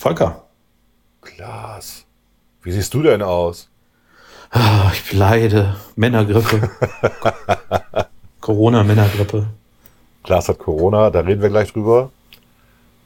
Volker. 0.00 0.44
Klaas. 1.20 2.06
Wie 2.62 2.72
siehst 2.72 2.94
du 2.94 3.02
denn 3.02 3.20
aus? 3.20 3.68
Ah, 4.50 4.90
ich 4.94 5.12
leide. 5.12 5.76
Männergrippe. 5.94 6.70
Corona-Männergrippe. 8.40 9.48
Klaas 10.22 10.48
hat 10.48 10.58
Corona, 10.58 11.10
da 11.10 11.20
reden 11.20 11.42
wir 11.42 11.50
gleich 11.50 11.74
drüber. 11.74 12.10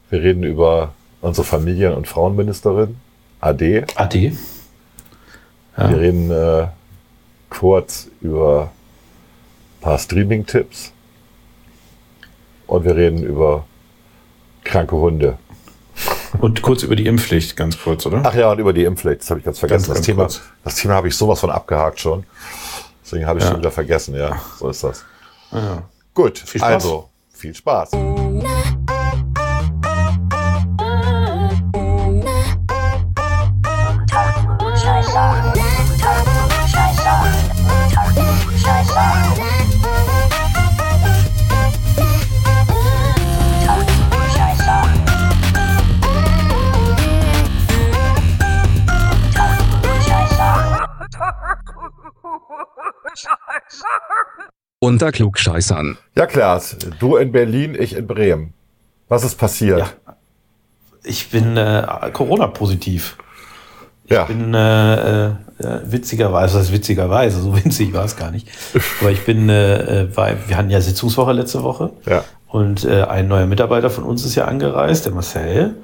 Wir 0.09 0.22
reden 0.22 0.45
über 0.45 0.95
unsere 1.21 1.45
Familien- 1.45 1.94
und 1.94 2.07
Frauenministerin, 2.07 2.97
AD. 3.40 3.87
AD. 3.97 4.33
Ja. 5.76 5.90
Wir 5.90 5.99
reden 5.99 6.31
äh, 6.31 6.69
kurz 7.51 8.08
über 8.21 8.71
ein 9.79 9.81
paar 9.81 9.99
Streaming-Tipps. 9.99 10.92
Und 12.69 12.85
wir 12.85 12.95
reden 12.95 13.24
über 13.24 13.67
kranke 14.63 14.95
Hunde. 14.95 15.38
Und 16.41 16.62
kurz 16.62 16.82
über 16.82 16.96
die 16.96 17.06
Impfpflicht, 17.06 17.56
ganz 17.56 17.80
kurz, 17.80 18.06
oder? 18.06 18.23
Ach 18.24 18.34
ja, 18.34 18.51
und 18.51 18.59
über 18.59 18.73
die 18.73 18.84
Impfpflicht, 18.84 19.23
das 19.23 19.30
habe 19.30 19.41
ich 19.41 19.47
ganz 19.47 19.59
vergessen. 19.59 19.87
Ganz, 19.87 19.98
das, 19.98 20.06
Thema, 20.06 20.29
das 20.65 20.75
Thema 20.77 20.95
habe 20.95 21.09
ich 21.09 21.16
sowas 21.16 21.41
von 21.41 21.51
abgehakt 21.51 22.01
schon. 22.01 22.25
Deswegen 23.05 23.27
habe 23.27 23.38
ich 23.38 23.45
ja. 23.45 23.51
schon 23.51 23.61
wieder 23.61 23.70
vergessen, 23.70 24.15
ja. 24.15 24.37
So 24.59 24.69
ist 24.69 24.83
das. 24.84 25.05
Ja. 25.52 25.83
Gut, 26.15 26.39
viel 26.39 26.62
also 26.62 27.09
viel 27.30 27.55
Spaß. 27.55 27.91
Unter 54.78 55.12
Klugscheißern. 55.12 55.97
Ja, 56.17 56.27
Klaas, 56.27 56.77
du 56.98 57.17
in 57.17 57.33
Berlin, 57.33 57.75
ich 57.78 57.97
in 57.97 58.06
Bremen. 58.06 58.53
Was 59.08 59.25
ist 59.25 59.36
passiert? 59.36 59.78
Ja. 59.78 60.16
Ich 61.05 61.31
bin 61.31 61.56
äh, 61.56 61.86
Corona-positiv. 62.12 63.16
Ich 64.05 64.11
ja. 64.11 64.25
bin 64.25 64.53
äh, 64.53 65.27
äh, 65.28 65.34
witzigerweise, 65.84 66.58
das 66.58 66.66
ist 66.66 66.72
witzigerweise, 66.72 67.41
so 67.41 67.56
winzig 67.64 67.92
war 67.94 68.05
es 68.05 68.16
gar 68.16 68.31
nicht. 68.31 68.48
Aber 69.00 69.11
ich 69.11 69.25
bin, 69.25 69.48
äh, 69.48 70.03
äh, 70.03 70.16
war, 70.16 70.31
wir 70.47 70.56
hatten 70.56 70.70
ja 70.70 70.81
Sitzungswoche 70.81 71.33
letzte 71.33 71.62
Woche. 71.62 71.91
Ja. 72.06 72.25
Und 72.48 72.84
äh, 72.84 73.03
ein 73.03 73.28
neuer 73.28 73.47
Mitarbeiter 73.47 73.91
von 73.91 74.05
uns 74.05 74.25
ist 74.25 74.34
ja 74.34 74.44
angereist, 74.44 75.06
der 75.06 75.12
Marcel. 75.12 75.77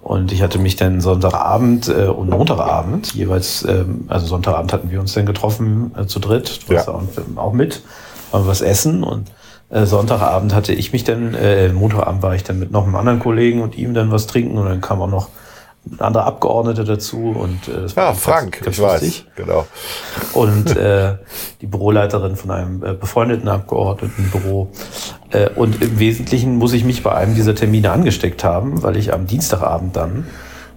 Und 0.00 0.32
ich 0.32 0.42
hatte 0.42 0.58
mich 0.58 0.76
dann 0.76 1.00
Sonntagabend 1.00 1.88
äh, 1.88 2.06
und 2.06 2.30
Montagabend 2.30 3.14
jeweils, 3.14 3.64
ähm, 3.64 4.04
also 4.08 4.26
Sonntagabend 4.26 4.72
hatten 4.72 4.90
wir 4.90 5.00
uns 5.00 5.14
dann 5.14 5.26
getroffen 5.26 5.92
äh, 5.98 6.06
zu 6.06 6.20
dritt, 6.20 6.60
ja. 6.68 6.86
auch 7.36 7.52
mit 7.52 7.82
was 8.30 8.60
essen 8.60 9.02
und 9.04 9.30
äh, 9.70 9.84
Sonntagabend 9.84 10.54
hatte 10.54 10.72
ich 10.72 10.92
mich 10.92 11.04
dann, 11.04 11.34
äh, 11.34 11.72
Montagabend 11.72 12.22
war 12.22 12.34
ich 12.34 12.44
dann 12.44 12.58
mit 12.58 12.70
noch 12.70 12.84
einem 12.84 12.94
anderen 12.94 13.18
Kollegen 13.18 13.60
und 13.60 13.76
ihm 13.76 13.92
dann 13.92 14.10
was 14.10 14.26
trinken 14.26 14.56
und 14.56 14.66
dann 14.66 14.80
kam 14.80 15.02
auch 15.02 15.10
noch 15.10 15.28
ein 15.86 16.00
anderer 16.00 16.26
Abgeordneter 16.26 16.84
dazu 16.84 17.30
und 17.30 17.68
äh, 17.68 17.82
das 17.82 17.96
war 17.96 18.06
ja, 18.06 18.14
Frank, 18.14 18.60
ganz, 18.62 18.64
ganz 18.64 18.76
ich 18.76 18.82
weiß, 18.82 19.24
genau. 19.36 19.66
Und 20.34 20.76
äh, 20.76 21.16
die 21.60 21.66
Büroleiterin 21.66 22.36
von 22.36 22.50
einem 22.50 22.84
äh, 22.84 22.92
befreundeten 22.94 23.48
Abgeordnetenbüro. 23.48 24.70
Äh, 25.30 25.50
und 25.50 25.82
im 25.82 25.98
Wesentlichen 25.98 26.56
muss 26.56 26.72
ich 26.72 26.84
mich 26.84 27.02
bei 27.02 27.14
einem 27.14 27.34
dieser 27.34 27.54
Termine 27.54 27.90
angesteckt 27.90 28.44
haben, 28.44 28.82
weil 28.82 28.96
ich 28.96 29.12
am 29.14 29.26
Dienstagabend 29.26 29.96
dann, 29.96 30.26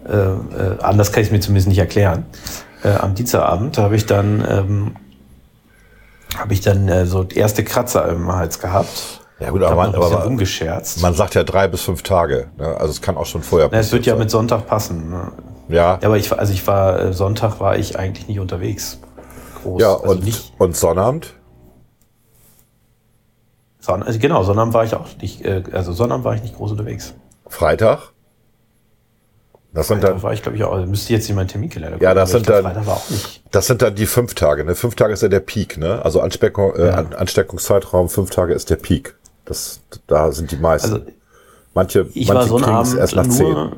äh, 0.08 0.16
äh, 0.16 0.78
anders 0.82 1.12
kann 1.12 1.22
ich 1.22 1.28
es 1.28 1.32
mir 1.32 1.40
zumindest 1.42 1.68
nicht 1.68 1.80
erklären, 1.80 2.26
äh, 2.84 2.90
am 2.90 3.14
Dienstagabend 3.16 3.78
habe 3.78 3.96
ich 3.96 4.06
dann 4.06 4.46
ähm, 4.48 4.92
habe 6.38 6.54
ich 6.54 6.62
dann 6.62 6.88
äh, 6.88 7.06
so 7.06 7.24
erste 7.24 7.64
Kratzer 7.64 8.08
im 8.10 8.32
Hals 8.32 8.60
gehabt. 8.60 9.21
Ja 9.42 9.50
gut, 9.50 9.64
aber 9.64 9.76
man, 9.76 9.96
aber 9.96 10.26
umgescherzt. 10.26 11.02
man 11.02 11.16
sagt 11.16 11.34
ja 11.34 11.44
drei 11.44 11.68
bis 11.68 11.82
fünf 11.82 12.04
Tage. 12.04 12.50
Ne? 12.58 12.68
Also 12.78 12.92
es 12.92 13.02
kann 13.02 13.18
auch 13.18 13.26
schon 13.26 13.42
vorher 13.42 13.70
passieren. 13.70 13.86
Es 13.86 13.92
wird 13.92 14.06
ja 14.06 14.16
mit 14.16 14.30
Sonntag 14.30 14.68
passen. 14.68 15.10
Ne? 15.10 15.32
Ja. 15.68 15.76
ja. 15.76 16.00
Aber 16.04 16.18
ich, 16.18 16.32
also 16.32 16.54
ich 16.54 16.66
war, 16.68 17.00
äh, 17.00 17.14
Sonntag 17.14 17.60
war 17.60 17.76
ich 17.76 17.98
eigentlich 17.98 18.28
nicht 18.28 18.40
unterwegs. 18.40 19.00
Groß. 19.64 19.82
Ja, 19.82 19.96
also 19.96 20.10
und, 20.12 20.24
nicht, 20.24 20.54
und 20.60 20.76
Sonnabend? 20.76 21.34
Son 23.80 24.04
also 24.04 24.20
genau, 24.20 24.44
Sonnabend 24.44 24.76
war 24.76 24.84
ich 24.84 24.94
auch 24.94 25.08
nicht, 25.20 25.44
äh, 25.44 25.64
also 25.72 25.92
Sonnabend 25.92 26.24
war 26.24 26.36
ich 26.36 26.44
nicht 26.44 26.56
groß 26.56 26.72
unterwegs. 26.72 27.16
Freitag? 27.48 28.12
Das 29.74 29.88
sind 29.88 30.04
dann, 30.04 30.22
war 30.22 30.34
ich, 30.34 30.44
glaube 30.44 30.58
ich, 30.58 30.64
auch. 30.66 30.86
Müsste 30.86 31.14
jetzt 31.14 31.30
in 31.30 31.36
meinen 31.36 31.48
Terminkalender 31.48 32.00
Ja, 32.02 32.14
das 32.14 32.32
sind 32.32 32.48
dann, 32.50 32.76
das 33.52 33.68
sind 33.68 33.82
dann 33.82 33.96
die 33.96 34.06
fünf 34.06 34.36
Tage. 34.36 34.66
Ne? 34.66 34.76
Fünf 34.76 34.96
Tage 34.96 35.14
ist 35.14 35.24
ja 35.24 35.30
der 35.30 35.40
Peak, 35.40 35.78
ne? 35.78 36.04
Also 36.04 36.20
Ansteckung, 36.20 36.76
äh, 36.76 36.88
ja. 36.88 36.96
Ansteckungszeitraum, 36.96 38.10
fünf 38.10 38.30
Tage 38.32 38.54
ist 38.54 38.70
der 38.70 38.76
Peak. 38.76 39.16
Das, 39.46 39.82
da 40.08 40.32
sind 40.32 40.52
die 40.52 40.58
meisten. 40.58 40.94
Also, 40.94 41.06
manche, 41.74 42.08
ich 42.14 42.28
manche 42.28 42.48
so 42.48 42.58
kriegen 42.58 42.78
es 42.78 42.94
erst 42.94 43.16
nach 43.16 43.28
zehn. 43.28 43.72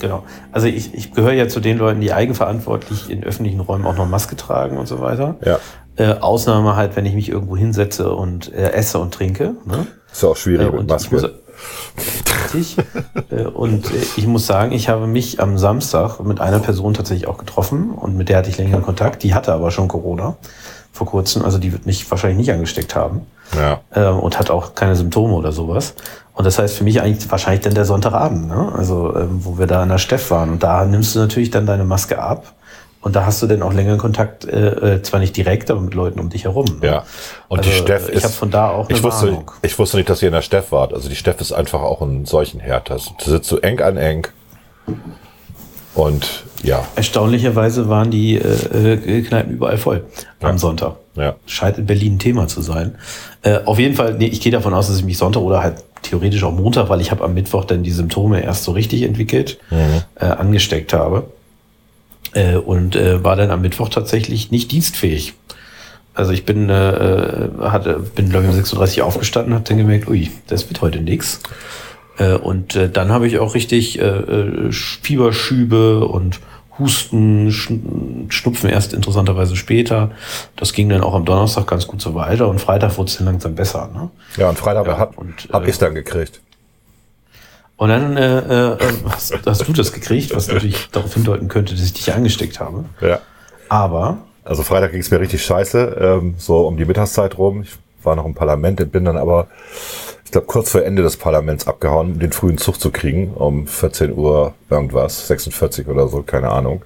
Genau. 0.00 0.24
Also 0.50 0.66
ich, 0.66 0.94
ich 0.94 1.12
gehöre 1.12 1.32
ja 1.32 1.46
zu 1.48 1.60
den 1.60 1.78
Leuten, 1.78 2.00
die 2.00 2.12
eigenverantwortlich 2.12 3.10
in 3.10 3.22
öffentlichen 3.22 3.60
Räumen 3.60 3.84
auch 3.84 3.96
noch 3.96 4.08
Maske 4.08 4.34
tragen 4.34 4.78
und 4.78 4.86
so 4.86 5.00
weiter. 5.00 5.36
Ja. 5.44 5.58
Äh, 5.96 6.18
Ausnahme 6.20 6.74
halt, 6.76 6.96
wenn 6.96 7.04
ich 7.04 7.14
mich 7.14 7.28
irgendwo 7.28 7.56
hinsetze 7.56 8.14
und 8.14 8.52
äh, 8.52 8.72
esse 8.72 8.98
und 8.98 9.12
trinke. 9.12 9.56
Ne? 9.66 9.86
Ist 10.10 10.22
ja 10.22 10.30
auch 10.30 10.36
schwierig 10.36 10.72
äh, 10.72 10.76
mit 10.76 10.88
Maske. 10.88 11.34
Richtig. 12.54 12.76
Äh, 13.30 13.44
und 13.44 13.86
äh, 13.86 13.98
ich 14.16 14.26
muss 14.26 14.46
sagen, 14.46 14.72
ich 14.72 14.88
habe 14.88 15.06
mich 15.06 15.40
am 15.40 15.58
Samstag 15.58 16.20
mit 16.20 16.40
einer 16.40 16.60
Person 16.60 16.94
tatsächlich 16.94 17.28
auch 17.28 17.38
getroffen 17.38 17.90
und 17.90 18.16
mit 18.16 18.28
der 18.28 18.38
hatte 18.38 18.48
ich 18.48 18.56
längeren 18.56 18.82
Kontakt. 18.82 19.22
Die 19.22 19.34
hatte 19.34 19.52
aber 19.52 19.70
schon 19.70 19.88
Corona 19.88 20.36
vor 20.92 21.06
kurzem, 21.06 21.44
also 21.44 21.58
die 21.58 21.72
wird 21.72 21.86
mich 21.86 22.10
wahrscheinlich 22.10 22.38
nicht 22.38 22.52
angesteckt 22.52 22.96
haben. 22.96 23.26
Ja. 23.56 23.80
Ähm, 23.94 24.18
und 24.18 24.38
hat 24.38 24.50
auch 24.50 24.74
keine 24.74 24.96
Symptome 24.96 25.34
oder 25.34 25.52
sowas. 25.52 25.94
Und 26.34 26.44
das 26.44 26.58
heißt 26.58 26.76
für 26.76 26.84
mich 26.84 27.02
eigentlich 27.02 27.30
wahrscheinlich 27.30 27.64
dann 27.64 27.74
der 27.74 27.84
Sonntagabend, 27.84 28.48
ne? 28.48 28.72
Also 28.76 29.14
ähm, 29.16 29.40
wo 29.44 29.58
wir 29.58 29.66
da 29.66 29.82
in 29.82 29.88
der 29.88 29.98
Steff 29.98 30.30
waren. 30.30 30.50
Und 30.50 30.62
da 30.62 30.84
nimmst 30.84 31.14
du 31.14 31.18
natürlich 31.18 31.50
dann 31.50 31.66
deine 31.66 31.84
Maske 31.84 32.18
ab 32.18 32.54
und 33.02 33.16
da 33.16 33.24
hast 33.24 33.42
du 33.42 33.46
denn 33.46 33.62
auch 33.62 33.72
längeren 33.72 33.98
Kontakt, 33.98 34.44
äh, 34.44 34.96
äh, 34.96 35.02
zwar 35.02 35.20
nicht 35.20 35.34
direkt, 35.36 35.70
aber 35.70 35.80
mit 35.80 35.94
Leuten 35.94 36.20
um 36.20 36.28
dich 36.28 36.44
herum. 36.44 36.66
Ne? 36.80 36.86
Ja. 36.86 37.04
Und 37.48 37.60
also, 37.60 37.70
die 37.70 37.76
Steff 37.76 38.08
ich 38.08 38.14
ist. 38.14 38.18
Ich 38.18 38.24
habe 38.24 38.34
von 38.34 38.50
da 38.50 38.68
auch 38.68 38.88
eine 38.88 38.98
ich 38.98 39.02
wusste, 39.02 39.28
Warnung. 39.28 39.50
ich 39.62 39.78
wusste 39.78 39.96
nicht, 39.96 40.10
dass 40.10 40.20
ihr 40.20 40.28
in 40.28 40.34
der 40.34 40.42
Steff 40.42 40.70
wart. 40.70 40.92
Also 40.92 41.08
die 41.08 41.16
Steff 41.16 41.40
ist 41.40 41.52
einfach 41.52 41.80
auch 41.80 42.02
ein 42.02 42.26
solchen 42.26 42.60
Herd. 42.60 42.90
Da 42.90 42.98
sitzt 42.98 43.48
so 43.48 43.58
eng 43.58 43.80
an 43.80 43.96
eng. 43.96 44.26
Und 45.94 46.44
ja. 46.62 46.86
Erstaunlicherweise 46.94 47.88
waren 47.88 48.10
die 48.10 48.36
äh, 48.36 48.92
äh, 48.92 49.22
Kneipen 49.22 49.54
überall 49.54 49.78
voll 49.78 50.04
ja. 50.40 50.48
am 50.48 50.58
Sonntag. 50.58 50.96
Ja. 51.16 51.34
Scheint 51.46 51.78
in 51.78 51.86
Berlin 51.86 52.14
ein 52.14 52.18
Thema 52.18 52.46
zu 52.48 52.62
sein. 52.62 52.94
Äh, 53.42 53.60
auf 53.64 53.78
jeden 53.78 53.94
Fall, 53.94 54.14
nee, 54.14 54.26
ich 54.26 54.40
gehe 54.40 54.52
davon 54.52 54.74
aus, 54.74 54.86
dass 54.86 54.98
ich 54.98 55.04
mich 55.04 55.18
Sonntag 55.18 55.40
oder 55.42 55.62
halt 55.62 55.82
theoretisch 56.02 56.44
auch 56.44 56.52
Montag, 56.52 56.88
weil 56.88 57.00
ich 57.00 57.10
habe 57.10 57.24
am 57.24 57.34
Mittwoch 57.34 57.64
dann 57.64 57.82
die 57.82 57.90
Symptome 57.90 58.42
erst 58.42 58.64
so 58.64 58.72
richtig 58.72 59.02
entwickelt, 59.02 59.58
mhm. 59.70 60.02
äh, 60.16 60.26
angesteckt 60.26 60.92
habe. 60.92 61.24
Äh, 62.32 62.56
und 62.56 62.94
äh, 62.94 63.24
war 63.24 63.36
dann 63.36 63.50
am 63.50 63.62
Mittwoch 63.62 63.88
tatsächlich 63.88 64.50
nicht 64.50 64.70
dienstfähig. 64.70 65.34
Also 66.14 66.32
ich 66.32 66.44
bin, 66.44 66.68
äh, 66.68 66.90
äh 66.90 67.50
hatte, 67.60 68.00
bin 68.14 68.30
glaube 68.30 68.44
ich 68.44 68.50
um 68.50 68.56
36 68.56 69.02
aufgestanden, 69.02 69.54
habe 69.54 69.64
dann 69.64 69.78
gemerkt, 69.78 70.08
ui, 70.08 70.30
das 70.46 70.68
wird 70.68 70.80
heute 70.80 71.00
nix. 71.00 71.40
Äh, 72.20 72.34
und 72.34 72.76
äh, 72.76 72.90
dann 72.90 73.10
habe 73.10 73.26
ich 73.26 73.38
auch 73.38 73.54
richtig 73.54 73.98
äh, 73.98 74.70
Fieberschübe 74.70 76.06
und 76.06 76.40
Husten, 76.78 77.50
Schnupfen 77.50 78.70
erst 78.70 78.92
interessanterweise 78.92 79.56
später. 79.56 80.10
Das 80.56 80.72
ging 80.72 80.88
dann 80.88 81.02
auch 81.02 81.14
am 81.14 81.24
Donnerstag 81.24 81.66
ganz 81.66 81.86
gut 81.86 82.00
so 82.00 82.14
weiter 82.14 82.48
und 82.48 82.60
Freitag 82.60 82.96
wurde 82.96 83.10
es 83.10 83.18
dann 83.18 83.26
langsam 83.26 83.54
besser. 83.54 83.90
Ne? 83.92 84.10
Ja, 84.36 84.48
und 84.48 84.58
Freitag 84.58 84.86
ja, 84.86 84.98
habe 84.98 85.14
hab 85.52 85.62
ich 85.64 85.70
es 85.70 85.78
dann 85.78 85.94
gekriegt. 85.94 86.40
Und 87.76 87.88
dann 87.88 88.16
äh, 88.16 88.72
äh, 88.72 88.78
hast, 89.08 89.34
hast, 89.46 89.66
du 89.66 89.72
das 89.72 89.92
gekriegt, 89.92 90.34
was 90.34 90.48
natürlich 90.48 90.88
darauf 90.90 91.14
hindeuten 91.14 91.48
könnte, 91.48 91.74
dass 91.74 91.82
ich 91.82 91.94
dich 91.94 92.12
angesteckt 92.12 92.60
habe. 92.60 92.84
Ja. 93.00 93.20
Aber. 93.68 94.18
Also 94.44 94.62
Freitag 94.62 94.92
ging 94.92 95.00
es 95.00 95.10
mir 95.10 95.20
richtig 95.20 95.44
scheiße, 95.44 95.96
ähm, 96.00 96.34
so 96.38 96.66
um 96.66 96.76
die 96.76 96.84
Mittagszeit 96.84 97.38
rum. 97.38 97.62
Ich 97.62 97.70
war 98.02 98.16
noch 98.16 98.24
im 98.24 98.34
Parlament, 98.34 98.90
bin 98.90 99.04
dann 99.04 99.16
aber, 99.16 99.48
ich 100.30 100.32
glaube, 100.32 100.46
kurz 100.46 100.70
vor 100.70 100.84
Ende 100.84 101.02
des 101.02 101.16
Parlaments 101.16 101.66
abgehauen, 101.66 102.12
um 102.12 102.18
den 102.20 102.30
frühen 102.30 102.56
Zug 102.56 102.78
zu 102.78 102.92
kriegen, 102.92 103.34
um 103.34 103.66
14 103.66 104.16
Uhr 104.16 104.54
irgendwas, 104.70 105.26
46 105.26 105.88
oder 105.88 106.06
so, 106.06 106.22
keine 106.22 106.50
Ahnung. 106.50 106.84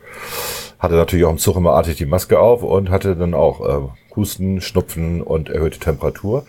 Hatte 0.79 0.95
natürlich 0.95 1.27
auch 1.27 1.31
im 1.31 1.37
Zug 1.37 1.57
immer 1.57 1.75
artig 1.75 1.99
die 1.99 2.07
Maske 2.07 2.39
auf 2.39 2.63
und 2.63 2.89
hatte 2.89 3.17
dann 3.17 3.35
auch 3.35 3.61
äh, 3.61 4.17
Husten, 4.17 4.63
Schnupfen 4.63 5.21
und 5.21 5.51
erhöhte 5.51 5.79
Temperatur. 5.79 6.47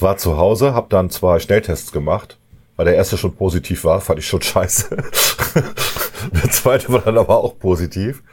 War 0.00 0.16
zu 0.16 0.36
Hause, 0.36 0.74
habe 0.74 0.88
dann 0.90 1.08
zwei 1.08 1.38
Schnelltests 1.38 1.92
gemacht 1.92 2.36
weil 2.76 2.86
der 2.86 2.96
erste 2.96 3.16
schon 3.16 3.36
positiv 3.36 3.84
war, 3.84 4.00
fand 4.00 4.18
ich 4.18 4.26
schon 4.26 4.42
scheiße. 4.42 4.96
der 4.96 6.50
zweite 6.50 6.92
war 6.92 7.02
dann 7.02 7.16
aber 7.16 7.36
auch 7.36 7.56
positiv. 7.56 8.24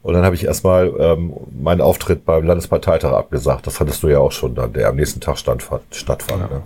Und 0.00 0.14
dann 0.14 0.24
habe 0.24 0.34
ich 0.34 0.44
erstmal 0.44 0.90
ähm, 0.98 1.34
meinen 1.50 1.82
Auftritt 1.82 2.24
beim 2.24 2.46
Landesparteitag 2.46 3.12
abgesagt. 3.12 3.66
Das 3.66 3.80
hattest 3.80 4.02
du 4.02 4.08
ja 4.08 4.20
auch 4.20 4.32
schon 4.32 4.54
dann, 4.54 4.72
der 4.72 4.88
am 4.88 4.96
nächsten 4.96 5.20
Tag 5.20 5.36
stattfand. 5.36 5.82
stattfand 5.94 6.40
ja. 6.40 6.48
ne? 6.48 6.62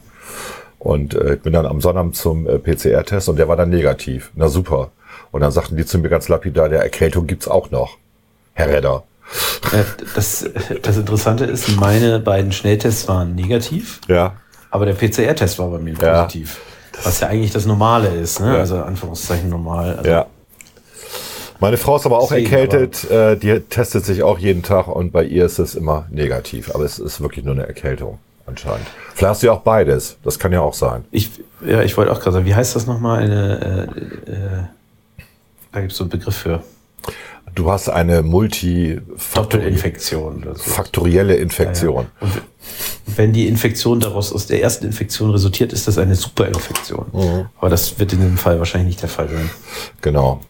Und 0.78 1.14
äh, 1.14 1.34
ich 1.34 1.40
bin 1.42 1.52
dann 1.52 1.66
am 1.66 1.80
Sonnabend 1.80 2.16
zum 2.16 2.46
äh, 2.48 2.58
PCR-Test 2.58 3.28
und 3.28 3.36
der 3.36 3.48
war 3.48 3.56
dann 3.56 3.70
negativ. 3.70 4.30
Na 4.34 4.48
super. 4.48 4.90
Und 5.32 5.40
dann 5.40 5.50
sagten 5.52 5.76
die 5.76 5.84
zu 5.84 5.98
mir 5.98 6.08
ganz 6.08 6.28
lapidar, 6.28 6.68
der 6.68 6.82
Erkältung 6.82 7.26
gibt's 7.26 7.48
auch 7.48 7.70
noch. 7.70 7.96
Herr 8.54 8.68
Redder. 8.68 9.02
Äh, 9.72 9.82
Das, 10.14 10.48
das 10.82 10.96
Interessante 10.96 11.44
ist, 11.44 11.76
meine 11.78 12.18
beiden 12.20 12.52
Schnelltests 12.52 13.08
waren 13.08 13.34
negativ, 13.34 14.00
Ja. 14.08 14.34
aber 14.70 14.86
der 14.86 14.94
PCR-Test 14.94 15.58
war 15.58 15.68
bei 15.68 15.78
mir 15.78 15.94
Ja. 16.00 16.22
positiv. 16.24 16.58
Was 17.04 17.20
ja 17.20 17.28
eigentlich 17.28 17.52
das 17.52 17.66
Normale 17.66 18.08
ist, 18.08 18.40
ne? 18.40 18.54
Ja. 18.54 18.58
Also 18.60 18.76
Anführungszeichen 18.78 19.48
normal. 19.50 19.96
Also 19.98 20.10
Ja. 20.10 20.26
Meine 21.60 21.76
Frau 21.76 21.96
ist 21.96 22.06
aber 22.06 22.18
auch 22.18 22.28
Deswegen, 22.28 22.52
erkältet, 22.52 23.10
äh, 23.10 23.36
die 23.36 23.58
testet 23.60 24.04
sich 24.04 24.22
auch 24.22 24.38
jeden 24.38 24.62
Tag 24.62 24.86
und 24.86 25.10
bei 25.12 25.24
ihr 25.24 25.44
ist 25.44 25.58
es 25.58 25.74
immer 25.74 26.06
negativ. 26.10 26.72
Aber 26.74 26.84
es 26.84 26.98
ist 27.00 27.20
wirklich 27.20 27.44
nur 27.44 27.54
eine 27.54 27.66
Erkältung 27.66 28.18
anscheinend. 28.48 28.86
Vielleicht 29.14 29.30
hast 29.30 29.42
du 29.42 29.46
ja 29.48 29.52
auch 29.52 29.60
beides. 29.60 30.16
Das 30.24 30.38
kann 30.38 30.52
ja 30.52 30.60
auch 30.60 30.74
sein. 30.74 31.04
Ich, 31.10 31.30
ja, 31.64 31.82
ich 31.82 31.96
wollte 31.96 32.10
auch 32.10 32.20
gerade 32.20 32.32
sagen, 32.32 32.46
wie 32.46 32.54
heißt 32.54 32.74
das 32.74 32.86
nochmal? 32.86 33.22
Eine, 33.22 33.88
äh, 34.26 34.30
äh, 34.30 34.62
da 35.72 35.80
gibt 35.80 35.92
es 35.92 35.98
so 35.98 36.04
einen 36.04 36.10
Begriff 36.10 36.36
für 36.36 36.62
Du 37.58 37.72
hast 37.72 37.88
eine 37.88 38.22
oder 40.42 40.54
so. 40.54 40.70
Infektion. 41.34 42.06
Und 42.20 42.32
wenn 43.16 43.32
die 43.32 43.48
Infektion 43.48 43.98
daraus 43.98 44.32
aus 44.32 44.46
der 44.46 44.62
ersten 44.62 44.86
Infektion 44.86 45.30
resultiert, 45.30 45.72
ist 45.72 45.88
das 45.88 45.98
eine 45.98 46.14
Superinfektion. 46.14 47.06
Mhm. 47.12 47.46
Aber 47.58 47.68
das 47.68 47.98
wird 47.98 48.12
in 48.12 48.20
dem 48.20 48.36
Fall 48.36 48.60
wahrscheinlich 48.60 48.88
nicht 48.88 49.02
der 49.02 49.08
Fall 49.08 49.28
sein. 49.28 49.50
Genau. 50.02 50.40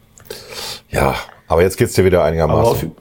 Ja, 0.91 1.15
aber 1.47 1.63
jetzt 1.63 1.79
geht's 1.79 1.95
dir 1.95 2.05
wieder 2.05 2.25
einigermaßen. 2.25 2.93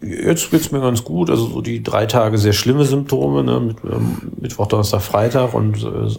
Jetzt 0.00 0.50
geht's 0.50 0.72
mir 0.72 0.80
ganz 0.80 1.04
gut. 1.04 1.30
Also 1.30 1.46
so 1.46 1.60
die 1.60 1.82
drei 1.82 2.06
Tage 2.06 2.38
sehr 2.38 2.52
schlimme 2.52 2.84
Symptome, 2.84 3.44
ne? 3.44 3.60
mit, 3.60 3.76
ähm, 3.84 4.32
Mittwoch, 4.40 4.66
Donnerstag, 4.66 5.02
Freitag 5.02 5.54
und 5.54 5.82
äh, 5.82 6.14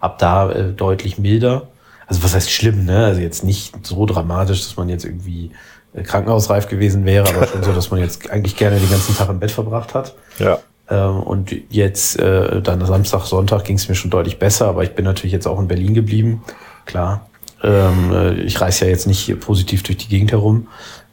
ab 0.00 0.18
da 0.18 0.50
äh, 0.50 0.72
deutlich 0.72 1.18
milder. 1.18 1.68
Also 2.06 2.22
was 2.22 2.34
heißt 2.34 2.50
schlimm, 2.50 2.84
ne? 2.84 3.06
Also 3.06 3.20
jetzt 3.20 3.44
nicht 3.44 3.86
so 3.86 4.04
dramatisch, 4.06 4.62
dass 4.62 4.76
man 4.76 4.88
jetzt 4.88 5.04
irgendwie 5.04 5.50
äh, 5.94 6.02
krankenhausreif 6.02 6.68
gewesen 6.68 7.04
wäre, 7.04 7.28
aber 7.28 7.46
schon 7.46 7.62
so, 7.62 7.72
dass 7.72 7.90
man 7.90 8.00
jetzt 8.00 8.30
eigentlich 8.30 8.56
gerne 8.56 8.78
den 8.78 8.90
ganzen 8.90 9.16
Tag 9.16 9.28
im 9.28 9.38
Bett 9.38 9.50
verbracht 9.50 9.94
hat. 9.94 10.14
Ja. 10.38 10.58
Ähm, 10.90 11.22
und 11.22 11.54
jetzt 11.70 12.18
äh, 12.18 12.60
dann 12.60 12.84
Samstag, 12.84 13.24
Sonntag 13.24 13.64
ging 13.64 13.76
es 13.76 13.88
mir 13.88 13.94
schon 13.94 14.10
deutlich 14.10 14.38
besser, 14.38 14.66
aber 14.66 14.82
ich 14.82 14.94
bin 14.94 15.04
natürlich 15.04 15.32
jetzt 15.32 15.46
auch 15.46 15.58
in 15.58 15.68
Berlin 15.68 15.94
geblieben. 15.94 16.42
Klar. 16.84 17.26
Ähm, 17.62 18.12
äh, 18.12 18.34
ich 18.42 18.60
reise 18.60 18.84
ja 18.84 18.90
jetzt 18.90 19.06
nicht 19.06 19.38
positiv 19.40 19.82
durch 19.84 19.98
die 19.98 20.08
Gegend 20.08 20.32
herum. 20.32 20.66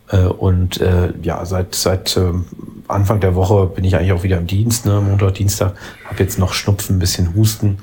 Äh, 0.09 0.25
und 0.25 0.81
äh, 0.81 1.13
ja, 1.21 1.45
seit, 1.45 1.75
seit 1.75 2.17
ähm, 2.17 2.45
Anfang 2.87 3.19
der 3.19 3.35
Woche 3.35 3.67
bin 3.67 3.83
ich 3.83 3.95
eigentlich 3.95 4.13
auch 4.13 4.23
wieder 4.23 4.37
im 4.37 4.47
Dienst, 4.47 4.85
ne? 4.85 5.01
Montag, 5.01 5.35
Dienstag. 5.35 5.73
Habe 6.05 6.23
jetzt 6.23 6.39
noch 6.39 6.53
Schnupfen, 6.53 6.97
ein 6.97 6.99
bisschen 6.99 7.35
Husten. 7.35 7.79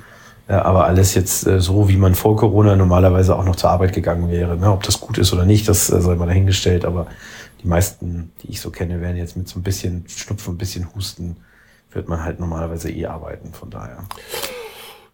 Äh, 0.49 0.55
aber 0.55 0.85
alles 0.87 1.15
jetzt 1.15 1.47
äh, 1.47 1.61
so, 1.61 1.89
wie 1.89 1.97
man 1.97 2.15
vor 2.15 2.37
Corona 2.37 2.77
normalerweise 2.77 3.37
auch 3.37 3.45
noch 3.45 3.57
zur 3.57 3.71
Arbeit 3.71 3.93
gegangen 3.93 4.31
wäre. 4.31 4.57
Ne? 4.57 4.71
Ob 4.71 4.83
das 4.83 5.01
gut 5.01 5.19
ist 5.19 5.33
oder 5.33 5.45
nicht, 5.45 5.69
das 5.69 5.87
sei 5.87 6.15
mal 6.15 6.27
dahingestellt. 6.27 6.85
Aber 6.85 7.07
die 7.63 7.69
meisten, 7.69 8.33
die 8.43 8.51
ich 8.51 8.61
so 8.61 8.71
kenne, 8.71 9.01
werden 9.01 9.17
jetzt 9.17 9.37
mit 9.37 9.49
so 9.49 9.59
ein 9.59 9.63
bisschen 9.63 10.05
Schnupfen, 10.09 10.55
ein 10.55 10.59
bisschen 10.59 10.89
Husten, 10.95 11.37
wird 11.93 12.09
man 12.09 12.25
halt 12.25 12.41
normalerweise 12.41 12.91
eh 12.91 13.07
arbeiten. 13.07 13.53
Von 13.53 13.71
daher. 13.71 14.05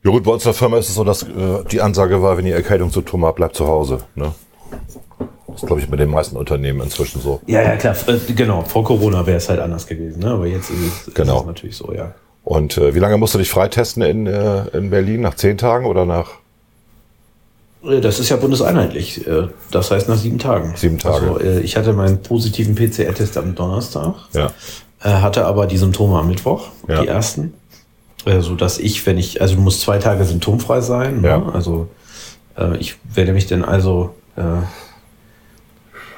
Ja 0.05 0.11
gut, 0.11 0.25
bei 0.25 0.33
uns 0.33 0.45
in 0.45 0.49
der 0.49 0.55
Firma 0.55 0.79
ist 0.79 0.89
es 0.89 0.97
so, 0.97 1.05
dass 1.05 1.23
äh, 1.23 1.65
die 1.71 1.81
Ansage 1.81 2.23
war, 2.23 2.37
wenn 2.37 2.47
ihr 2.47 2.57
Erkältungssymptome 2.57 3.27
habt, 3.27 3.37
bleibt 3.37 3.55
zu 3.55 3.69
Hause. 3.69 3.99
Ne? 4.15 4.35
Das 5.53 5.63
ist, 5.63 5.67
glaube 5.67 5.81
ich, 5.83 5.89
mit 5.89 6.01
den 6.01 6.11
meisten 6.11 6.37
Unternehmen 6.37 6.81
inzwischen 6.81 7.21
so. 7.21 7.41
Ja, 7.47 7.63
ja, 7.63 7.77
klar. 7.77 7.95
Äh, 8.07 8.33
genau, 8.33 8.63
vor 8.63 8.85
Corona 8.85 9.27
wäre 9.27 9.37
es 9.39 9.49
halt 9.49 9.61
anders 9.61 9.87
gewesen. 9.87 10.21
Ne? 10.21 10.31
Aber 10.31 10.47
jetzt 10.47 10.71
ist 10.71 11.07
es, 11.09 11.15
Genau. 11.15 11.35
ist 11.37 11.41
es 11.43 11.47
natürlich 11.47 11.77
so, 11.77 11.93
ja. 11.93 12.15
Und 12.45 12.77
äh, 12.79 12.95
wie 12.95 12.99
lange 12.99 13.19
musst 13.19 13.35
du 13.35 13.39
dich 13.39 13.51
freitesten 13.51 14.03
in, 14.03 14.27
äh, 14.27 14.67
in 14.77 14.91
Berlin? 14.91 15.21
Nach 15.21 15.35
zehn 15.35 15.57
Tagen 15.59 15.87
oder 15.87 16.05
nach? 16.05 16.31
Äh, 17.85 18.01
Das 18.01 18.19
ist 18.19 18.29
ja 18.31 18.37
bundeseinheitlich. 18.37 19.27
Äh, 19.27 19.49
Das 19.71 19.91
heißt 19.91 20.09
nach 20.09 20.17
sieben 20.17 20.39
Tagen. 20.39 20.73
Sieben 20.77 20.99
Tage. 20.99 21.27
Also, 21.33 21.41
ich 21.41 21.77
hatte 21.77 21.93
meinen 21.93 22.23
positiven 22.23 22.75
PCR-Test 22.75 23.37
am 23.39 23.55
Donnerstag, 23.55 24.15
Ja. 24.33 24.51
hatte 25.05 25.45
aber 25.47 25.67
die 25.67 25.77
Symptome 25.79 26.19
am 26.19 26.29
Mittwoch, 26.29 26.69
Ja. 26.89 27.03
die 27.03 27.09
ersten. 27.09 27.55
So 28.41 28.55
dass 28.55 28.79
ich, 28.79 29.05
wenn 29.05 29.19
ich, 29.19 29.41
also 29.43 29.57
du 29.57 29.61
musst 29.63 29.81
zwei 29.81 29.99
Tage 29.99 30.25
symptomfrei 30.25 30.81
sein. 30.81 31.23
Ne? 31.23 31.29
Ja. 31.29 31.49
Also 31.53 31.89
äh, 32.57 32.77
ich 32.79 32.97
werde 33.15 33.33
mich 33.33 33.49
dann 33.49 33.65
also 33.65 34.15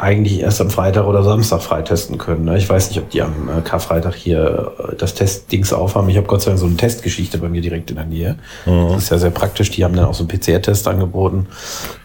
eigentlich 0.05 0.41
erst 0.41 0.61
am 0.61 0.71
Freitag 0.71 1.06
oder 1.06 1.23
Samstag 1.23 1.62
freitesten 1.62 2.19
können. 2.19 2.45
Ne? 2.45 2.59
Ich 2.59 2.69
weiß 2.69 2.91
nicht, 2.91 2.99
ob 2.99 3.09
die 3.11 3.23
am 3.23 3.49
äh, 3.49 3.62
Karfreitag 3.62 4.15
hier 4.15 4.73
äh, 4.79 4.97
das 4.97 5.15
Testdings 5.15 5.73
aufhaben. 5.73 6.11
Ich 6.11 6.17
habe 6.19 6.27
Gott 6.27 6.43
sei 6.43 6.51
Dank 6.51 6.61
so 6.61 6.67
eine 6.67 6.77
Testgeschichte 6.77 7.39
bei 7.39 7.49
mir 7.49 7.62
direkt 7.62 7.91
in 7.91 7.97
der 7.97 8.05
Nähe. 8.05 8.37
Das 8.67 9.05
ist 9.05 9.11
ja 9.11 9.19
sehr 9.19 9.31
praktisch. 9.31 9.71
Die 9.71 9.83
haben 9.83 9.97
dann 9.97 10.05
auch 10.05 10.15
so 10.15 10.25
einen 10.25 10.29
PCR-Test 10.29 10.87
angeboten, 10.87 11.47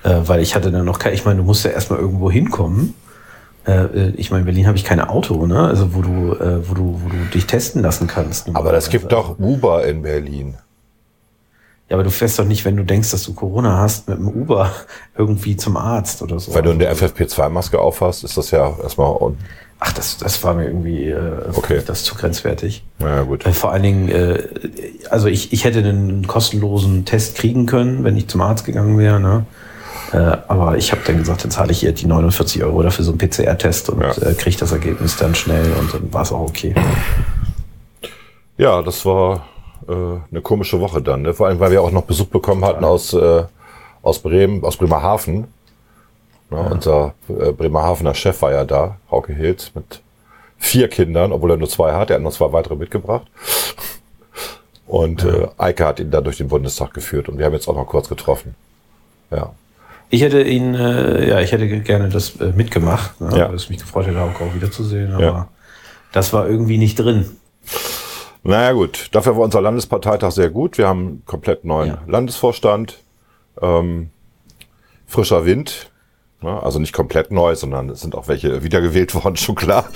äh, 0.03 0.15
weil 0.25 0.41
ich 0.41 0.55
hatte 0.55 0.71
dann 0.71 0.85
noch 0.85 0.97
kein, 0.97 1.13
ich 1.13 1.25
meine, 1.25 1.37
du 1.37 1.43
musst 1.43 1.65
ja 1.65 1.71
erstmal 1.71 1.99
irgendwo 1.99 2.31
hinkommen. 2.31 2.95
Ich 4.15 4.31
meine, 4.31 4.39
in 4.39 4.45
Berlin 4.45 4.65
habe 4.65 4.77
ich 4.77 4.83
kein 4.83 4.99
Auto, 4.99 5.45
ne? 5.45 5.59
Also 5.59 5.93
wo 5.93 6.01
du, 6.01 6.09
wo 6.09 6.73
du, 6.73 7.01
wo 7.03 7.09
du 7.09 7.17
dich 7.31 7.45
testen 7.45 7.83
lassen 7.83 8.07
kannst. 8.07 8.49
Aber 8.55 8.73
es 8.73 8.89
gibt 8.89 9.11
doch 9.11 9.37
Uber 9.37 9.85
in 9.85 10.01
Berlin. 10.01 10.55
Ja, 11.89 11.95
aber 11.95 12.03
du 12.03 12.11
fährst 12.11 12.37
doch 12.37 12.45
nicht, 12.45 12.65
wenn 12.65 12.77
du 12.77 12.83
denkst, 12.83 13.09
dass 13.11 13.23
du 13.23 13.33
Corona 13.33 13.77
hast, 13.77 14.07
mit 14.07 14.19
dem 14.19 14.27
Uber 14.27 14.71
irgendwie 15.17 15.57
zum 15.57 15.75
Arzt 15.75 16.21
oder 16.21 16.39
so. 16.39 16.53
Wenn 16.53 16.63
du 16.65 16.71
eine 16.71 16.91
FFP2-Maske 16.93 17.79
aufhast, 17.79 18.23
ist 18.23 18.37
das 18.37 18.51
ja 18.51 18.75
erstmal. 18.83 19.15
Ach, 19.81 19.93
das, 19.93 20.17
das 20.17 20.43
war 20.43 20.53
mir 20.55 20.65
irgendwie 20.65 21.05
äh, 21.09 21.41
Okay. 21.53 21.81
das 21.85 22.03
zu 22.03 22.13
grenzwertig. 22.13 22.83
naja, 22.99 23.23
gut. 23.23 23.45
Äh, 23.45 23.53
Vor 23.53 23.71
allen 23.71 23.83
Dingen, 23.83 24.09
äh, 24.09 24.43
also 25.09 25.27
ich, 25.27 25.53
ich 25.53 25.63
hätte 25.63 25.79
einen 25.79 26.27
kostenlosen 26.27 27.05
Test 27.05 27.35
kriegen 27.37 27.65
können, 27.65 28.03
wenn 28.03 28.17
ich 28.17 28.27
zum 28.27 28.41
Arzt 28.41 28.65
gegangen 28.65 28.97
wäre. 28.97 29.19
Ne? 29.21 29.45
Äh, 30.11 30.17
aber 30.49 30.75
ich 30.77 30.91
habe 30.91 31.01
dann 31.07 31.17
gesagt, 31.19 31.45
dann 31.45 31.51
zahle 31.51 31.71
ich 31.71 31.81
ihr 31.81 31.93
die 31.93 32.07
49 32.07 32.61
Euro 32.63 32.83
dafür 32.83 33.05
so 33.05 33.11
einen 33.11 33.19
PCR-Test 33.19 33.89
und 33.89 34.01
Ja. 34.01 34.11
äh, 34.21 34.33
kriege 34.33 34.57
das 34.57 34.73
Ergebnis 34.73 35.15
dann 35.15 35.33
schnell 35.33 35.71
und 35.79 35.93
dann 35.93 36.11
war 36.13 36.23
es 36.23 36.31
auch 36.33 36.41
okay. 36.41 36.75
Ja, 38.57 38.81
das 38.81 39.05
war 39.05 39.45
äh, 39.89 40.19
eine 40.31 40.41
komische 40.41 40.79
Woche 40.79 41.01
dann. 41.01 41.23
Ne? 41.23 41.33
Vor 41.33 41.47
allem, 41.47 41.59
weil 41.59 41.71
wir 41.71 41.81
auch 41.81 41.91
noch 41.91 42.03
Besuch 42.03 42.27
bekommen 42.27 42.63
hatten 42.63 42.83
aus, 42.85 43.13
äh, 43.13 43.43
aus 44.01 44.19
Bremen, 44.19 44.63
aus 44.63 44.77
Bremerhaven. 44.77 45.47
Ne? 46.51 46.69
Unser 46.71 47.13
äh, 47.27 47.51
Bremerhavener 47.51 48.13
Chef 48.15 48.41
war 48.41 48.51
ja 48.51 48.65
da, 48.65 48.97
Hauke 49.11 49.33
Hilz, 49.33 49.71
mit 49.75 50.01
vier 50.57 50.87
Kindern, 50.87 51.31
obwohl 51.31 51.51
er 51.51 51.57
nur 51.57 51.69
zwei 51.69 51.93
hat. 51.93 52.09
Er 52.09 52.15
hat 52.17 52.23
noch 52.23 52.33
zwei 52.33 52.51
weitere 52.51 52.75
mitgebracht. 52.75 53.27
Und 54.87 55.23
äh, 55.23 55.47
Eike 55.57 55.85
hat 55.85 55.99
ihn 55.99 56.09
da 56.09 56.19
durch 56.21 56.37
den 56.37 56.47
Bundestag 56.47 56.93
geführt 56.93 57.29
und 57.29 57.37
wir 57.37 57.45
haben 57.45 57.53
jetzt 57.53 57.67
auch 57.67 57.75
noch 57.75 57.85
kurz 57.85 58.09
getroffen. 58.09 58.55
Ja. 59.29 59.53
Ich 60.09 60.21
hätte 60.23 60.41
ihn, 60.41 60.73
äh, 60.73 61.29
ja, 61.29 61.39
ich 61.39 61.51
hätte 61.51 61.67
gerne 61.81 62.09
das 62.09 62.35
äh, 62.41 62.51
mitgemacht, 62.55 63.21
ne? 63.21 63.37
Ja. 63.37 63.49
weil 63.49 63.55
es 63.55 63.69
mich 63.69 63.77
gefreut 63.77 64.07
hätte, 64.07 64.19
Hauke 64.19 64.43
auch 64.43 64.55
wiederzusehen, 64.55 65.13
aber 65.13 65.23
Ja. 65.23 65.47
das 66.11 66.33
war 66.33 66.47
irgendwie 66.49 66.79
nicht 66.79 66.97
drin. 66.97 67.29
Naja 68.43 68.71
gut, 68.71 69.09
dafür 69.11 69.35
war 69.35 69.43
unser 69.43 69.61
Landesparteitag 69.61 70.31
sehr 70.31 70.49
gut. 70.49 70.77
Wir 70.77 70.87
haben 70.87 70.99
einen 71.07 71.23
komplett 71.25 71.65
neuen 71.65 71.89
Ja. 71.89 72.01
Landesvorstand, 72.07 73.03
ähm, 73.61 74.09
frischer 75.05 75.45
Wind, 75.45 75.91
ne? 76.41 76.61
also 76.63 76.79
nicht 76.79 76.93
komplett 76.93 77.31
neu, 77.31 77.55
sondern 77.55 77.89
es 77.89 77.99
sind 78.01 78.15
auch 78.15 78.27
welche 78.27 78.63
wiedergewählt 78.63 79.13
worden, 79.13 79.35
schon 79.37 79.55
klar. 79.55 79.89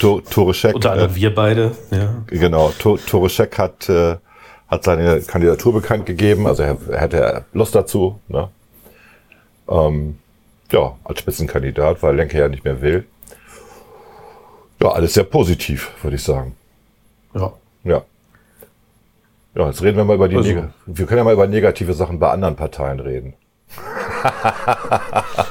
Tor- 0.00 0.22
Tore 0.24 0.52
Scheck, 0.52 0.74
Unter 0.74 0.92
anderem 0.92 1.12
äh, 1.12 1.16
wir 1.16 1.34
beide, 1.34 1.72
ja. 1.90 2.22
genau, 2.26 2.72
Tor- 2.78 2.98
Tore 3.04 3.30
Scheck 3.30 3.56
hat, 3.58 3.88
äh, 3.88 4.16
hat 4.68 4.84
seine 4.84 5.20
Kandidatur 5.22 5.72
bekannt 5.72 6.04
gegeben, 6.06 6.46
also 6.46 6.62
er, 6.62 6.76
er 6.90 7.00
hätte 7.00 7.44
Lust 7.54 7.74
dazu. 7.74 8.20
Ne? 8.28 8.48
Ähm, 9.68 10.18
ja, 10.72 10.94
als 11.04 11.20
Spitzenkandidat, 11.20 12.02
weil 12.02 12.16
Lenke 12.16 12.38
ja 12.38 12.48
nicht 12.48 12.64
mehr 12.64 12.80
will. 12.82 13.06
Ja, 14.82 14.90
alles 14.90 15.14
sehr 15.14 15.24
positiv, 15.24 15.90
würde 16.02 16.16
ich 16.16 16.22
sagen. 16.22 16.54
Ja. 17.34 17.52
Ja. 17.84 18.02
Ja, 19.54 19.66
jetzt 19.66 19.82
reden 19.82 19.96
wir 19.96 20.04
mal 20.04 20.14
über 20.14 20.28
die, 20.28 20.36
Also- 20.36 20.64
wir 20.86 21.06
können 21.06 21.18
ja 21.18 21.24
mal 21.24 21.32
über 21.34 21.46
negative 21.46 21.92
Sachen 21.94 22.18
bei 22.18 22.30
anderen 22.30 22.56
Parteien 22.56 23.00
reden. 23.00 23.34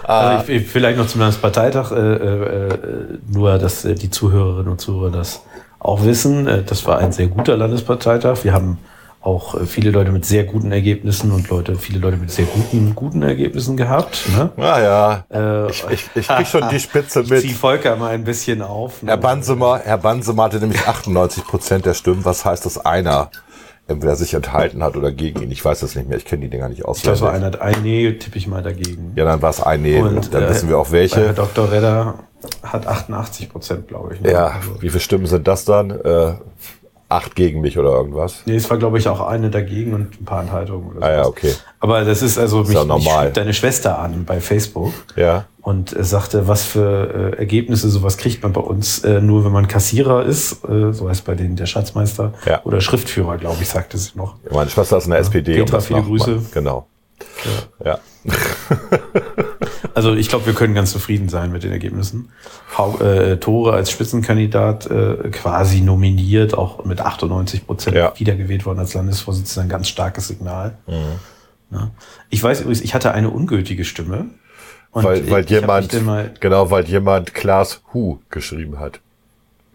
Also 0.03 0.51
ich, 0.51 0.61
ich, 0.61 0.67
vielleicht 0.69 0.97
noch 0.97 1.07
zum 1.07 1.21
Landesparteitag, 1.21 1.91
äh, 1.91 1.95
äh, 1.95 2.67
äh, 2.69 2.77
nur, 3.27 3.57
dass 3.57 3.85
äh, 3.85 3.95
die 3.95 4.09
Zuhörerinnen 4.09 4.71
und 4.71 4.79
Zuhörer 4.81 5.11
das 5.11 5.43
auch 5.79 6.03
wissen. 6.03 6.47
Äh, 6.47 6.63
das 6.63 6.85
war 6.85 6.97
ein 6.99 7.11
sehr 7.11 7.27
guter 7.27 7.57
Landesparteitag. 7.57 8.43
Wir 8.43 8.53
haben 8.53 8.77
auch 9.21 9.55
äh, 9.55 9.65
viele 9.65 9.91
Leute 9.91 10.11
mit 10.11 10.25
sehr 10.25 10.45
guten 10.45 10.71
Ergebnissen 10.71 11.31
und 11.31 11.49
Leute, 11.49 11.75
viele 11.75 11.99
Leute 11.99 12.17
mit 12.17 12.31
sehr 12.31 12.45
guten, 12.45 12.95
guten 12.95 13.21
Ergebnissen 13.21 13.75
gehabt. 13.75 14.23
Ne? 14.35 14.49
Naja, 14.55 15.25
Äh, 15.29 15.69
ich, 15.71 15.83
ich, 15.89 16.09
ich 16.15 16.27
krieg 16.27 16.47
schon 16.47 16.69
die 16.69 16.79
Spitze 16.79 17.21
ich 17.23 17.27
zieh 17.27 17.33
mit. 17.47 17.51
Volker 17.57 17.95
mal 17.97 18.11
ein 18.11 18.23
bisschen 18.23 18.61
auf. 18.61 19.03
Ne? 19.03 19.11
Herr 19.11 19.17
Bansemer, 19.17 19.79
Herr 19.83 19.97
Bansemer 19.97 20.43
hatte 20.43 20.59
nämlich 20.59 20.87
98 20.87 21.43
Prozent 21.45 21.85
der 21.85 21.93
Stimmen. 21.95 22.23
Was 22.23 22.45
heißt, 22.45 22.65
dass 22.65 22.77
einer 22.85 23.29
entweder 23.87 24.15
sich 24.15 24.33
enthalten 24.35 24.81
hat 24.83 24.95
oder 24.95 25.11
gegen 25.11 25.41
ihn? 25.41 25.51
Ich 25.51 25.65
weiß 25.65 25.81
das 25.81 25.95
nicht 25.95 26.07
mehr. 26.07 26.17
Ich 26.17 26.25
kenne 26.25 26.43
die 26.43 26.49
Dinger 26.49 26.69
nicht 26.69 26.83
Ich 26.87 27.01
glaube, 27.03 27.19
war 27.21 27.33
einer, 27.33 27.61
ein 27.61 27.81
Nee, 27.81 28.13
tippe 28.13 28.37
ich 28.37 28.47
mal 28.47 28.63
dagegen. 28.63 29.11
Ja, 29.15 29.25
dann 29.25 29.41
war 29.41 29.49
es 29.49 29.61
ein 29.61 29.81
Nee. 29.81 29.99
Und, 29.99 30.33
dann 30.33 30.43
äh, 30.43 30.49
wissen 30.49 30.69
wir 30.69 30.77
auch 30.77 30.89
Bei 30.89 30.99
Herr 31.07 31.17
welche. 31.17 31.33
Dr. 31.33 31.71
Redder 31.71 32.13
hat 32.63 32.87
88 32.87 33.49
Prozent, 33.49 33.87
glaube 33.89 34.13
ich. 34.13 34.21
ne? 34.21 34.31
Ja, 34.31 34.45
Also, 34.47 34.81
wie 34.81 34.87
viele 34.89 35.01
Stimmen 35.01 35.25
sind 35.25 35.45
das 35.45 35.65
dann? 35.65 35.89
Äh, 35.91 36.33
acht 37.09 37.35
gegen 37.35 37.61
mich 37.61 37.77
oder 37.79 37.89
irgendwas. 37.89 38.43
Nee, 38.45 38.55
es 38.55 38.69
war, 38.69 38.77
glaube 38.77 38.99
ich, 38.99 39.07
auch 39.07 39.19
eine 39.21 39.49
dagegen 39.49 39.93
und 39.95 40.21
ein 40.21 40.25
paar 40.25 40.41
Enthaltungen. 40.41 40.95
Oder 40.95 41.05
Ah 41.05 41.11
ja, 41.11 41.25
okay. 41.25 41.53
Aber 41.79 42.05
das 42.05 42.21
ist 42.21 42.37
also, 42.37 42.59
mich, 42.63 42.73
ja 42.73 42.85
mich 42.85 43.33
deine 43.33 43.53
Schwester 43.53 43.97
an 43.97 44.25
bei 44.25 44.39
Facebook 44.39 44.93
Ja. 45.15 45.45
und 45.61 45.95
äh, 45.95 46.03
sagte, 46.03 46.47
was 46.47 46.63
für 46.63 47.33
äh, 47.33 47.37
Ergebnisse, 47.39 47.89
sowas 47.89 48.17
kriegt 48.17 48.43
man 48.43 48.53
bei 48.53 48.61
uns 48.61 49.03
äh, 49.03 49.21
nur, 49.21 49.43
wenn 49.43 49.51
man 49.51 49.67
Kassierer 49.67 50.23
ist, 50.23 50.63
äh, 50.69 50.93
so 50.93 51.09
heißt 51.09 51.25
bei 51.25 51.33
denen 51.33 51.55
der 51.55 51.65
Schatzmeister 51.65 52.33
Ja. 52.45 52.61
oder 52.63 52.79
Schriftführer, 52.79 53.37
glaube 53.37 53.57
ich, 53.61 53.69
sagte 53.69 53.97
sie 53.97 54.11
noch. 54.13 54.35
Meine 54.51 54.69
Schwester 54.69 54.97
ist 54.97 55.05
in 55.05 55.11
der 55.11 55.19
SPD. 55.21 55.55
Petra, 55.55 55.79
viele 55.79 55.99
man. 56.01 56.07
Grüße. 56.09 56.41
Genau. 56.53 56.85
Ja. 57.83 57.97
Also 59.99 60.13
ich 60.15 60.29
glaube, 60.29 60.45
wir 60.45 60.53
können 60.53 60.73
ganz 60.73 60.91
zufrieden 60.93 61.27
sein 61.27 61.51
mit 61.51 61.63
den 61.63 61.73
Ergebnissen. 61.73 62.29
Hau, 62.77 62.99
äh, 62.99 63.35
Tore 63.37 63.73
als 63.73 63.91
Spitzenkandidat 63.91 64.89
äh, 64.89 65.29
quasi 65.29 65.81
nominiert, 65.81 66.57
auch 66.57 66.85
mit 66.85 67.01
98 67.01 67.67
Prozent 67.67 67.97
Ja. 67.97 68.13
wiedergewählt 68.15 68.65
worden 68.65 68.79
als 68.79 68.93
Landesvorsitzender, 68.93 69.65
ein 69.65 69.69
ganz 69.69 69.89
starkes 69.89 70.29
Signal. 70.29 70.77
Mhm. 70.87 71.75
Ja. 71.75 71.91
Ich 72.29 72.41
weiß 72.41 72.61
übrigens, 72.61 72.79
ich 72.79 72.93
hatte 72.93 73.11
eine 73.11 73.29
ungültige 73.29 73.83
Stimme. 73.83 74.27
Und 74.91 75.03
weil, 75.03 75.29
weil 75.29 75.45
jemand, 75.47 75.91
genau, 76.39 76.71
weil 76.71 76.85
jemand 76.85 77.33
Klaas 77.33 77.81
Hu 77.93 78.19
geschrieben 78.29 78.79
hat. 78.79 79.01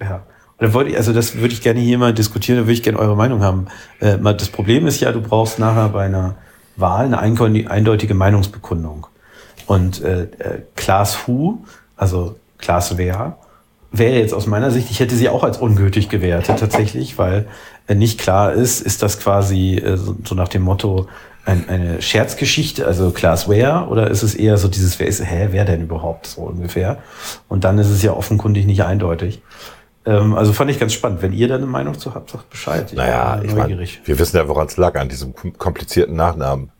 ja. 0.00 0.22
Und 0.56 0.68
dann 0.68 0.72
wollte 0.72 0.92
ich, 0.92 0.96
also 0.96 1.12
das 1.12 1.34
würde 1.34 1.52
ich 1.52 1.60
gerne 1.60 1.80
hier 1.80 1.98
mal 1.98 2.14
diskutieren, 2.14 2.56
da 2.60 2.62
würde 2.64 2.72
ich 2.72 2.82
gerne 2.82 2.98
eure 2.98 3.14
Meinung 3.14 3.42
haben. 3.42 3.66
Äh, 4.00 4.16
das 4.16 4.48
Problem 4.48 4.86
ist 4.86 5.00
ja, 5.00 5.12
du 5.12 5.20
brauchst 5.20 5.58
nachher 5.58 5.90
bei 5.90 6.06
einer 6.06 6.36
Wahl 6.76 7.12
eine 7.12 7.18
eindeutige 7.18 8.14
Meinungsbekundung. 8.14 9.06
Und 9.66 10.02
äh, 10.02 10.22
äh, 10.24 10.28
Klaas 10.76 11.26
Hu, 11.26 11.58
also 11.96 12.36
Klaas 12.58 12.96
Wehr, 12.98 13.36
wäre 13.92 14.16
jetzt 14.18 14.34
aus 14.34 14.46
meiner 14.46 14.70
Sicht, 14.70 14.90
ich 14.90 15.00
hätte 15.00 15.14
sie 15.14 15.28
auch 15.28 15.44
als 15.44 15.58
ungültig 15.58 16.08
gewertet 16.08 16.58
tatsächlich, 16.58 17.16
weil 17.18 17.46
äh, 17.86 17.94
nicht 17.94 18.18
klar 18.20 18.52
ist, 18.52 18.80
ist 18.80 19.02
das 19.02 19.18
quasi 19.20 19.76
äh, 19.76 19.96
so, 19.96 20.16
so 20.24 20.34
nach 20.34 20.48
dem 20.48 20.62
Motto 20.62 21.06
ein, 21.46 21.68
eine 21.68 22.02
Scherzgeschichte, 22.02 22.86
also 22.86 23.10
Klaas 23.10 23.48
Wehr, 23.48 23.86
oder 23.90 24.10
ist 24.10 24.22
es 24.22 24.34
eher 24.34 24.56
so 24.56 24.66
dieses, 24.68 24.98
wer 24.98 25.06
ist, 25.06 25.22
hä, 25.22 25.48
wer 25.50 25.64
denn 25.64 25.82
überhaupt 25.82 26.26
so 26.26 26.40
ungefähr? 26.42 26.98
Und 27.48 27.64
dann 27.64 27.78
ist 27.78 27.90
es 27.90 28.02
ja 28.02 28.12
offenkundig 28.14 28.66
nicht 28.66 28.82
eindeutig. 28.82 29.42
Ähm, 30.06 30.34
also 30.34 30.52
fand 30.52 30.70
ich 30.70 30.80
ganz 30.80 30.92
spannend. 30.92 31.22
Wenn 31.22 31.32
ihr 31.32 31.46
da 31.48 31.54
eine 31.56 31.66
Meinung 31.66 31.98
zu 31.98 32.14
habt, 32.14 32.30
sagt 32.30 32.50
Bescheid. 32.50 32.86
Ich 32.90 32.96
Naja, 32.96 33.40
ich 33.42 33.50
mein, 33.52 33.58
neugierig. 33.62 34.00
wir 34.04 34.18
wissen 34.18 34.36
ja, 34.36 34.48
woran 34.48 34.66
es 34.66 34.76
lag, 34.76 34.94
an 34.98 35.08
diesem 35.08 35.34
kom- 35.34 35.56
komplizierten 35.56 36.16
Nachnamen. 36.16 36.70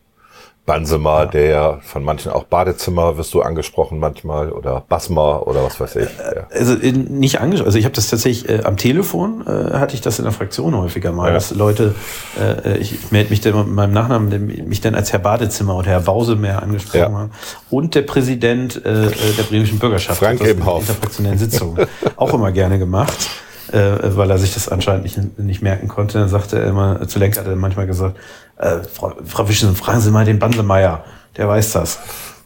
Bansemer, 0.67 1.27
der 1.27 1.45
ja 1.49 1.79
von 1.83 2.03
manchen 2.05 2.33
auch 2.33 2.45
Badezimmer 2.45 3.19
wirst 3.19 3.35
du 3.35 3.43
angesprochen 3.43 3.99
manchmal 3.99 4.51
oder 4.51 4.83
Basmer 4.89 5.47
oder 5.47 5.63
was 5.63 5.79
weiß 5.79 5.97
ich. 5.97 6.09
Ja. 6.35 6.47
Also 6.51 6.75
in, 6.75 7.19
nicht 7.19 7.41
angeschaut. 7.41 7.67
Also 7.67 7.79
ich 7.79 7.85
habe 7.85 7.95
das 7.95 8.09
tatsächlich 8.09 8.49
äh, 8.49 8.63
am 8.65 8.79
Telefon 8.79 9.45
äh, 9.47 9.75
hatte 9.75 9.95
ich 9.95 10.01
das 10.01 10.19
in 10.19 10.25
der 10.25 10.33
Fraktion 10.33 10.75
häufiger 10.75 11.13
mal, 11.13 11.29
Ja. 11.29 11.35
dass 11.35 11.51
Leute, 11.55 11.95
äh, 12.41 12.79
ich 12.79 13.11
melde 13.13 13.29
mich 13.31 13.43
dann 13.43 13.57
mit 13.59 13.69
meinem 13.75 13.93
Nachnamen, 13.93 14.47
mich 14.69 14.81
dann 14.81 14.95
als 14.95 15.13
Herr 15.13 15.19
Badezimmer 15.19 15.77
oder 15.77 15.89
Herr 15.91 16.01
Bausemeer 16.01 16.63
angesprochen 16.63 16.99
Ja. 16.99 17.13
haben. 17.13 17.31
Und 17.69 17.95
der 17.95 18.03
Präsident 18.03 18.83
äh, 18.87 19.07
äh, 19.07 19.11
der 19.37 19.43
bremischen 19.43 19.79
Bürgerschaft 19.79 20.19
Frank 20.19 20.41
Ebenhoff. 20.41 20.81
interfraktionellen 20.89 21.39
Sitzungen 21.39 21.87
auch 22.17 22.33
immer 22.33 22.53
gerne 22.53 22.79
gemacht. 22.79 23.29
Äh, 23.75 24.17
weil 24.17 24.31
er 24.31 24.39
sich 24.39 24.55
das 24.55 24.69
anscheinend 24.69 25.03
nicht, 25.03 25.39
nicht 25.39 25.61
merken 25.61 25.89
konnte. 25.89 26.21
Dann 26.21 26.29
sagte 26.29 26.61
er 26.61 26.67
immer, 26.69 27.09
zu 27.09 27.19
Lenk 27.19 27.37
hat 27.37 27.49
er 27.49 27.57
manchmal 27.57 27.89
gesagt, 27.89 28.17
äh, 28.57 28.79
Frau, 28.85 29.15
Frau 29.25 29.49
Wischen, 29.49 29.75
fragen 29.75 30.01
Sie 30.01 30.13
mal 30.13 30.25
den 30.25 30.39
Bansemeier, 30.39 31.03
der 31.37 31.49
weiß 31.49 31.73
das. 31.73 31.99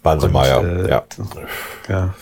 Bansemeyer, 0.03 0.61
Und, 0.61 0.87
äh, 0.87 0.89
ja. 0.89 1.03
Ja, 1.87 2.15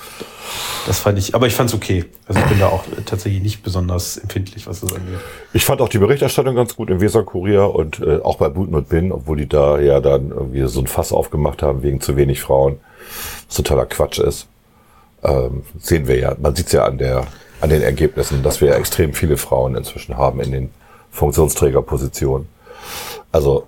das 0.89 0.99
fand 0.99 1.19
ich, 1.19 1.37
aber 1.37 1.47
ich 1.47 1.55
fand 1.55 1.71
es 1.71 1.77
okay. 1.77 2.07
Also 2.27 2.41
ich 2.41 2.47
bin 2.47 2.59
da 2.59 2.67
auch 2.67 2.83
tatsächlich 3.05 3.43
nicht 3.45 3.63
besonders 3.63 4.17
empfindlich, 4.17 4.67
was 4.67 4.81
das 4.81 4.93
angeht. 4.93 5.21
Ich 5.53 5.65
fand 5.65 5.81
auch 5.81 5.89
die 5.89 5.99
Berichterstattung 5.99 6.57
ganz 6.57 6.75
gut 6.75 6.91
im 6.91 7.01
Weser-Kurier 7.01 7.73
und 7.73 8.01
äh, 8.01 8.19
auch 8.25 8.39
bei 8.39 8.49
Buten 8.49 8.75
und 8.75 8.89
Bin, 8.89 9.13
obwohl 9.13 9.37
die 9.37 9.49
da 9.49 9.79
ja 9.79 10.01
dann 10.01 10.31
irgendwie 10.31 10.67
so 10.67 10.81
ein 10.81 10.89
Fass 10.89 11.13
aufgemacht 11.13 11.63
haben 11.63 11.85
wegen 11.85 12.01
zu 12.01 12.17
wenig 12.17 12.41
Frauen, 12.41 12.81
was 13.47 13.57
totaler 13.57 13.87
Quatsch 13.87 14.19
ist. 14.19 14.49
Ähm, 15.23 15.63
sehen 15.79 16.09
wir 16.09 16.19
ja, 16.19 16.35
man 16.41 16.57
sieht 16.57 16.67
es 16.67 16.73
ja 16.73 16.87
an 16.87 16.99
der 16.99 17.25
an 17.61 17.71
den 17.71 17.83
Ergebnissen, 17.83 18.43
dass 18.43 18.61
wir 18.61 18.75
extrem 18.77 19.13
viele 19.15 19.37
Frauen 19.37 19.75
inzwischen 19.77 20.17
haben 20.17 20.41
in 20.41 20.53
den 20.53 20.71
Funktionsträgerpositionen. 21.11 22.49
Also 23.33 23.67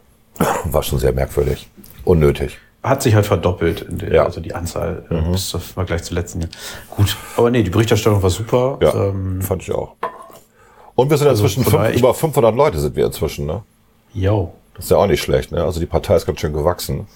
war 0.64 0.82
schon 0.82 0.98
sehr 0.98 1.12
merkwürdig, 1.12 1.68
unnötig. 2.04 2.58
Hat 2.82 3.02
sich 3.02 3.14
halt 3.14 3.26
verdoppelt, 3.26 3.82
in 3.82 3.98
der, 3.98 4.12
Ja. 4.12 4.20
Mhm. 4.22 4.26
also 4.26 4.40
die 4.40 4.54
Anzahl 4.54 5.04
äh, 5.10 5.30
bis 5.32 5.48
zum 5.48 5.60
Vergleich 5.60 6.04
zu 6.04 6.14
letzten 6.14 6.40
Jahr. 6.42 6.50
Gut, 6.90 7.16
aber 7.36 7.50
nee, 7.50 7.62
die 7.62 7.70
Berichterstattung 7.70 8.22
war 8.22 8.30
super. 8.30 8.78
Ja, 8.80 8.94
Ähm, 9.08 9.42
fand 9.42 9.62
ich 9.62 9.72
auch. 9.72 9.94
Und 10.94 11.10
wir 11.10 11.16
sind 11.16 11.28
inzwischen 11.28 11.64
von 11.64 11.84
fünf, 11.84 11.96
über 11.96 12.14
500 12.14 12.54
Leute 12.54 12.78
sind 12.78 12.94
wir 12.96 13.06
inzwischen, 13.06 13.46
ne? 13.46 13.62
yo. 14.14 14.52
Das 14.74 14.84
ist 14.84 14.90
ja 14.92 14.96
auch 14.98 15.06
nicht 15.08 15.20
schlecht, 15.22 15.50
ne? 15.50 15.64
Also 15.64 15.80
die 15.80 15.86
Partei 15.86 16.14
ist 16.14 16.24
ganz 16.26 16.38
schön 16.38 16.52
gewachsen. 16.52 17.08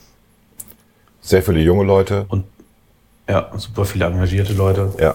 Sehr 1.20 1.42
viele 1.44 1.60
junge 1.60 1.84
Leute. 1.84 2.26
Und 2.28 2.44
ja, 3.28 3.50
super 3.56 3.84
viele 3.84 4.06
engagierte 4.06 4.52
Leute. 4.52 4.92
Ja. 4.98 5.14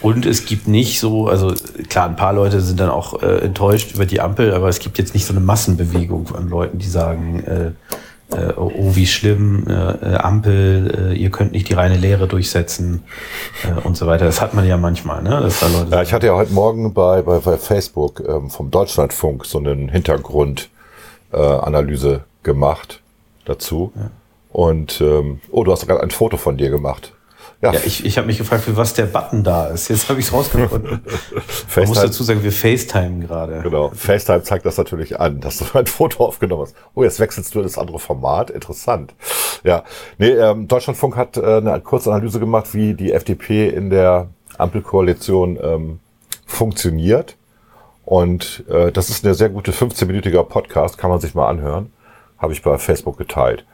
Und 0.00 0.26
es 0.26 0.44
gibt 0.44 0.68
nicht 0.68 1.00
so, 1.00 1.28
also 1.28 1.54
klar, 1.88 2.08
ein 2.08 2.16
paar 2.16 2.32
Leute 2.32 2.60
sind 2.60 2.78
dann 2.78 2.90
auch 2.90 3.22
äh, 3.22 3.38
enttäuscht 3.38 3.94
über 3.94 4.06
die 4.06 4.20
Ampel, 4.20 4.54
aber 4.54 4.68
es 4.68 4.78
gibt 4.78 4.98
jetzt 4.98 5.14
nicht 5.14 5.26
so 5.26 5.32
eine 5.32 5.40
Massenbewegung 5.40 6.34
an 6.34 6.48
Leuten, 6.48 6.78
die 6.78 6.86
sagen, 6.86 7.42
äh, 7.44 7.72
äh, 8.30 8.52
oh, 8.56 8.70
oh, 8.76 8.94
wie 8.94 9.06
schlimm, 9.06 9.64
äh, 9.66 9.72
äh, 9.72 10.16
Ampel, 10.16 11.12
äh, 11.12 11.14
ihr 11.14 11.30
könnt 11.30 11.52
nicht 11.52 11.70
die 11.70 11.74
reine 11.74 11.96
Lehre 11.96 12.28
durchsetzen 12.28 13.02
äh, 13.64 13.72
und 13.86 13.96
so 13.96 14.06
weiter. 14.06 14.26
Das 14.26 14.42
hat 14.42 14.54
man 14.54 14.66
ja 14.66 14.76
manchmal, 14.76 15.22
ne? 15.22 15.30
Dass 15.30 15.60
da 15.60 15.68
Leute 15.68 15.90
Ja, 15.90 16.02
ich 16.02 16.12
hatte 16.12 16.26
ja 16.26 16.34
heute 16.34 16.52
Morgen 16.52 16.92
bei, 16.92 17.22
bei, 17.22 17.38
bei 17.38 17.56
Facebook 17.56 18.22
ähm, 18.26 18.50
vom 18.50 18.70
Deutschlandfunk 18.70 19.46
so 19.46 19.58
einen 19.58 19.88
Hintergrundanalyse 19.88 22.14
äh, 22.14 22.18
gemacht 22.42 23.00
dazu. 23.46 23.92
Und 24.50 25.00
ähm, 25.00 25.40
oh, 25.50 25.64
du 25.64 25.72
hast 25.72 25.86
gerade 25.86 26.02
ein 26.02 26.10
Foto 26.10 26.36
von 26.36 26.58
dir 26.58 26.68
gemacht. 26.68 27.14
Ja, 27.60 27.72
Ja, 27.72 27.80
ich, 27.84 28.04
ich 28.04 28.16
habe 28.18 28.28
mich 28.28 28.38
gefragt, 28.38 28.64
für 28.64 28.76
was 28.76 28.94
der 28.94 29.06
Button 29.06 29.42
da 29.42 29.66
ist. 29.66 29.88
Jetzt 29.88 30.08
habe 30.08 30.20
ich 30.20 30.26
es 30.26 30.32
rausgefunden. 30.32 31.00
Man 31.76 31.88
muss 31.88 32.00
dazu 32.00 32.22
sagen, 32.22 32.42
wir 32.44 32.52
FaceTime 32.52 33.26
gerade. 33.26 33.60
genau, 33.62 33.90
FaceTime 33.90 34.44
zeigt 34.44 34.64
das 34.64 34.78
natürlich 34.78 35.18
an, 35.18 35.40
dass 35.40 35.58
du 35.58 35.64
ein 35.76 35.86
Foto 35.88 36.24
aufgenommen 36.24 36.62
hast. 36.62 36.76
Oh, 36.94 37.02
jetzt 37.02 37.18
wechselst 37.18 37.54
du 37.54 37.58
in 37.58 37.64
das 37.64 37.76
andere 37.76 37.98
Format. 37.98 38.50
Interessant. 38.50 39.14
Ja, 39.64 39.82
nee, 40.18 40.30
ähm, 40.30 40.68
Deutschlandfunk 40.68 41.16
hat 41.16 41.36
äh, 41.36 41.56
eine 41.56 41.80
kurze 41.80 42.12
Analyse 42.12 42.38
gemacht, 42.38 42.74
wie 42.74 42.94
die 42.94 43.12
FDP 43.12 43.68
in 43.68 43.90
der 43.90 44.28
Ampelkoalition 44.56 45.58
ähm, 45.60 45.98
funktioniert. 46.46 47.36
Und 48.04 48.64
äh, 48.70 48.92
das 48.92 49.10
ist 49.10 49.24
eine 49.24 49.34
sehr 49.34 49.48
gute 49.48 49.72
15-minütiger 49.72 50.44
Podcast, 50.44 50.96
kann 50.96 51.10
man 51.10 51.20
sich 51.20 51.34
mal 51.34 51.48
anhören. 51.48 51.92
Habe 52.38 52.52
ich 52.52 52.62
bei 52.62 52.78
Facebook 52.78 53.18
geteilt. 53.18 53.64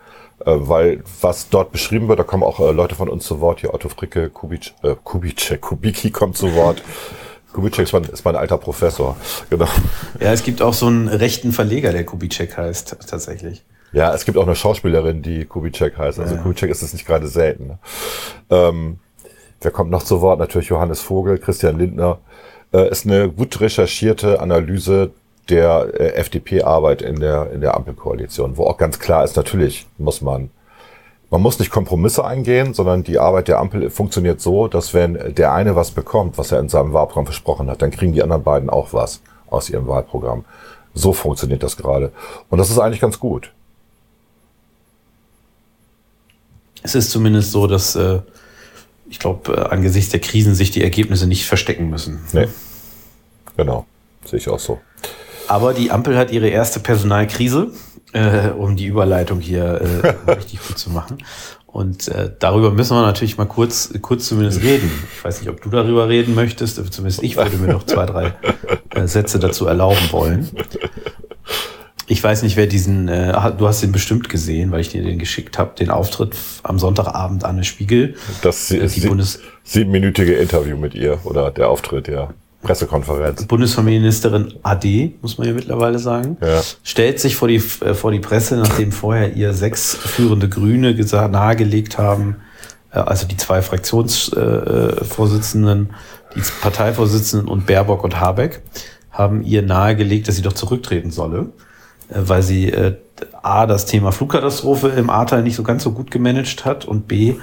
Äh, 0.40 0.52
weil 0.56 1.02
was 1.20 1.48
dort 1.48 1.72
beschrieben 1.72 2.08
wird, 2.08 2.18
da 2.18 2.24
kommen 2.24 2.42
auch 2.42 2.60
äh, 2.60 2.72
Leute 2.72 2.94
von 2.94 3.08
uns 3.08 3.24
zu 3.24 3.40
Wort. 3.40 3.60
Hier 3.60 3.72
Otto 3.72 3.88
Fricke, 3.88 4.30
Kubic, 4.30 4.74
äh, 4.82 4.94
Kubicek, 5.02 5.60
Kubicki 5.62 6.10
kommt 6.10 6.36
zu 6.36 6.54
Wort. 6.54 6.82
Kubicek 7.52 7.84
ist 7.84 7.92
mein, 7.92 8.04
ist 8.04 8.24
mein 8.24 8.36
alter 8.36 8.58
Professor. 8.58 9.16
Genau. 9.48 9.68
Ja, 10.20 10.32
es 10.32 10.42
gibt 10.42 10.60
auch 10.60 10.74
so 10.74 10.86
einen 10.86 11.08
rechten 11.08 11.52
Verleger, 11.52 11.92
der 11.92 12.04
Kubicek 12.04 12.56
heißt, 12.56 12.96
tatsächlich. 13.06 13.64
Ja, 13.92 14.12
es 14.12 14.24
gibt 14.24 14.36
auch 14.36 14.46
eine 14.46 14.56
Schauspielerin, 14.56 15.22
die 15.22 15.44
Kubicek 15.44 15.96
heißt. 15.96 16.18
Also 16.18 16.34
Ja. 16.34 16.42
Kubicek 16.42 16.68
ist 16.68 16.82
es 16.82 16.92
nicht 16.92 17.06
gerade 17.06 17.28
selten. 17.28 17.68
Ne? 17.68 17.78
Ähm, 18.50 18.98
wer 19.60 19.70
kommt 19.70 19.92
noch 19.92 20.02
zu 20.02 20.20
Wort? 20.20 20.40
Natürlich 20.40 20.68
Johannes 20.68 21.00
Vogel, 21.00 21.38
Christian 21.38 21.78
Lindner. 21.78 22.18
Äh, 22.72 22.90
ist 22.90 23.06
eine 23.06 23.30
gut 23.30 23.60
recherchierte 23.60 24.40
Analyse 24.40 25.12
der 25.48 25.88
äh, 25.94 26.14
FDP-Arbeit 26.14 27.02
in 27.02 27.20
der, 27.20 27.50
in 27.52 27.60
der 27.60 27.74
Ampelkoalition, 27.74 28.56
wo 28.56 28.64
auch 28.64 28.78
ganz 28.78 28.98
klar 28.98 29.24
ist, 29.24 29.36
natürlich 29.36 29.86
muss 29.98 30.20
man, 30.20 30.50
man 31.30 31.42
muss 31.42 31.58
nicht 31.58 31.70
Kompromisse 31.70 32.24
eingehen, 32.24 32.74
sondern 32.74 33.04
die 33.04 33.18
Arbeit 33.18 33.48
der 33.48 33.58
Ampel 33.58 33.90
funktioniert 33.90 34.40
so, 34.40 34.68
dass 34.68 34.94
wenn 34.94 35.34
der 35.34 35.52
eine 35.52 35.76
was 35.76 35.90
bekommt, 35.90 36.38
was 36.38 36.52
er 36.52 36.60
in 36.60 36.68
seinem 36.68 36.92
Wahlprogramm 36.92 37.26
versprochen 37.26 37.70
hat, 37.70 37.82
dann 37.82 37.90
kriegen 37.90 38.12
die 38.12 38.22
anderen 38.22 38.42
beiden 38.42 38.70
auch 38.70 38.92
was 38.92 39.20
aus 39.48 39.68
ihrem 39.68 39.86
Wahlprogramm. 39.86 40.44
So 40.94 41.12
funktioniert 41.12 41.62
das 41.62 41.76
gerade. 41.76 42.12
Und 42.50 42.58
das 42.58 42.70
ist 42.70 42.78
eigentlich 42.78 43.00
ganz 43.00 43.18
gut. 43.18 43.50
Es 46.82 46.94
ist 46.94 47.10
zumindest 47.10 47.50
so, 47.50 47.66
dass 47.66 47.96
äh, 47.96 48.20
ich 49.08 49.18
glaube, 49.18 49.52
äh, 49.52 49.60
angesichts 49.60 50.10
der 50.10 50.20
Krisen 50.20 50.54
sich 50.54 50.70
die 50.70 50.82
Ergebnisse 50.82 51.26
nicht 51.26 51.46
verstecken 51.46 51.90
müssen. 51.90 52.20
Nee. 52.32 52.48
Genau. 53.56 53.86
Sehe 54.24 54.38
ich 54.38 54.48
auch 54.48 54.58
so. 54.58 54.80
Aber 55.48 55.74
die 55.74 55.90
Ampel 55.90 56.16
hat 56.16 56.30
ihre 56.30 56.48
erste 56.48 56.80
Personalkrise, 56.80 57.68
äh, 58.12 58.48
um 58.50 58.76
die 58.76 58.86
Überleitung 58.86 59.40
hier 59.40 59.80
äh, 59.80 60.30
richtig 60.32 60.60
gut 60.66 60.78
zu 60.78 60.90
machen. 60.90 61.18
Und 61.66 62.06
äh, 62.08 62.30
darüber 62.38 62.70
müssen 62.70 62.96
wir 62.96 63.02
natürlich 63.02 63.36
mal 63.36 63.46
kurz, 63.46 63.92
kurz 64.00 64.28
zumindest 64.28 64.62
reden. 64.62 64.90
Ich 65.16 65.24
weiß 65.24 65.40
nicht, 65.40 65.50
ob 65.50 65.60
du 65.60 65.70
darüber 65.70 66.08
reden 66.08 66.34
möchtest, 66.34 66.76
zumindest 66.92 67.22
ich 67.24 67.36
würde 67.36 67.56
mir 67.56 67.72
noch 67.72 67.84
zwei, 67.84 68.06
drei 68.06 68.32
äh, 68.94 69.08
Sätze 69.08 69.40
dazu 69.40 69.66
erlauben 69.66 70.12
wollen. 70.12 70.48
Ich 72.06 72.22
weiß 72.22 72.42
nicht, 72.42 72.56
wer 72.56 72.66
diesen, 72.66 73.08
äh, 73.08 73.32
du 73.58 73.66
hast 73.66 73.82
den 73.82 73.90
bestimmt 73.90 74.28
gesehen, 74.28 74.70
weil 74.70 74.80
ich 74.82 74.90
dir 74.90 75.02
den 75.02 75.18
geschickt 75.18 75.58
habe, 75.58 75.74
den 75.74 75.90
Auftritt 75.90 76.36
am 76.62 76.78
Sonntagabend 76.78 77.44
Anne 77.44 77.64
Spiegel. 77.64 78.14
Das 78.42 78.70
Äh, 78.70 78.80
die 78.80 78.88
sie, 78.88 79.08
Bundes 79.08 79.40
siebenminütige 79.64 80.34
Interview 80.34 80.76
mit 80.76 80.94
ihr 80.94 81.18
oder 81.24 81.50
der 81.50 81.70
Auftritt, 81.70 82.06
ja. 82.06 82.34
Pressekonferenz. 82.64 83.44
Bundesfamilienministerin 83.46 84.54
AD, 84.62 85.14
muss 85.22 85.38
man 85.38 85.46
ja 85.46 85.52
mittlerweile 85.54 85.98
sagen, 86.00 86.36
Ja. 86.40 86.60
stellt 86.82 87.20
sich 87.20 87.36
vor 87.36 87.46
die, 87.48 87.62
äh, 87.80 87.94
vor 87.94 88.10
die 88.10 88.18
Presse, 88.20 88.56
nachdem 88.56 88.90
vorher 88.90 89.34
ihr 89.34 89.52
sechs 89.52 89.94
führende 89.94 90.48
Grüne 90.48 90.94
gesagt, 90.96 91.30
nahegelegt 91.32 91.98
haben, 91.98 92.36
äh, 92.92 92.98
also 92.98 93.26
die 93.26 93.36
zwei 93.36 93.60
Fraktionsvorsitzenden, 93.62 95.90
die 96.34 96.40
Parteivorsitzenden 96.60 97.48
und 97.48 97.66
Baerbock 97.66 98.02
und 98.04 98.18
Habeck, 98.20 98.62
haben 99.10 99.42
ihr 99.44 99.62
nahegelegt, 99.62 100.26
dass 100.28 100.36
sie 100.36 100.42
doch 100.42 100.52
zurücktreten 100.54 101.10
solle, 101.12 101.50
äh, 102.08 102.14
weil 102.16 102.42
sie 102.42 102.70
äh, 102.72 102.96
A, 103.42 103.66
das 103.66 103.86
Thema 103.86 104.10
Flugkatastrophe 104.10 104.88
im 104.88 105.08
Ahrtal 105.08 105.44
nicht 105.44 105.54
so 105.54 105.62
ganz 105.62 105.84
so 105.84 105.92
gut 105.92 106.10
gemanagt 106.10 106.64
hat 106.64 106.84
und 106.84 107.06
B, 107.06 107.34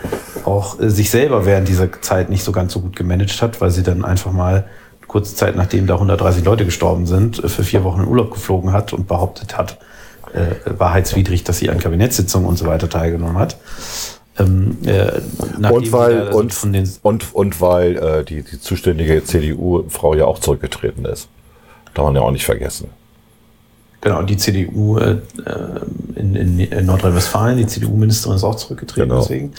auch 0.43 0.77
äh, 0.81 0.89
sich 0.89 1.09
selber 1.09 1.45
während 1.45 1.69
dieser 1.69 1.89
Zeit 2.01 2.29
nicht 2.29 2.43
so 2.43 2.51
ganz 2.51 2.73
so 2.73 2.81
gut 2.81 2.97
gemanagt 2.97 3.41
hat, 3.41 3.61
weil 3.61 3.71
sie 3.71 3.83
dann 3.83 4.03
einfach 4.03 4.33
mal 4.33 4.65
kurze 5.11 5.35
Zeit 5.35 5.57
nachdem 5.57 5.87
da 5.87 5.95
130 5.95 6.45
Leute 6.45 6.63
gestorben 6.63 7.05
sind, 7.05 7.43
äh, 7.43 7.49
für 7.49 7.63
vier 7.63 7.83
Wochen 7.83 8.01
in 8.01 8.07
Urlaub 8.07 8.31
geflogen 8.31 8.71
hat 8.71 8.93
und 8.93 9.07
behauptet 9.07 9.57
hat, 9.57 9.77
äh, 10.33 10.55
wahrheitswidrig, 10.79 11.43
dass 11.43 11.59
sie 11.59 11.69
an 11.69 11.79
Kabinettssitzungen 11.79 12.47
und 12.47 12.57
so 12.57 12.65
weiter 12.65 12.89
teilgenommen 12.89 13.37
hat. 13.37 13.57
Ähm, 14.39 14.77
äh, 14.85 15.19
Und 15.69 15.91
weil, 15.91 16.29
und, 16.29 16.55
und, 17.01 17.35
und 17.35 17.61
weil 17.61 17.97
äh, 17.97 18.23
die, 18.23 18.41
die 18.41 18.61
zuständige 18.61 19.23
CDU-Frau 19.23 20.15
ja 20.15 20.25
auch 20.25 20.39
zurückgetreten 20.39 21.03
ist. 21.03 21.27
Darf 21.93 22.05
man 22.05 22.15
ja 22.15 22.21
auch 22.21 22.31
nicht 22.31 22.45
vergessen. 22.45 22.87
Genau, 23.99 24.23
die 24.23 24.37
CDU 24.37 24.97
äh, 24.97 25.17
in, 26.15 26.35
in, 26.35 26.59
in 26.59 26.85
Nordrhein-Westfalen, 26.85 27.57
die 27.57 27.67
CDU-Ministerin 27.67 28.37
ist 28.37 28.45
auch 28.45 28.55
zurückgetreten 28.55 29.09
Genau. 29.09 29.21
deswegen. 29.21 29.51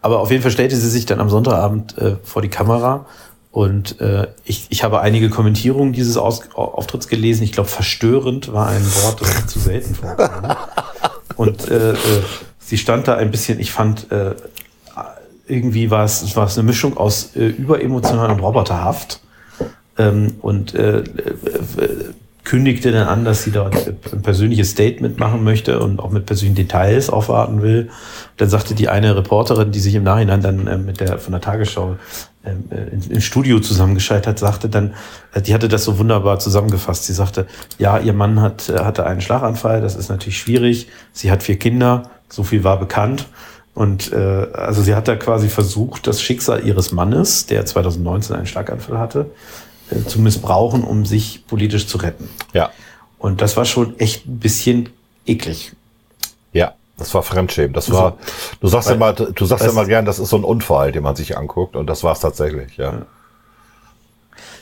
Aber 0.00 0.20
auf 0.20 0.30
jeden 0.30 0.42
Fall 0.42 0.50
stellte 0.50 0.74
sie 0.76 0.88
sich 0.88 1.04
dann 1.04 1.20
am 1.20 1.28
Sonntagabend 1.28 1.96
äh, 1.98 2.16
vor 2.24 2.40
die 2.40 2.48
Kamera 2.48 3.04
und 3.54 4.00
äh, 4.00 4.26
ich, 4.44 4.66
ich 4.70 4.82
habe 4.82 5.00
einige 5.00 5.30
Kommentierungen 5.30 5.92
dieses 5.92 6.16
Aus 6.16 6.40
Auftritts 6.56 7.06
gelesen. 7.06 7.44
Ich 7.44 7.52
glaube, 7.52 7.68
verstörend 7.68 8.52
war 8.52 8.66
ein 8.66 8.84
Wort, 8.84 9.20
das 9.20 9.46
zu 9.46 9.60
selten 9.60 9.94
vorkam. 9.94 10.56
Und 11.36 11.68
äh, 11.70 11.92
äh, 11.92 11.96
sie 12.58 12.76
stand 12.78 13.06
da 13.06 13.14
ein 13.14 13.30
bisschen, 13.30 13.60
ich 13.60 13.70
fand, 13.70 14.10
äh, 14.10 14.34
irgendwie 15.46 15.92
war 15.92 16.04
es, 16.04 16.34
war 16.34 16.46
es 16.46 16.58
eine 16.58 16.66
Mischung 16.66 16.96
aus 16.96 17.36
äh, 17.36 17.46
überemotional 17.46 18.32
und 18.32 18.40
roboterhaft 18.40 19.20
ähm, 19.98 20.34
und 20.40 20.74
äh, 20.74 20.98
äh, 20.98 21.04
kündigte 22.44 22.92
dann 22.92 23.08
an, 23.08 23.24
dass 23.24 23.42
sie 23.42 23.50
dort 23.50 23.74
ein 24.12 24.22
persönliches 24.22 24.70
Statement 24.70 25.18
machen 25.18 25.42
möchte 25.44 25.80
und 25.80 25.98
auch 25.98 26.10
mit 26.10 26.26
persönlichen 26.26 26.56
Details 26.56 27.08
aufwarten 27.08 27.62
will. 27.62 27.90
Dann 28.36 28.50
sagte 28.50 28.74
die 28.74 28.88
eine 28.88 29.16
Reporterin, 29.16 29.72
die 29.72 29.80
sich 29.80 29.94
im 29.94 30.04
Nachhinein 30.04 30.42
dann 30.42 30.66
äh, 30.66 30.76
mit 30.76 31.00
der 31.00 31.18
von 31.18 31.32
der 31.32 31.40
Tagesschau 31.40 31.96
ähm, 32.44 32.64
äh, 32.70 33.14
im 33.14 33.20
Studio 33.22 33.60
zusammengeschaltet 33.60 34.26
hat, 34.26 34.38
sagte 34.38 34.68
dann, 34.68 34.92
äh, 35.32 35.40
die 35.40 35.54
hatte 35.54 35.68
das 35.68 35.84
so 35.84 35.98
wunderbar 35.98 36.38
zusammengefasst. 36.38 37.04
Sie 37.04 37.14
sagte, 37.14 37.46
ja, 37.78 37.98
ihr 37.98 38.12
Mann 38.12 38.40
hat, 38.42 38.68
äh, 38.68 38.80
hatte 38.80 39.06
einen 39.06 39.22
Schlaganfall, 39.22 39.80
das 39.80 39.96
ist 39.96 40.10
natürlich 40.10 40.38
schwierig. 40.38 40.88
Sie 41.12 41.30
hat 41.30 41.42
vier 41.42 41.58
Kinder, 41.58 42.10
so 42.28 42.44
viel 42.44 42.62
war 42.62 42.78
bekannt. 42.78 43.26
Und 43.72 44.12
äh, 44.12 44.46
also 44.52 44.82
sie 44.82 44.94
hat 44.94 45.08
da 45.08 45.16
quasi 45.16 45.48
versucht, 45.48 46.06
das 46.06 46.20
Schicksal 46.20 46.64
ihres 46.64 46.92
Mannes, 46.92 47.46
der 47.46 47.64
2019 47.64 48.36
einen 48.36 48.46
Schlaganfall 48.46 48.98
hatte, 48.98 49.30
zu 50.06 50.20
missbrauchen, 50.20 50.84
um 50.84 51.06
sich 51.06 51.46
politisch 51.46 51.86
zu 51.86 51.98
retten. 51.98 52.28
Ja. 52.52 52.70
Und 53.18 53.40
das 53.40 53.56
war 53.56 53.64
schon 53.64 53.98
echt 53.98 54.26
ein 54.26 54.38
bisschen 54.38 54.90
eklig. 55.26 55.72
Ja. 56.52 56.74
Das 56.96 57.12
war 57.12 57.22
Fremdschämen. 57.24 57.72
Das 57.72 57.90
war, 57.90 58.18
du 58.60 58.68
sagst 58.68 58.88
ja 58.88 59.00
Weil- 59.00 59.14
immer, 59.16 59.32
du 59.32 59.44
sagst 59.46 59.64
ja 59.64 59.70
immer 59.72 59.84
gern, 59.84 60.04
das 60.04 60.18
ist 60.20 60.30
so 60.30 60.36
ein 60.36 60.44
Unfall, 60.44 60.92
den 60.92 61.02
man 61.02 61.16
sich 61.16 61.36
anguckt. 61.36 61.74
Und 61.74 61.88
das 61.88 62.04
war 62.04 62.12
es 62.12 62.20
tatsächlich, 62.20 62.76
ja. 62.76 63.06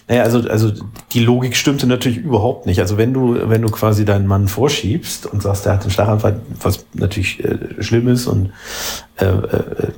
Naja, 0.09 0.23
also, 0.25 0.41
also 0.49 0.73
die 1.13 1.21
Logik 1.21 1.57
stimmte 1.57 1.87
natürlich 1.87 2.19
überhaupt 2.19 2.67
nicht. 2.67 2.81
Also 2.81 2.97
wenn 2.97 3.13
du, 3.13 3.49
wenn 3.49 3.63
du 3.63 3.69
quasi 3.69 4.05
deinen 4.05 4.27
Mann 4.27 4.49
vorschiebst 4.49 5.27
und 5.27 5.43
sagst, 5.43 5.65
der 5.67 5.75
hat 5.75 5.83
einen 5.83 5.91
Schlaganfall, 5.91 6.41
was 6.61 6.85
natürlich 6.95 7.45
äh, 7.45 7.83
schlimm 7.83 8.09
ist 8.09 8.27
und, 8.27 8.51
äh, 9.17 9.27
äh, 9.27 9.93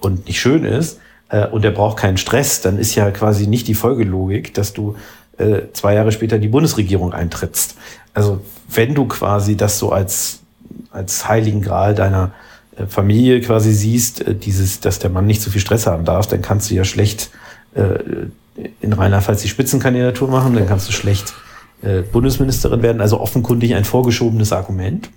und 0.00 0.26
nicht 0.26 0.40
schön 0.40 0.64
ist, 0.64 0.98
äh, 1.28 1.46
und 1.46 1.62
der 1.62 1.70
braucht 1.70 1.98
keinen 1.98 2.16
Stress, 2.16 2.60
dann 2.60 2.78
ist 2.78 2.94
ja 2.94 3.10
quasi 3.10 3.46
nicht 3.46 3.68
die 3.68 3.74
Folgelogik, 3.74 4.54
dass 4.54 4.72
du 4.72 4.96
äh, 5.38 5.62
zwei 5.72 5.94
Jahre 5.94 6.12
später 6.12 6.36
in 6.36 6.42
die 6.42 6.48
Bundesregierung 6.48 7.12
eintrittst. 7.12 7.76
Also 8.14 8.40
wenn 8.68 8.94
du 8.94 9.06
quasi 9.06 9.56
das 9.56 9.78
so 9.78 9.92
als, 9.92 10.40
als 10.90 11.28
heiligen 11.28 11.62
Gral 11.62 11.94
deiner 11.94 12.32
äh, 12.76 12.86
Familie 12.86 13.40
quasi 13.40 13.72
siehst, 13.72 14.26
äh, 14.26 14.34
dieses, 14.34 14.80
dass 14.80 14.98
der 14.98 15.10
Mann 15.10 15.26
nicht 15.26 15.42
so 15.42 15.50
viel 15.50 15.60
Stress 15.60 15.86
haben 15.86 16.04
darf, 16.04 16.26
dann 16.26 16.42
kannst 16.42 16.70
du 16.70 16.74
ja 16.74 16.84
schlecht 16.84 17.30
äh, 17.74 17.98
in 18.80 18.92
Rheinland-Pfalz 18.92 19.42
die 19.42 19.48
Spitzenkandidatur 19.48 20.28
machen, 20.28 20.54
dann 20.54 20.66
kannst 20.66 20.88
du 20.88 20.92
schlecht 20.92 21.34
äh, 21.82 22.02
Bundesministerin 22.02 22.82
werden. 22.82 23.00
Also 23.00 23.20
offenkundig 23.20 23.74
ein 23.74 23.84
vorgeschobenes 23.84 24.52
Argument. 24.52 25.10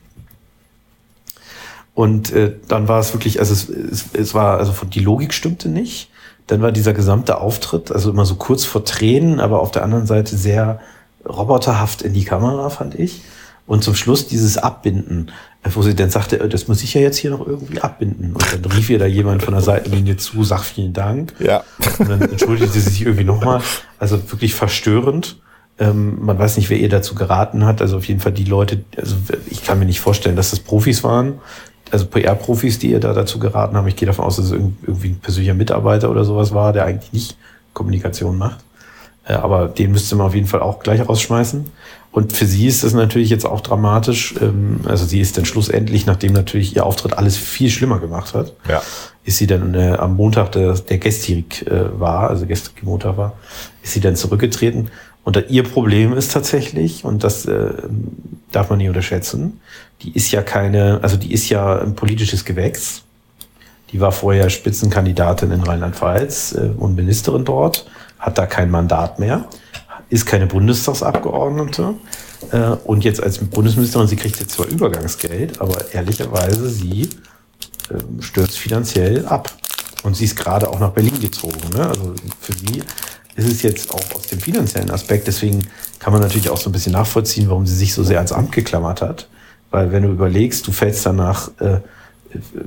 Und 1.96 2.32
äh, 2.32 2.54
dann 2.68 2.88
war 2.88 3.00
es 3.00 3.14
wirklich, 3.14 3.40
also 3.40 3.54
es, 3.54 3.68
es, 3.68 4.06
es 4.14 4.34
war, 4.34 4.60
also 4.60 4.74
die 4.86 5.00
Logik 5.00 5.34
stimmte 5.34 5.70
nicht. 5.70 6.11
Dann 6.52 6.62
war 6.62 6.74
dieser 6.74 6.92
gesamte 6.92 7.40
Auftritt, 7.40 7.94
also 7.94 8.10
immer 8.10 8.26
so 8.26 8.36
kurz 8.36 8.66
vor 8.66 8.84
Tränen, 8.84 9.40
aber 9.40 9.62
auf 9.62 9.72
der 9.72 9.86
anderen 9.86 10.06
Seite 10.06 10.36
sehr 10.36 10.82
roboterhaft 11.26 12.02
in 12.02 12.12
die 12.12 12.26
Kamera, 12.26 12.70
fand 12.70 12.94
ich. 13.00 13.22
Und 13.68 13.86
zum 13.86 13.96
Schluss 13.96 14.28
dieses 14.28 14.58
Abbinden, 14.58 15.32
äh, 15.64 15.70
wo 15.74 15.82
sie 15.82 15.96
dann 15.96 16.10
sagte, 16.10 16.42
äh, 16.42 16.50
das 16.50 16.68
muss 16.68 16.84
ich 16.84 16.94
ja 16.94 17.00
jetzt 17.00 17.16
hier 17.16 17.32
noch 17.32 17.48
irgendwie 17.48 17.80
abbinden. 17.80 18.34
Und 18.34 18.66
dann 18.66 18.72
rief 18.74 18.90
ihr 18.90 19.00
da 19.00 19.06
jemand 19.06 19.44
von 19.44 19.54
der 19.54 19.64
Seitenlinie 19.64 20.18
zu, 20.18 20.44
sag 20.44 20.64
vielen 20.64 20.92
Dank. 20.92 21.34
Ja. 21.40 21.64
Und 22.00 22.10
dann 22.10 22.20
entschuldigte 22.20 22.74
sie 22.74 22.82
sich 22.82 23.02
irgendwie 23.04 23.24
nochmal. 23.24 23.62
Also 23.98 24.18
wirklich 24.30 24.54
verstörend. 24.54 25.38
Ähm, 25.80 26.18
man 26.20 26.38
weiß 26.38 26.58
nicht, 26.58 26.70
wer 26.70 26.78
ihr 26.78 26.90
dazu 26.90 27.16
geraten 27.16 27.64
hat. 27.64 27.82
Also 27.82 27.96
auf 27.96 28.10
jeden 28.10 28.20
Fall 28.20 28.34
die 28.34 28.44
Leute, 28.44 28.84
also 28.98 29.16
ich 29.50 29.64
kann 29.64 29.80
mir 29.80 29.86
nicht 29.86 30.02
vorstellen, 30.02 30.36
dass 30.36 30.50
das 30.50 30.60
Profis 30.60 31.02
waren. 31.02 31.36
Also 31.92 32.06
PR-Profis, 32.06 32.80
die 32.80 32.92
ihr 32.92 33.00
da 33.00 33.14
dazu 33.14 33.38
geraten 33.40 33.76
haben. 33.76 33.88
Ich 33.88 33.96
gehe 33.96 34.06
davon 34.08 34.26
aus, 34.26 34.38
dass 34.38 34.46
es 34.48 34.54
irg- 34.54 34.72
irgendwie 34.88 35.10
ein 35.10 35.20
persönlicher 35.20 35.54
Mitarbeiter 35.54 36.10
oder 36.10 36.24
sowas 36.24 36.54
war, 36.54 36.74
der 36.74 36.86
eigentlich 36.86 37.12
nicht 37.14 37.38
Kommunikation 37.74 38.38
macht. 38.38 38.60
Äh, 39.26 39.34
aber 39.34 39.68
den 39.68 39.92
müsste 39.92 40.16
man 40.16 40.28
auf 40.28 40.36
jeden 40.36 40.48
Fall 40.48 40.62
auch 40.62 40.80
gleich 40.80 41.08
rausschmeißen. 41.08 41.66
Und 42.14 42.34
für 42.34 42.46
sie 42.46 42.68
ist 42.68 42.84
das 42.84 42.94
natürlich 42.94 43.30
jetzt 43.30 43.46
auch 43.46 43.62
dramatisch. 43.62 44.36
Ähm, 44.42 44.82
also 44.86 45.06
sie 45.06 45.20
ist 45.22 45.38
dann 45.38 45.46
schlussendlich, 45.46 46.06
nachdem 46.06 46.34
natürlich 46.34 46.76
ihr 46.76 46.86
Auftritt 46.86 47.18
alles 47.18 47.38
viel 47.38 47.70
schlimmer 47.70 48.00
gemacht 48.00 48.34
hat, 48.34 48.54
Ja. 48.68 48.82
ist 49.24 49.38
sie 49.38 49.48
dann 49.48 49.74
äh, 49.76 49.96
am 49.98 50.16
Montag, 50.16 50.52
der, 50.54 50.74
der 50.74 50.98
gestrig 50.98 51.66
äh, 51.68 52.00
war, 52.00 52.30
also 52.30 52.46
gestrige 52.46 52.86
Montag 52.86 53.18
war, 53.18 53.34
ist 53.84 53.94
sie 53.94 54.02
dann 54.02 54.16
zurückgetreten. 54.16 54.90
Und 55.24 55.46
ihr 55.50 55.64
Problem 55.64 56.14
ist 56.14 56.32
tatsächlich, 56.32 57.06
und 57.06 57.24
das 57.24 57.46
äh, 57.46 57.74
darf 58.52 58.70
man 58.70 58.80
nicht 58.80 58.88
unterschätzen, 58.88 59.60
die 60.02 60.16
ist 60.16 60.32
ja 60.32 60.42
keine, 60.42 61.00
also 61.04 61.16
die 61.16 61.32
ist 61.32 61.50
ja 61.50 61.80
ein 61.80 61.96
politisches 61.96 62.44
Gewächs. 62.44 63.04
Die 63.92 64.00
war 64.00 64.12
vorher 64.12 64.50
Spitzenkandidatin 64.50 65.52
in 65.52 65.62
Rheinland-Pfalz 65.62 66.54
äh, 66.54 66.72
und 66.78 66.96
Ministerin 66.96 67.46
dort, 67.46 67.86
hat 68.18 68.38
da 68.38 68.46
kein 68.46 68.72
Mandat 68.72 69.20
mehr, 69.20 69.46
ist 70.10 70.26
keine 70.26 70.48
Bundestagsabgeordnete 70.48 71.96
äh, 72.52 72.58
und 72.84 73.04
jetzt 73.04 73.22
als 73.22 73.38
Bundesministerin, 73.38 74.08
sie 74.08 74.16
kriegt 74.16 74.40
jetzt 74.40 74.54
zwar 74.54 74.68
Übergangsgeld, 74.68 75.62
aber 75.62 75.94
ehrlicherweise 75.94 76.70
sie 76.70 77.10
ähm, 77.92 78.22
stürzt 78.22 78.58
finanziell 78.58 79.26
ab. 79.26 79.52
Und 80.04 80.16
sie 80.16 80.26
ist 80.26 80.36
gerade 80.36 80.68
auch 80.68 80.80
nach 80.80 80.92
Berlin 80.92 81.20
gezogen. 81.20 81.60
Ne? 81.76 81.86
Also 81.86 82.16
für 82.40 82.54
sie 82.54 82.82
ist 83.42 83.52
es 83.52 83.62
jetzt 83.62 83.94
auch 83.94 84.16
aus 84.16 84.28
dem 84.28 84.40
finanziellen 84.40 84.92
Aspekt, 84.92 85.28
deswegen 85.28 85.64
kann 86.00 86.14
man 86.14 86.22
natürlich 86.22 86.50
auch 86.50 86.58
so 86.58 86.70
ein 86.70 86.74
bisschen 86.74 86.94
nachvollziehen, 86.94 87.50
warum 87.50 87.66
sie 87.66 87.76
sich 87.76 87.94
so 87.94 88.04
sehr 88.04 88.18
ans 88.18 88.32
Amt 88.32 88.52
geklammert 88.52 89.02
hat. 89.02 89.28
Weil 89.70 89.92
wenn 89.92 90.04
du 90.04 90.10
überlegst, 90.10 90.68
du 90.68 90.72
fällst 90.72 91.06
danach 91.06 91.50
äh, 91.60 91.80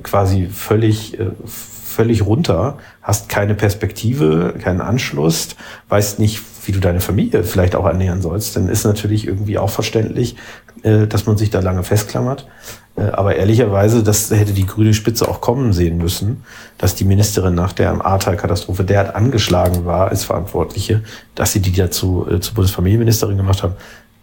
quasi 0.02 0.46
völlig, 0.46 1.18
äh, 1.18 1.30
völlig 1.44 2.24
runter, 2.24 2.78
hast 3.02 3.28
keine 3.28 3.54
Perspektive, 3.54 4.54
keinen 4.60 4.80
Anschluss, 4.80 5.50
weißt 5.88 6.18
nicht, 6.18 6.42
wie 6.66 6.72
du 6.72 6.80
deine 6.80 7.00
Familie 7.00 7.44
vielleicht 7.44 7.76
auch 7.76 7.86
ernähren 7.86 8.22
sollst, 8.22 8.56
dann 8.56 8.68
ist 8.68 8.84
natürlich 8.84 9.26
irgendwie 9.26 9.58
auch 9.58 9.70
verständlich, 9.70 10.36
äh, 10.82 11.06
dass 11.06 11.26
man 11.26 11.36
sich 11.36 11.50
da 11.50 11.60
lange 11.60 11.82
festklammert. 11.82 12.46
Äh, 12.96 13.02
aber 13.02 13.36
ehrlicherweise, 13.36 14.02
das 14.02 14.30
hätte 14.30 14.52
die 14.52 14.66
grüne 14.66 14.94
Spitze 14.94 15.28
auch 15.28 15.40
kommen 15.40 15.72
sehen 15.72 15.98
müssen, 15.98 16.44
dass 16.78 16.94
die 16.94 17.04
Ministerin 17.04 17.54
nach 17.54 17.72
der 17.72 18.04
Ahrtal-Katastrophe 18.04 18.84
derart 18.84 19.14
angeschlagen 19.14 19.84
war 19.84 20.08
als 20.08 20.24
Verantwortliche, 20.24 21.02
dass 21.34 21.52
sie 21.52 21.60
die 21.60 21.72
dazu 21.72 22.26
äh, 22.30 22.40
zur 22.40 22.54
Bundesfamilienministerin 22.54 23.36
gemacht 23.36 23.62
haben. 23.62 23.74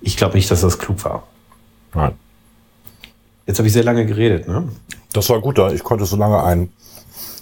Ich 0.01 0.17
glaube 0.17 0.35
nicht, 0.35 0.49
dass 0.49 0.61
das 0.61 0.79
klug 0.79 1.03
war. 1.03 1.23
Nein. 1.93 2.13
Jetzt 3.45 3.57
habe 3.57 3.67
ich 3.67 3.73
sehr 3.73 3.83
lange 3.83 4.05
geredet, 4.05 4.47
ne? 4.47 4.67
Das 5.13 5.29
war 5.29 5.41
gut, 5.41 5.57
da 5.57 5.71
ich 5.71 5.83
konnte 5.83 6.05
so 6.05 6.15
lange 6.15 6.41
einen 6.41 6.71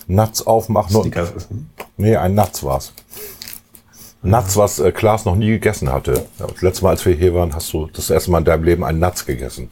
Nuts 0.07 0.45
aufmachen. 0.45 1.01
Snickers 1.01 1.31
essen. 1.31 1.69
nee, 1.97 2.15
ein 2.15 2.33
Nuts 2.33 2.63
war's. 2.63 2.93
Nuts, 4.23 4.57
was 4.57 4.79
äh, 4.79 4.91
Klaas 4.91 5.25
noch 5.25 5.35
nie 5.35 5.49
gegessen 5.49 5.91
hatte. 5.91 6.25
Ja, 6.39 6.47
das 6.47 6.61
letzte 6.61 6.83
Mal, 6.83 6.91
als 6.91 7.05
wir 7.05 7.13
hier 7.13 7.33
waren, 7.35 7.53
hast 7.53 7.71
du 7.71 7.87
das 7.93 8.09
erste 8.09 8.31
Mal 8.31 8.39
in 8.39 8.45
deinem 8.45 8.63
Leben 8.63 8.83
einen 8.83 8.99
Nuts 8.99 9.25
gegessen. 9.25 9.69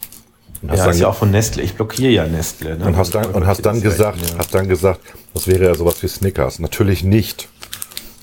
Ja, 0.67 0.75
dann, 0.75 0.89
ist 0.91 0.99
ja 0.99 1.07
auch 1.07 1.15
von 1.15 1.31
Nestle. 1.31 1.61
Ich 1.63 1.75
blockiere 1.75 2.11
ja 2.11 2.27
Nestle. 2.27 2.77
Ne? 2.77 2.85
und 2.85 2.97
hast 2.97 3.15
dann, 3.15 3.25
und 3.31 3.45
hast 3.47 3.65
dann 3.65 3.81
gesagt, 3.81 4.19
hast 4.37 4.53
dann 4.53 4.67
gesagt, 4.67 4.99
das 5.33 5.47
wäre 5.47 5.65
ja 5.65 5.75
sowas 5.75 6.01
wie 6.03 6.07
Snickers. 6.07 6.59
Natürlich 6.59 7.03
nicht. 7.03 7.47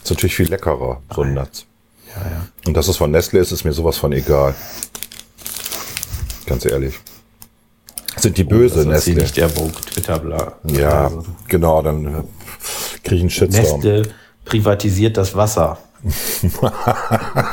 ist 0.02 0.10
natürlich 0.10 0.34
viel 0.36 0.48
leckerer, 0.48 1.00
so 1.14 1.22
ein 1.22 1.34
Nuts. 1.34 1.66
Ja, 2.14 2.22
ja. 2.30 2.46
Und 2.66 2.74
dass 2.76 2.88
es 2.88 2.96
von 2.96 3.10
Nestle 3.10 3.40
ist, 3.40 3.50
ist 3.52 3.64
mir 3.64 3.72
sowas 3.72 3.96
von 3.98 4.12
egal. 4.12 4.54
Ganz 6.46 6.64
ehrlich. 6.64 6.94
Sind 8.16 8.36
die 8.38 8.44
böse, 8.44 8.80
Oh, 8.80 8.84
Das 8.84 8.94
erzähl 9.08 9.14
Nestle? 9.14 9.22
nicht 9.22 9.36
der 9.36 9.48
Vogue 9.48 9.72
Twitter 9.92 10.18
bla. 10.18 10.52
Ja, 10.64 11.04
Also, 11.04 11.24
genau, 11.48 11.82
dann 11.82 12.06
äh, 12.06 12.22
kriege 13.02 13.16
ich 13.16 13.20
einen 13.22 13.30
Shitstorm. 13.30 13.80
Nestle 13.80 14.02
privatisiert 14.44 15.16
das 15.16 15.34
Wasser. 15.34 15.78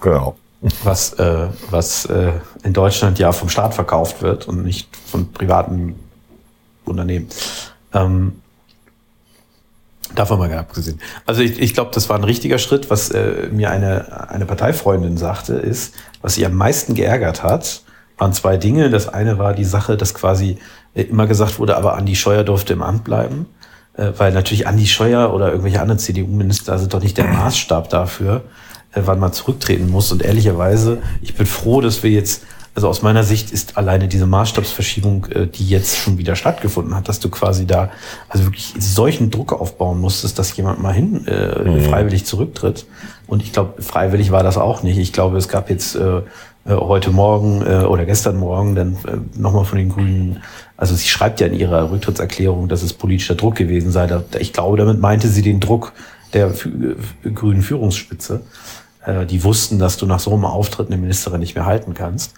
Genau. 0.00 0.36
Was, 0.82 1.12
äh, 1.14 1.48
was 1.70 2.06
äh, 2.06 2.32
in 2.62 2.72
Deutschland 2.72 3.18
ja 3.18 3.32
vom 3.32 3.48
Staat 3.48 3.74
verkauft 3.74 4.22
wird 4.22 4.48
und 4.48 4.64
nicht 4.64 4.88
von 5.06 5.30
privaten 5.32 5.96
Unternehmen. 6.84 7.28
Ähm, 7.92 8.40
davon 10.14 10.38
mal 10.38 10.52
abgesehen. 10.54 11.00
Also 11.26 11.42
ich, 11.42 11.60
ich 11.60 11.74
glaube, 11.74 11.90
das 11.92 12.08
war 12.08 12.16
ein 12.16 12.24
richtiger 12.24 12.58
Schritt. 12.58 12.88
Was 12.88 13.10
äh, 13.10 13.48
mir 13.50 13.70
eine, 13.70 14.30
eine 14.30 14.46
Parteifreundin 14.46 15.16
sagte, 15.16 15.54
ist, 15.54 15.94
was 16.22 16.34
sie 16.34 16.46
am 16.46 16.54
meisten 16.54 16.94
geärgert 16.94 17.42
hat, 17.42 17.82
waren 18.16 18.32
zwei 18.32 18.56
Dinge. 18.56 18.90
Das 18.90 19.08
eine 19.08 19.38
war 19.38 19.54
die 19.54 19.64
Sache, 19.64 19.96
dass 19.96 20.14
quasi 20.14 20.58
äh, 20.94 21.02
immer 21.02 21.26
gesagt 21.26 21.58
wurde, 21.58 21.76
aber 21.76 21.96
Andi 21.96 22.16
Scheuer 22.16 22.44
durfte 22.44 22.72
im 22.72 22.82
Amt 22.82 23.04
bleiben. 23.04 23.46
Äh, 23.96 24.12
weil 24.16 24.32
natürlich 24.32 24.66
Andi 24.66 24.86
Scheuer 24.86 25.34
oder 25.34 25.50
irgendwelche 25.50 25.80
anderen 25.80 25.98
CDU-Minister 25.98 26.78
sind 26.78 26.94
doch 26.94 27.02
nicht 27.02 27.18
der 27.18 27.24
Maßstab 27.32 27.90
dafür, 27.90 28.42
wann 28.94 29.18
man 29.18 29.32
zurücktreten 29.32 29.90
muss. 29.90 30.12
Und 30.12 30.22
ehrlicherweise, 30.22 30.98
ich 31.22 31.34
bin 31.34 31.46
froh, 31.46 31.80
dass 31.80 32.02
wir 32.02 32.10
jetzt, 32.10 32.44
also 32.74 32.88
aus 32.88 33.02
meiner 33.02 33.22
Sicht 33.22 33.52
ist 33.52 33.76
alleine 33.76 34.08
diese 34.08 34.26
Maßstabsverschiebung, 34.26 35.26
äh, 35.26 35.46
die 35.46 35.68
jetzt 35.68 35.96
schon 35.96 36.18
wieder 36.18 36.36
stattgefunden 36.36 36.94
hat, 36.94 37.08
dass 37.08 37.20
du 37.20 37.28
quasi 37.28 37.66
da 37.66 37.90
also 38.28 38.44
wirklich 38.46 38.74
solchen 38.78 39.30
Druck 39.30 39.52
aufbauen 39.52 40.00
musstest, 40.00 40.38
dass 40.38 40.56
jemand 40.56 40.82
mal 40.82 40.92
hin 40.92 41.26
äh, 41.26 41.80
freiwillig 41.88 42.24
zurücktritt. 42.24 42.86
Und 43.26 43.42
ich 43.42 43.52
glaube, 43.52 43.82
freiwillig 43.82 44.30
war 44.32 44.42
das 44.42 44.58
auch 44.58 44.82
nicht. 44.82 44.98
Ich 44.98 45.12
glaube, 45.12 45.38
es 45.38 45.48
gab 45.48 45.70
jetzt 45.70 45.94
äh, 45.94 46.22
äh, 46.66 46.74
heute 46.74 47.10
Morgen 47.10 47.62
äh, 47.62 47.84
oder 47.84 48.06
gestern 48.06 48.38
Morgen 48.38 48.74
dann 48.74 48.96
äh, 49.06 49.38
nochmal 49.38 49.64
von 49.64 49.78
den 49.78 49.90
Grünen, 49.90 50.42
also 50.76 50.94
sie 50.94 51.08
schreibt 51.08 51.40
ja 51.40 51.46
in 51.46 51.54
ihrer 51.54 51.90
Rücktrittserklärung, 51.90 52.68
dass 52.68 52.82
es 52.82 52.92
politischer 52.92 53.34
Druck 53.34 53.56
gewesen 53.56 53.92
sei. 53.92 54.06
Da, 54.06 54.22
ich 54.38 54.52
glaube, 54.52 54.76
damit 54.78 55.00
meinte 55.00 55.28
sie 55.28 55.42
den 55.42 55.60
Druck 55.60 55.92
der 56.32 56.48
äh, 56.48 57.30
grünen 57.30 57.62
Führungsspitze. 57.62 58.42
Äh, 59.06 59.26
die 59.26 59.44
wussten, 59.44 59.78
dass 59.78 59.96
du 59.96 60.06
nach 60.06 60.20
so 60.20 60.32
einem 60.32 60.44
Auftritt 60.44 60.88
eine 60.88 60.96
Ministerin 60.96 61.40
nicht 61.40 61.54
mehr 61.54 61.66
halten 61.66 61.94
kannst. 61.94 62.34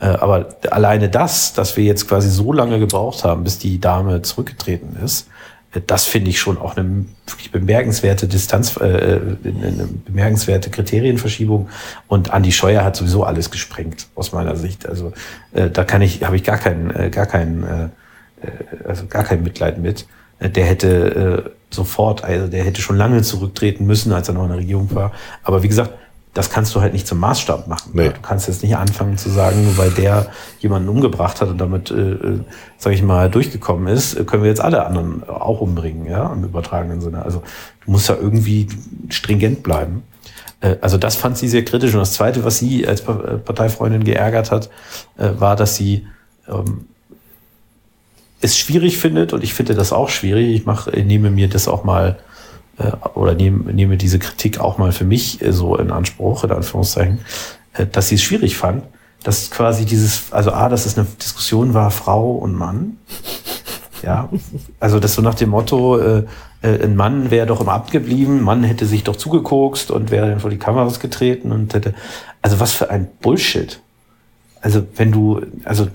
Äh, 0.00 0.06
aber 0.06 0.56
alleine 0.70 1.08
das, 1.08 1.52
dass 1.52 1.76
wir 1.76 1.84
jetzt 1.84 2.08
quasi 2.08 2.28
so 2.28 2.52
lange 2.52 2.78
gebraucht 2.78 3.24
haben, 3.24 3.44
bis 3.44 3.58
die 3.58 3.80
Dame 3.80 4.22
zurückgetreten 4.22 4.96
ist, 5.02 5.28
äh, 5.72 5.80
das 5.86 6.04
finde 6.04 6.30
ich 6.30 6.38
schon 6.38 6.58
auch 6.58 6.76
eine 6.76 7.06
wirklich 7.26 7.50
bemerkenswerte 7.50 8.28
Distanz, 8.28 8.76
äh, 8.76 8.82
eine 8.82 9.88
bemerkenswerte 10.06 10.70
Kriterienverschiebung. 10.70 11.68
Und 12.08 12.32
Andi 12.32 12.52
Scheuer 12.52 12.84
hat 12.84 12.96
sowieso 12.96 13.24
alles 13.24 13.50
gesprengt 13.50 14.08
aus 14.14 14.32
meiner 14.32 14.56
Sicht. 14.56 14.86
Also 14.86 15.12
äh, 15.52 15.70
da 15.70 15.84
kann 15.84 16.02
ich, 16.02 16.24
habe 16.24 16.36
ich 16.36 16.44
gar 16.44 16.58
keinen, 16.58 16.90
äh, 16.90 17.10
gar 17.10 17.26
keinen, 17.26 17.62
äh, 17.62 17.84
äh, 18.46 18.88
also 18.88 19.06
gar 19.06 19.24
kein 19.24 19.42
Mitleid 19.42 19.78
mit. 19.78 20.06
Äh, 20.40 20.50
Der 20.50 20.66
hätte 20.66 21.46
äh, 21.46 21.61
sofort, 21.72 22.24
also 22.24 22.46
der 22.46 22.64
hätte 22.64 22.82
schon 22.82 22.96
lange 22.96 23.22
zurücktreten 23.22 23.86
müssen, 23.86 24.12
als 24.12 24.28
er 24.28 24.34
noch 24.34 24.44
in 24.44 24.50
der 24.50 24.58
Regierung 24.58 24.94
war. 24.94 25.12
Aber 25.42 25.62
wie 25.62 25.68
gesagt, 25.68 25.92
das 26.34 26.48
kannst 26.48 26.74
du 26.74 26.80
halt 26.80 26.94
nicht 26.94 27.06
zum 27.06 27.18
Maßstab 27.18 27.68
machen. 27.68 27.90
Nee. 27.92 28.08
Du 28.08 28.20
kannst 28.22 28.48
jetzt 28.48 28.62
nicht 28.62 28.74
anfangen 28.74 29.18
zu 29.18 29.28
sagen, 29.28 29.64
nur 29.64 29.76
weil 29.76 29.90
der 29.90 30.28
jemanden 30.60 30.88
umgebracht 30.88 31.42
hat 31.42 31.48
und 31.50 31.58
damit, 31.58 31.90
äh, 31.90 32.38
sage 32.78 32.94
ich 32.96 33.02
mal, 33.02 33.28
durchgekommen 33.28 33.86
ist, 33.86 34.14
äh, 34.14 34.24
können 34.24 34.42
wir 34.42 34.48
jetzt 34.48 34.62
alle 34.62 34.86
anderen 34.86 35.28
auch 35.28 35.60
umbringen, 35.60 36.06
ja, 36.06 36.32
im 36.32 36.44
übertragenen 36.44 37.02
Sinne. 37.02 37.22
Also 37.22 37.42
du 37.84 37.90
musst 37.90 38.08
ja 38.08 38.16
irgendwie 38.18 38.66
stringent 39.10 39.62
bleiben. 39.62 40.04
Äh, 40.60 40.76
Also 40.80 40.96
das 40.96 41.16
fand 41.16 41.36
sie 41.36 41.48
sehr 41.48 41.66
kritisch. 41.66 41.92
Und 41.92 42.00
das 42.00 42.14
Zweite, 42.14 42.44
was 42.44 42.58
sie 42.58 42.86
als 42.88 43.02
äh, 43.02 43.12
Parteifreundin 43.12 44.04
geärgert 44.04 44.50
hat, 44.50 44.70
äh, 45.18 45.28
war, 45.38 45.54
dass 45.54 45.76
sie 45.76 46.06
ähm, 46.48 46.86
es 48.42 48.58
schwierig 48.58 48.98
findet 48.98 49.32
und 49.32 49.42
ich 49.42 49.54
finde 49.54 49.74
das 49.74 49.92
auch 49.92 50.08
schwierig. 50.08 50.54
Ich 50.54 50.66
mache, 50.66 50.90
ich 50.90 51.04
nehme 51.04 51.30
mir 51.30 51.48
das 51.48 51.68
auch 51.68 51.84
mal 51.84 52.18
äh, 52.78 52.90
oder 53.14 53.34
nehme, 53.34 53.72
nehme 53.72 53.96
diese 53.96 54.18
Kritik 54.18 54.60
auch 54.60 54.78
mal 54.78 54.92
für 54.92 55.04
mich 55.04 55.40
äh, 55.40 55.52
so 55.52 55.76
in 55.76 55.90
Anspruch, 55.90 56.44
in 56.44 56.50
Anführungszeichen, 56.50 57.20
äh, 57.74 57.86
dass 57.86 58.08
sie 58.08 58.16
es 58.16 58.22
schwierig 58.22 58.56
fand, 58.56 58.84
dass 59.22 59.50
quasi 59.50 59.84
dieses, 59.84 60.32
also 60.32 60.52
A, 60.52 60.68
dass 60.68 60.86
es 60.86 60.98
eine 60.98 61.06
Diskussion 61.20 61.74
war, 61.74 61.90
Frau 61.90 62.32
und 62.32 62.54
Mann. 62.54 62.98
Ja, 64.02 64.28
also 64.80 64.98
das 64.98 65.14
so 65.14 65.22
nach 65.22 65.36
dem 65.36 65.50
Motto, 65.50 65.96
äh, 65.98 66.24
äh, 66.62 66.82
ein 66.84 66.96
Mann 66.96 67.30
wäre 67.30 67.46
doch 67.46 67.60
im 67.60 67.68
Amt 67.68 67.92
geblieben, 67.92 68.42
Mann 68.42 68.64
hätte 68.64 68.84
sich 68.84 69.04
doch 69.04 69.14
zugekokst 69.14 69.92
und 69.92 70.10
wäre 70.10 70.28
dann 70.28 70.40
vor 70.40 70.50
die 70.50 70.58
Kameras 70.58 70.98
getreten 70.98 71.52
und 71.52 71.72
hätte, 71.72 71.94
also 72.40 72.58
was 72.58 72.72
für 72.72 72.90
ein 72.90 73.08
Bullshit. 73.20 73.80
Also 74.62 74.86
wenn 74.96 75.10
du, 75.10 75.40
also 75.64 75.88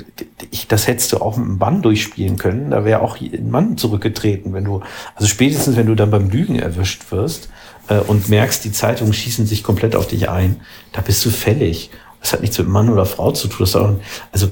ich, 0.51 0.67
das 0.67 0.87
hättest 0.87 1.13
du 1.13 1.17
auch 1.17 1.37
mit 1.37 1.45
einem 1.47 1.57
Bann 1.57 1.81
durchspielen 1.81 2.37
können, 2.37 2.71
da 2.71 2.83
wäre 2.83 3.01
auch 3.01 3.19
ein 3.21 3.49
Mann 3.49 3.77
zurückgetreten, 3.77 4.53
wenn 4.53 4.65
du, 4.65 4.81
also 5.15 5.27
spätestens 5.27 5.77
wenn 5.77 5.87
du 5.87 5.95
dann 5.95 6.11
beim 6.11 6.29
Lügen 6.29 6.59
erwischt 6.59 7.11
wirst 7.11 7.49
äh, 7.87 7.99
und 7.99 8.27
merkst, 8.27 8.65
die 8.65 8.73
Zeitungen 8.73 9.13
schießen 9.13 9.45
sich 9.47 9.63
komplett 9.63 9.95
auf 9.95 10.07
dich 10.07 10.29
ein, 10.29 10.57
da 10.91 10.99
bist 11.01 11.25
du 11.25 11.29
fällig. 11.29 11.89
Das 12.19 12.33
hat 12.33 12.41
nichts 12.41 12.57
mit 12.57 12.67
Mann 12.67 12.89
oder 12.89 13.05
Frau 13.05 13.31
zu 13.31 13.47
tun. 13.47 13.59
Das 13.61 13.75
auch, 13.77 13.93
also 14.33 14.49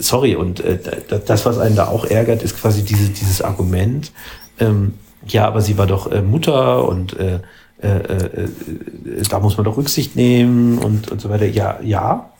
sorry, 0.00 0.34
und 0.34 0.60
äh, 0.60 0.78
da- 1.08 1.18
das, 1.18 1.46
was 1.46 1.58
einen 1.58 1.76
da 1.76 1.86
auch 1.86 2.04
ärgert, 2.04 2.42
ist 2.42 2.60
quasi 2.60 2.82
diese, 2.82 3.08
dieses 3.10 3.40
Argument, 3.40 4.10
ähm, 4.58 4.94
ja, 5.26 5.46
aber 5.46 5.60
sie 5.60 5.78
war 5.78 5.86
doch 5.86 6.10
äh, 6.10 6.22
Mutter 6.22 6.88
und 6.88 7.16
äh, 7.18 7.38
äh, 7.80 7.88
äh, 7.88 8.44
äh, 8.44 9.22
da 9.30 9.38
muss 9.38 9.56
man 9.56 9.64
doch 9.64 9.76
Rücksicht 9.76 10.16
nehmen 10.16 10.78
und, 10.78 11.10
und 11.12 11.20
so 11.20 11.30
weiter. 11.30 11.46
Ja, 11.46 11.78
ja. 11.82 12.31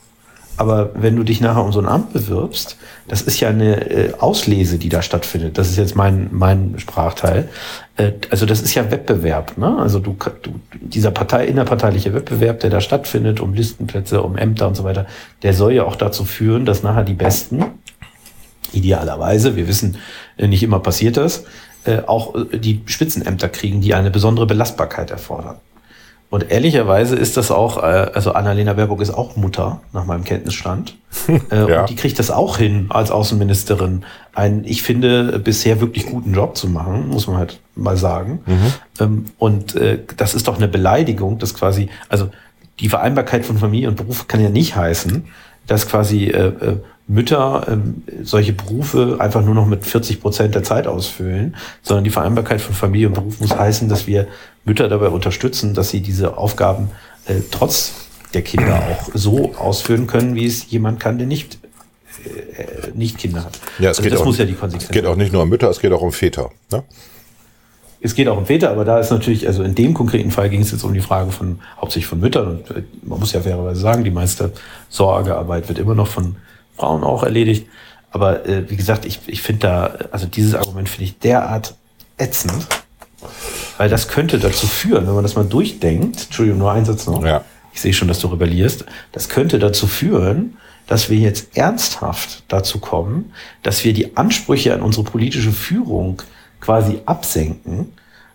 Aber 0.56 0.90
wenn 0.94 1.16
du 1.16 1.22
dich 1.22 1.40
nachher 1.40 1.64
um 1.64 1.72
so 1.72 1.80
ein 1.80 1.88
Amt 1.88 2.12
bewirbst, 2.12 2.76
das 3.08 3.22
ist 3.22 3.40
ja 3.40 3.48
eine 3.48 3.90
äh, 3.90 4.12
Auslese, 4.18 4.78
die 4.78 4.88
da 4.88 5.02
stattfindet. 5.02 5.56
Das 5.58 5.70
ist 5.70 5.78
jetzt 5.78 5.96
mein, 5.96 6.28
mein 6.30 6.74
Sprachteil. 6.78 7.48
Äh, 7.96 8.12
also 8.30 8.46
das 8.46 8.60
ist 8.60 8.74
ja 8.74 8.90
Wettbewerb. 8.90 9.56
Ne? 9.56 9.78
Also 9.78 9.98
du, 9.98 10.16
du 10.42 10.50
dieser 10.80 11.10
Partei, 11.10 11.46
innerparteiliche 11.46 12.12
Wettbewerb, 12.12 12.60
der 12.60 12.70
da 12.70 12.80
stattfindet, 12.80 13.40
um 13.40 13.54
Listenplätze, 13.54 14.22
um 14.22 14.36
Ämter 14.36 14.68
und 14.68 14.76
so 14.76 14.84
weiter, 14.84 15.06
der 15.42 15.54
soll 15.54 15.72
ja 15.72 15.84
auch 15.84 15.96
dazu 15.96 16.24
führen, 16.24 16.66
dass 16.66 16.82
nachher 16.82 17.04
die 17.04 17.14
Besten, 17.14 17.64
idealerweise, 18.72 19.56
wir 19.56 19.68
wissen, 19.68 19.96
äh, 20.36 20.48
nicht 20.48 20.62
immer 20.62 20.80
passiert 20.80 21.16
das, 21.16 21.44
äh, 21.84 22.00
auch 22.06 22.34
äh, 22.34 22.58
die 22.58 22.82
Spitzenämter 22.86 23.48
kriegen, 23.48 23.80
die 23.80 23.94
eine 23.94 24.10
besondere 24.10 24.46
Belastbarkeit 24.46 25.10
erfordern. 25.10 25.56
Und 26.32 26.50
ehrlicherweise 26.50 27.14
ist 27.14 27.36
das 27.36 27.50
auch, 27.50 27.76
äh, 27.76 28.10
also 28.14 28.32
Annalena 28.32 28.72
Baerbock 28.72 29.02
ist 29.02 29.10
auch 29.10 29.36
Mutter, 29.36 29.82
nach 29.92 30.06
meinem 30.06 30.24
Kenntnisstand. 30.24 30.96
Äh, 31.50 31.70
Ja. 31.70 31.80
Und 31.82 31.90
die 31.90 31.94
kriegt 31.94 32.18
das 32.18 32.30
auch 32.30 32.56
hin, 32.56 32.86
als 32.88 33.10
Außenministerin, 33.10 34.04
einen, 34.34 34.64
ich 34.64 34.82
finde, 34.82 35.38
bisher 35.38 35.82
wirklich 35.82 36.06
guten 36.06 36.32
Job 36.32 36.56
zu 36.56 36.68
machen, 36.68 37.10
muss 37.10 37.26
man 37.26 37.36
halt 37.36 37.60
mal 37.76 37.98
sagen. 37.98 38.40
Ähm, 38.98 39.26
Und 39.36 39.76
äh, 39.76 39.98
das 40.16 40.34
ist 40.34 40.48
doch 40.48 40.56
eine 40.56 40.68
Beleidigung, 40.68 41.38
dass 41.38 41.52
quasi, 41.52 41.90
also 42.08 42.30
die 42.80 42.88
Vereinbarkeit 42.88 43.44
von 43.44 43.58
Familie 43.58 43.88
und 43.88 43.96
Beruf 43.96 44.26
kann 44.26 44.40
ja 44.40 44.48
nicht 44.48 44.74
heißen, 44.74 45.26
dass 45.66 45.86
quasi 45.86 46.32
Mütter 47.08 47.66
ähm, 47.68 48.02
solche 48.22 48.52
Berufe 48.52 49.16
einfach 49.18 49.44
nur 49.44 49.54
noch 49.54 49.66
mit 49.66 49.84
40 49.84 50.20
Prozent 50.20 50.54
der 50.54 50.62
Zeit 50.62 50.86
ausfüllen, 50.86 51.56
sondern 51.82 52.04
die 52.04 52.10
Vereinbarkeit 52.10 52.60
von 52.60 52.74
Familie 52.74 53.08
und 53.08 53.14
Beruf 53.14 53.40
muss 53.40 53.54
heißen, 53.56 53.88
dass 53.88 54.06
wir 54.06 54.28
Mütter 54.64 54.88
dabei 54.88 55.08
unterstützen, 55.08 55.74
dass 55.74 55.90
sie 55.90 56.00
diese 56.00 56.36
Aufgaben 56.36 56.90
äh, 57.26 57.34
trotz 57.50 57.92
der 58.34 58.42
Kinder 58.42 58.82
auch 58.90 59.10
so 59.14 59.54
ausführen 59.56 60.06
können, 60.06 60.34
wie 60.34 60.46
es 60.46 60.70
jemand 60.70 61.00
kann, 61.00 61.18
der 61.18 61.26
nicht, 61.26 61.58
äh, 62.24 62.90
nicht 62.94 63.18
Kinder 63.18 63.44
hat. 63.44 63.60
Ja, 63.78 63.90
es 63.90 63.98
also 63.98 64.02
geht 64.02 64.12
das 64.12 64.20
auch, 64.20 64.24
muss 64.26 64.38
ja 64.38 64.44
die 64.44 64.52
Es 64.52 64.60
Konsequenz 64.60 64.90
geht 64.90 65.06
auch 65.06 65.16
nicht 65.16 65.32
nur 65.32 65.42
um 65.42 65.48
Mütter, 65.48 65.68
es 65.68 65.80
geht 65.80 65.92
auch 65.92 66.02
um 66.02 66.12
Väter. 66.12 66.50
Ne? 66.70 66.84
es 68.02 68.14
geht 68.14 68.28
auch 68.28 68.36
um 68.36 68.46
Väter, 68.46 68.70
aber 68.70 68.84
da 68.84 68.98
ist 68.98 69.10
natürlich, 69.10 69.46
also 69.46 69.62
in 69.62 69.74
dem 69.74 69.94
konkreten 69.94 70.32
Fall 70.32 70.50
ging 70.50 70.60
es 70.60 70.72
jetzt 70.72 70.82
um 70.82 70.92
die 70.92 71.00
Frage 71.00 71.30
von 71.30 71.60
hauptsächlich 71.80 72.08
von 72.08 72.18
Müttern 72.18 72.48
und 72.48 72.70
äh, 72.70 72.82
man 73.02 73.20
muss 73.20 73.32
ja 73.32 73.40
fairerweise 73.40 73.80
sagen, 73.80 74.02
die 74.02 74.10
meiste 74.10 74.52
Sorgearbeit 74.88 75.68
wird 75.68 75.78
immer 75.78 75.94
noch 75.94 76.08
von 76.08 76.36
Frauen 76.76 77.04
auch 77.04 77.22
erledigt. 77.22 77.66
Aber 78.10 78.46
äh, 78.46 78.68
wie 78.68 78.76
gesagt, 78.76 79.04
ich, 79.04 79.20
ich 79.26 79.40
finde 79.40 79.60
da, 79.60 79.94
also 80.10 80.26
dieses 80.26 80.54
Argument 80.54 80.88
finde 80.88 81.04
ich 81.04 81.18
derart 81.18 81.76
ätzend, 82.18 82.66
weil 83.82 83.88
das 83.88 84.06
könnte 84.06 84.38
dazu 84.38 84.68
führen, 84.68 85.08
wenn 85.08 85.14
man 85.14 85.24
das 85.24 85.34
mal 85.34 85.44
durchdenkt, 85.44 86.26
Entschuldigung, 86.26 86.60
nur 86.60 86.70
ein 86.70 86.84
Satz 86.84 87.08
noch, 87.08 87.24
Ja. 87.24 87.42
ich 87.74 87.80
sehe 87.80 87.92
schon, 87.92 88.06
dass 88.06 88.20
du 88.20 88.28
rebellierst, 88.28 88.84
das 89.10 89.28
könnte 89.28 89.58
dazu 89.58 89.88
führen, 89.88 90.56
dass 90.86 91.10
wir 91.10 91.18
jetzt 91.18 91.56
ernsthaft 91.56 92.44
dazu 92.46 92.78
kommen, 92.78 93.32
dass 93.64 93.84
wir 93.84 93.92
die 93.92 94.16
Ansprüche 94.16 94.72
an 94.72 94.82
unsere 94.82 95.02
politische 95.02 95.50
Führung 95.50 96.22
quasi 96.60 97.00
absenken, 97.06 97.92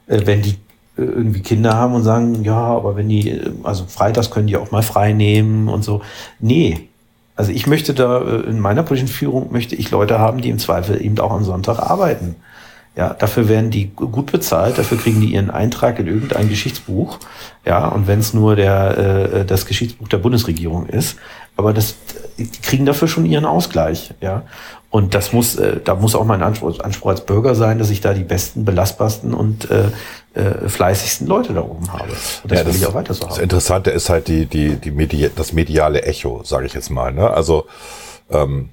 äh, 0.07 0.19
wenn 0.25 0.41
die 0.41 0.55
äh, 0.97 1.03
irgendwie 1.03 1.39
Kinder 1.39 1.75
haben 1.75 1.93
und 1.93 2.03
sagen, 2.03 2.43
ja, 2.43 2.57
aber 2.57 2.97
wenn 2.97 3.07
die, 3.07 3.29
äh, 3.29 3.49
also 3.63 3.85
freitags 3.87 4.29
können 4.29 4.47
die 4.47 4.57
auch 4.57 4.71
mal 4.71 4.83
frei 4.83 5.13
nehmen 5.13 5.69
und 5.69 5.81
so. 5.81 6.01
Nee. 6.41 6.89
Also 7.37 7.53
ich 7.53 7.67
möchte 7.67 7.93
da, 7.93 8.19
in 8.19 8.59
meiner 8.59 8.83
politischen 8.83 9.07
Führung 9.07 9.53
möchte 9.53 9.75
ich 9.75 9.91
Leute 9.91 10.19
haben, 10.19 10.41
die 10.41 10.49
im 10.49 10.59
Zweifel 10.59 11.01
eben 11.01 11.17
auch 11.19 11.31
am 11.31 11.45
Sonntag 11.45 11.79
arbeiten. 11.79 12.35
Ja, 12.97 13.13
dafür 13.13 13.47
werden 13.47 13.69
die 13.69 13.91
gut 13.91 14.31
bezahlt, 14.31 14.79
dafür 14.79 14.97
kriegen 14.97 15.21
die 15.21 15.33
ihren 15.33 15.51
Eintrag 15.51 15.99
in 15.99 16.07
irgendein 16.07 16.49
Geschichtsbuch. 16.49 17.19
Ja, 17.63 17.87
und 17.89 18.07
wenn 18.07 18.19
es 18.19 18.33
nur 18.33 18.55
der, 18.55 18.97
äh, 18.97 19.45
das 19.45 19.67
Geschichtsbuch 19.67 20.07
der 20.07 20.17
Bundesregierung 20.17 20.87
ist, 20.87 21.17
aber 21.55 21.73
das, 21.73 21.95
die 22.39 22.49
kriegen 22.49 22.87
dafür 22.87 23.07
schon 23.07 23.27
ihren 23.27 23.45
Ausgleich. 23.45 24.15
Ja, 24.19 24.43
und 24.89 25.13
das 25.13 25.31
muss, 25.31 25.57
äh, 25.57 25.79
da 25.83 25.93
muss 25.93 26.15
auch 26.15 26.25
mein 26.25 26.41
Anspruch, 26.41 26.79
Anspruch 26.79 27.11
als 27.11 27.21
Bürger 27.21 27.53
sein, 27.53 27.77
dass 27.77 27.91
ich 27.91 28.01
da 28.01 28.15
die 28.15 28.23
besten, 28.23 28.65
belastbarsten 28.65 29.35
und 29.35 29.69
äh, 29.69 29.91
äh, 30.33 30.67
fleißigsten 30.67 31.27
Leute 31.27 31.53
da 31.53 31.61
oben 31.61 31.93
habe. 31.93 32.09
Und 32.43 32.51
das 32.51 32.59
ja, 32.59 32.65
will 32.65 32.75
ich 32.75 32.85
auch 32.87 32.95
weiter 32.95 33.13
so 33.13 33.21
haben. 33.21 33.29
Das 33.29 33.37
Interessante 33.37 33.91
ist 33.91 34.09
halt 34.09 34.27
die, 34.27 34.47
die, 34.47 34.75
die 34.75 34.91
Medi 34.91 35.29
das 35.35 35.53
mediale 35.53 36.01
Echo, 36.01 36.41
sage 36.43 36.65
ich 36.65 36.73
jetzt 36.73 36.89
mal. 36.89 37.13
Ne? 37.13 37.29
Also 37.29 37.67
ähm, 38.31 38.69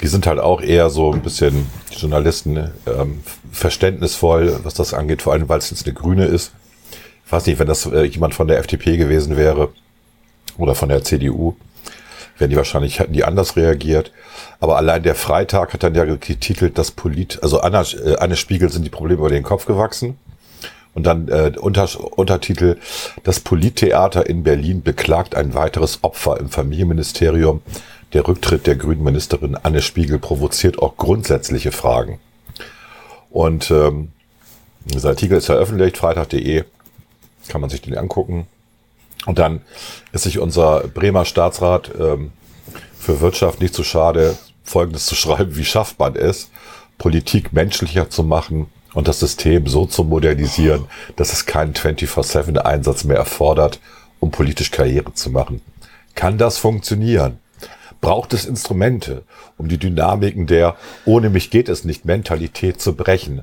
die 0.00 0.08
sind 0.08 0.26
halt 0.26 0.38
auch 0.38 0.60
eher 0.60 0.90
so 0.90 1.12
ein 1.12 1.22
bisschen, 1.22 1.66
Journalisten, 1.90 2.70
ähm, 2.86 3.20
verständnisvoll, 3.50 4.60
was 4.62 4.74
das 4.74 4.92
angeht, 4.92 5.22
vor 5.22 5.32
allem 5.32 5.48
weil 5.48 5.58
es 5.58 5.70
jetzt 5.70 5.86
eine 5.86 5.94
Grüne 5.94 6.26
ist. 6.26 6.52
Ich 7.24 7.32
weiß 7.32 7.46
nicht, 7.46 7.58
wenn 7.58 7.66
das 7.66 7.86
äh, 7.86 8.02
jemand 8.04 8.34
von 8.34 8.48
der 8.48 8.58
FDP 8.58 8.96
gewesen 8.96 9.36
wäre 9.36 9.70
oder 10.58 10.74
von 10.74 10.88
der 10.88 11.02
CDU, 11.02 11.56
wären 12.38 12.50
die 12.50 12.56
wahrscheinlich, 12.56 12.98
hätten 12.98 13.14
die 13.14 13.24
anders 13.24 13.56
reagiert. 13.56 14.12
Aber 14.60 14.76
allein 14.76 15.02
der 15.02 15.14
Freitag 15.14 15.72
hat 15.72 15.82
dann 15.82 15.94
ja 15.94 16.04
getitelt, 16.04 16.78
dass 16.78 16.90
Polit, 16.90 17.42
also 17.42 17.60
Anna, 17.60 17.82
äh, 17.82 18.16
Anne 18.16 18.36
Spiegel 18.36 18.70
sind 18.70 18.84
die 18.84 18.90
Probleme 18.90 19.20
über 19.20 19.30
den 19.30 19.42
Kopf 19.42 19.66
gewachsen. 19.66 20.18
Und 20.94 21.04
dann 21.04 21.28
äh, 21.28 21.52
unter, 21.60 21.88
Untertitel, 22.18 22.78
das 23.22 23.40
Polittheater 23.40 24.26
in 24.26 24.44
Berlin 24.44 24.82
beklagt 24.82 25.34
ein 25.34 25.52
weiteres 25.52 25.98
Opfer 26.02 26.40
im 26.40 26.48
Familienministerium. 26.48 27.60
Der 28.12 28.26
Rücktritt 28.26 28.66
der 28.66 28.76
grünen 28.76 29.02
Ministerin 29.02 29.56
Anne 29.56 29.82
Spiegel 29.82 30.18
provoziert 30.18 30.78
auch 30.78 30.96
grundsätzliche 30.96 31.72
Fragen. 31.72 32.20
Und 33.30 33.70
ähm, 33.70 34.12
dieser 34.84 35.10
Artikel 35.10 35.38
ist 35.38 35.46
veröffentlicht, 35.46 35.98
freitag.de, 35.98 36.64
kann 37.48 37.60
man 37.60 37.70
sich 37.70 37.82
den 37.82 37.98
angucken. 37.98 38.46
Und 39.26 39.38
dann 39.38 39.60
ist 40.12 40.22
sich 40.22 40.38
unser 40.38 40.86
Bremer 40.88 41.24
Staatsrat 41.24 41.90
ähm, 41.98 42.32
für 42.98 43.20
Wirtschaft 43.20 43.60
nicht 43.60 43.74
zu 43.74 43.82
so 43.82 43.88
schade, 43.88 44.38
Folgendes 44.62 45.06
zu 45.06 45.14
schreiben, 45.14 45.56
wie 45.56 45.64
schafft 45.64 45.98
man 45.98 46.16
es, 46.16 46.50
Politik 46.98 47.52
menschlicher 47.52 48.10
zu 48.10 48.22
machen 48.22 48.66
und 48.94 49.08
das 49.08 49.20
System 49.20 49.66
so 49.66 49.86
zu 49.86 50.04
modernisieren, 50.04 50.86
dass 51.16 51.32
es 51.32 51.46
keinen 51.46 51.74
24-7-Einsatz 51.74 53.04
mehr 53.04 53.18
erfordert, 53.18 53.80
um 54.20 54.30
politisch 54.30 54.70
Karriere 54.70 55.12
zu 55.12 55.30
machen. 55.30 55.60
Kann 56.14 56.38
das 56.38 56.58
funktionieren? 56.58 57.38
Braucht 58.06 58.34
es 58.34 58.44
Instrumente, 58.44 59.24
um 59.58 59.66
die 59.66 59.78
Dynamiken 59.78 60.46
der 60.46 60.76
ohne 61.06 61.28
mich 61.28 61.50
geht 61.50 61.68
es 61.68 61.82
nicht 61.82 62.04
Mentalität 62.04 62.80
zu 62.80 62.94
brechen. 62.94 63.42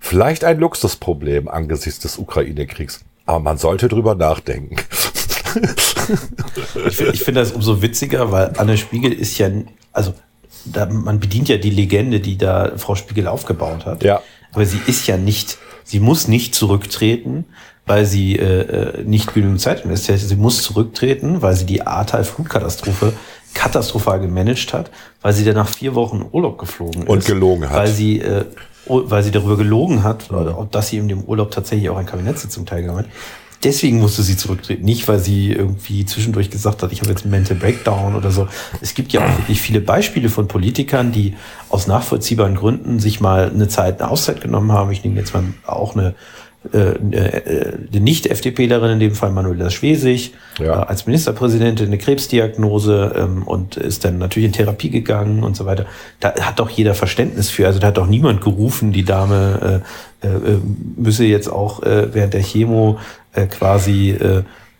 Vielleicht 0.00 0.44
ein 0.44 0.58
Luxusproblem 0.58 1.46
angesichts 1.46 1.98
des 2.00 2.16
Ukraine-Kriegs, 2.16 3.04
aber 3.26 3.40
man 3.40 3.58
sollte 3.58 3.86
drüber 3.86 4.14
nachdenken. 4.14 4.76
ich 6.86 6.96
finde 6.96 7.16
find 7.18 7.36
das 7.36 7.52
umso 7.52 7.82
witziger, 7.82 8.32
weil 8.32 8.54
Anne 8.56 8.78
Spiegel 8.78 9.12
ist 9.12 9.36
ja, 9.36 9.50
also 9.92 10.14
da, 10.64 10.86
man 10.86 11.20
bedient 11.20 11.50
ja 11.50 11.58
die 11.58 11.68
Legende, 11.68 12.20
die 12.20 12.38
da 12.38 12.78
Frau 12.78 12.94
Spiegel 12.94 13.28
aufgebaut 13.28 13.84
hat. 13.84 14.02
Ja. 14.02 14.22
Aber 14.54 14.64
sie 14.64 14.80
ist 14.86 15.06
ja 15.06 15.18
nicht, 15.18 15.58
sie 15.84 16.00
muss 16.00 16.28
nicht 16.28 16.54
zurücktreten, 16.54 17.44
weil 17.84 18.06
sie 18.06 18.36
äh, 18.36 19.00
äh 19.00 19.04
nicht 19.04 19.34
genügend 19.34 19.60
Zeit 19.60 19.84
investiert. 19.84 20.20
Sie 20.20 20.36
muss 20.36 20.62
zurücktreten, 20.62 21.42
weil 21.42 21.54
sie 21.56 21.66
die 21.66 21.86
Ahrtal-Flutkatastrophe 21.86 23.12
katastrophal 23.54 24.20
gemanagt 24.20 24.72
hat, 24.72 24.90
weil 25.22 25.32
sie 25.32 25.44
dann 25.44 25.54
nach 25.54 25.68
vier 25.68 25.94
Wochen 25.94 26.24
Urlaub 26.30 26.58
geflogen 26.58 27.02
ist. 27.02 27.08
Und 27.08 27.24
gelogen 27.24 27.68
hat. 27.68 27.76
Weil 27.76 27.88
sie, 27.88 28.20
äh, 28.20 28.44
weil 28.86 29.22
sie 29.22 29.30
darüber 29.30 29.56
gelogen 29.56 30.02
hat, 30.02 30.30
mhm. 30.30 30.68
dass 30.70 30.88
sie 30.88 30.98
in 30.98 31.08
dem 31.08 31.22
Urlaub 31.22 31.50
tatsächlich 31.50 31.90
auch 31.90 31.96
an 31.96 32.06
Kabinettssitzung 32.06 32.66
teilgenommen 32.66 33.04
hat. 33.04 33.10
Deswegen 33.64 33.98
musste 33.98 34.22
sie 34.22 34.36
zurücktreten. 34.36 34.84
Nicht, 34.84 35.08
weil 35.08 35.18
sie 35.18 35.52
irgendwie 35.52 36.06
zwischendurch 36.06 36.48
gesagt 36.48 36.82
hat, 36.82 36.92
ich 36.92 37.00
habe 37.00 37.10
jetzt 37.10 37.22
einen 37.22 37.32
Mental 37.32 37.56
Breakdown 37.56 38.14
oder 38.14 38.30
so. 38.30 38.46
Es 38.80 38.94
gibt 38.94 39.12
ja 39.12 39.24
auch 39.24 39.38
wirklich 39.38 39.60
viele 39.60 39.80
Beispiele 39.80 40.28
von 40.28 40.46
Politikern, 40.46 41.10
die 41.10 41.34
aus 41.68 41.88
nachvollziehbaren 41.88 42.54
Gründen 42.54 43.00
sich 43.00 43.20
mal 43.20 43.50
eine 43.50 43.66
Zeit, 43.66 44.00
eine 44.00 44.12
Auszeit 44.12 44.40
genommen 44.40 44.70
haben. 44.70 44.92
Ich 44.92 45.02
nehme 45.02 45.18
jetzt 45.18 45.34
mal 45.34 45.42
auch 45.66 45.96
eine 45.96 46.14
die 46.64 48.00
Nicht-FDPlerin, 48.00 48.92
in 48.92 49.00
dem 49.00 49.14
Fall 49.14 49.30
Manuela 49.30 49.70
Schwesig, 49.70 50.34
ja. 50.58 50.82
äh, 50.82 50.86
als 50.86 51.06
Ministerpräsidentin 51.06 51.86
eine 51.86 51.98
Krebsdiagnose 51.98 53.14
ähm, 53.16 53.42
und 53.44 53.76
ist 53.76 54.04
dann 54.04 54.18
natürlich 54.18 54.48
in 54.48 54.52
Therapie 54.52 54.90
gegangen 54.90 55.44
und 55.44 55.56
so 55.56 55.66
weiter. 55.66 55.86
Da 56.18 56.34
hat 56.34 56.58
doch 56.58 56.68
jeder 56.68 56.94
Verständnis 56.94 57.48
für. 57.48 57.66
Also 57.66 57.78
da 57.78 57.88
hat 57.88 57.96
doch 57.96 58.08
niemand 58.08 58.40
gerufen, 58.40 58.92
die 58.92 59.04
Dame 59.04 59.82
äh, 60.20 60.26
äh, 60.26 60.58
müsse 60.96 61.24
jetzt 61.24 61.48
auch 61.48 61.82
äh, 61.84 62.12
während 62.12 62.34
der 62.34 62.42
Chemo 62.42 62.98
äh, 63.32 63.46
quasi 63.46 64.16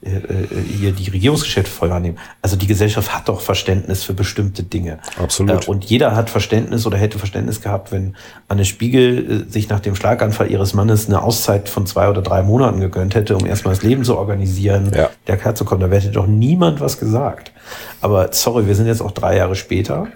äh, 0.01 0.11
äh, 0.11 0.47
hier 0.79 0.93
die 0.93 1.11
Regierungsgeschäfte 1.11 1.71
voll 1.71 1.91
annehmen. 1.91 2.19
Also 2.41 2.57
die 2.57 2.69
Gesellschaft 2.69 3.13
hat 3.13 3.29
doch 3.29 3.41
Verständnis 3.41 4.05
für 4.05 4.15
bestimmte 4.15 4.63
Dinge. 4.63 5.01
Absolut. 5.21 5.67
Äh, 5.67 5.71
und 5.71 5.85
jeder 5.87 6.15
hat 6.15 6.31
Verständnis 6.31 6.87
oder 6.87 6.97
hätte 6.97 7.19
Verständnis 7.19 7.61
gehabt, 7.61 7.91
wenn 7.91 8.15
Anne 8.47 8.65
Spiegel 8.65 9.47
sich 9.49 9.69
nach 9.69 9.81
dem 9.81 9.97
Schlaganfall 9.97 10.51
ihres 10.51 10.73
Mannes 10.73 11.07
eine 11.07 11.23
Auszeit 11.23 11.69
von 11.69 11.85
zwei 11.87 12.09
oder 12.09 12.23
drei 12.23 12.43
Monaten 12.43 12.79
gegönnt 12.79 13.17
hätte, 13.17 13.37
um 13.37 13.45
erstmal 13.45 13.75
das 13.75 13.83
Leben 13.83 14.05
zu 14.05 14.17
organisieren, 14.17 14.93
ja. 14.95 15.11
der 15.27 15.37
herzukommen. 15.37 15.91
Da 15.91 15.97
hätte 15.97 16.11
doch 16.13 16.29
niemand 16.29 16.81
was 16.81 17.01
gesagt. 17.01 17.53
Aber 18.01 18.33
sorry, 18.33 18.69
wir 18.69 18.77
sind 18.77 18.87
jetzt 18.87 19.03
auch 19.03 19.13
drei 19.13 19.37
Jahre 19.37 19.57
später. 19.57 20.07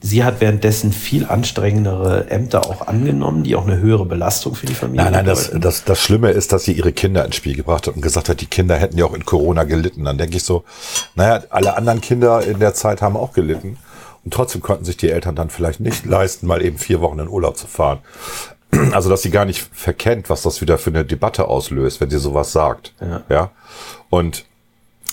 Sie 0.00 0.22
hat 0.22 0.40
währenddessen 0.40 0.92
viel 0.92 1.26
anstrengendere 1.26 2.30
Ämter 2.30 2.66
auch 2.66 2.86
angenommen, 2.86 3.42
die 3.42 3.56
auch 3.56 3.66
eine 3.66 3.78
höhere 3.78 4.06
Belastung 4.06 4.54
für 4.54 4.66
die 4.66 4.74
Familie 4.74 5.04
Nein, 5.04 5.12
nein, 5.12 5.24
das, 5.26 5.50
das, 5.52 5.84
das 5.84 6.00
Schlimme 6.00 6.30
ist, 6.30 6.52
dass 6.52 6.64
sie 6.64 6.72
ihre 6.72 6.92
Kinder 6.92 7.24
ins 7.24 7.34
Spiel 7.34 7.56
gebracht 7.56 7.88
hat 7.88 7.96
und 7.96 8.02
gesagt 8.02 8.28
hat, 8.28 8.40
die 8.40 8.46
Kinder 8.46 8.76
hätten 8.76 8.96
ja 8.96 9.04
auch 9.04 9.14
in 9.14 9.24
Corona 9.24 9.64
gelitten. 9.64 10.04
Dann 10.04 10.16
denke 10.16 10.36
ich 10.36 10.44
so, 10.44 10.62
naja, 11.16 11.42
alle 11.50 11.76
anderen 11.76 12.00
Kinder 12.00 12.44
in 12.44 12.60
der 12.60 12.74
Zeit 12.74 13.02
haben 13.02 13.16
auch 13.16 13.32
gelitten. 13.32 13.76
Und 14.24 14.34
trotzdem 14.34 14.62
konnten 14.62 14.84
sich 14.84 14.96
die 14.96 15.10
Eltern 15.10 15.34
dann 15.34 15.50
vielleicht 15.50 15.80
nicht 15.80 16.06
leisten, 16.06 16.46
mal 16.46 16.62
eben 16.62 16.78
vier 16.78 17.00
Wochen 17.00 17.18
in 17.18 17.28
Urlaub 17.28 17.56
zu 17.56 17.66
fahren. 17.66 17.98
Also, 18.92 19.08
dass 19.08 19.22
sie 19.22 19.30
gar 19.30 19.46
nicht 19.46 19.66
verkennt, 19.72 20.28
was 20.28 20.42
das 20.42 20.60
wieder 20.60 20.76
für 20.76 20.90
eine 20.90 21.02
Debatte 21.02 21.48
auslöst, 21.48 22.02
wenn 22.02 22.10
sie 22.10 22.18
sowas 22.18 22.52
sagt. 22.52 22.92
Ja. 23.00 23.22
ja? 23.30 23.50
Und 24.10 24.44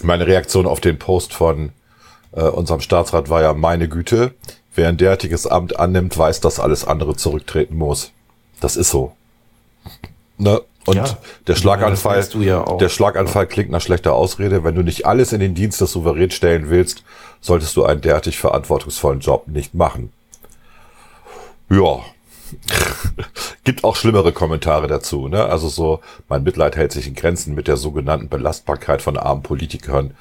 meine 0.03 0.27
Reaktion 0.27 0.67
auf 0.67 0.81
den 0.81 0.99
Post 0.99 1.33
von 1.33 1.71
äh, 2.33 2.41
unserem 2.41 2.81
Staatsrat 2.81 3.29
war 3.29 3.41
ja, 3.41 3.53
meine 3.53 3.87
Güte, 3.87 4.33
Wer 4.75 4.89
ein 4.89 4.97
derartiges 4.97 5.47
Amt 5.47 5.79
annimmt, 5.79 6.17
weiß, 6.17 6.41
dass 6.41 6.59
alles 6.59 6.85
andere 6.85 7.15
zurücktreten 7.15 7.77
muss. 7.77 8.11
Das 8.59 8.75
ist 8.75 8.91
so. 8.91 9.13
Ne? 10.37 10.61
Und 10.85 10.97
ja, 10.97 11.17
der 11.47 11.55
Schlaganfall, 11.55 12.23
ja 12.41 12.63
der 12.77 12.89
Schlaganfall 12.89 13.47
klingt 13.47 13.71
nach 13.71 13.81
schlechter 13.81 14.13
Ausrede. 14.13 14.63
Wenn 14.63 14.75
du 14.75 14.83
nicht 14.83 15.05
alles 15.07 15.33
in 15.33 15.39
den 15.39 15.55
Dienst 15.55 15.81
des 15.81 15.91
Souveräns 15.91 16.35
stellen 16.35 16.69
willst, 16.69 17.03
solltest 17.41 17.75
du 17.75 17.85
einen 17.85 18.01
derartig 18.01 18.37
verantwortungsvollen 18.37 19.19
Job 19.19 19.47
nicht 19.47 19.73
machen. 19.73 20.11
Ja. 21.69 22.01
Gibt 23.63 23.83
auch 23.83 23.95
schlimmere 23.95 24.31
Kommentare 24.31 24.85
dazu, 24.85 25.27
ne? 25.27 25.45
Also 25.45 25.67
so, 25.69 26.01
mein 26.29 26.43
Mitleid 26.43 26.75
hält 26.75 26.91
sich 26.91 27.07
in 27.07 27.15
Grenzen 27.15 27.55
mit 27.55 27.67
der 27.67 27.77
sogenannten 27.77 28.29
Belastbarkeit 28.29 29.01
von 29.01 29.17
armen 29.17 29.41
Politikern. 29.41 30.11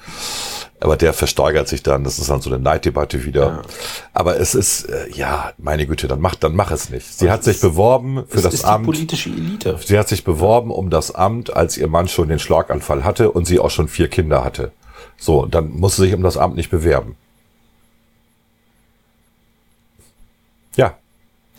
Aber 0.81 0.97
der 0.97 1.13
versteigert 1.13 1.67
sich 1.69 1.83
dann, 1.83 2.03
das 2.03 2.19
ist 2.19 2.29
dann 2.29 2.41
so 2.41 2.49
eine 2.49 2.59
Neiddebatte 2.59 3.23
wieder. 3.23 3.45
Ja. 3.45 3.61
Aber 4.13 4.39
es 4.39 4.55
ist, 4.55 4.83
äh, 4.83 5.09
ja, 5.13 5.53
meine 5.57 5.87
Güte, 5.87 6.07
dann 6.07 6.19
mach, 6.19 6.35
dann 6.35 6.53
mach 6.53 6.69
es 6.69 6.89
nicht. 6.89 7.17
Sie 7.17 7.31
hat 7.31 7.43
sich 7.43 7.61
beworben 7.61 8.25
für 8.27 8.41
das 8.41 8.53
ist 8.53 8.65
Amt. 8.65 8.85
Die 8.85 8.91
politische 8.91 9.29
Elite. 9.29 9.79
Sie 9.83 9.97
hat 9.97 10.09
sich 10.09 10.25
beworben 10.25 10.71
um 10.71 10.89
das 10.89 11.15
Amt, 11.15 11.55
als 11.55 11.77
ihr 11.77 11.87
Mann 11.87 12.09
schon 12.09 12.27
den 12.27 12.39
Schlaganfall 12.39 13.05
hatte 13.05 13.31
und 13.31 13.45
sie 13.45 13.59
auch 13.59 13.71
schon 13.71 13.87
vier 13.87 14.09
Kinder 14.09 14.43
hatte. 14.43 14.73
So, 15.17 15.45
dann 15.45 15.69
muss 15.71 15.95
sie 15.95 16.03
sich 16.03 16.13
um 16.13 16.23
das 16.23 16.35
Amt 16.35 16.57
nicht 16.57 16.69
bewerben. 16.69 17.15
Ja. 20.75 20.95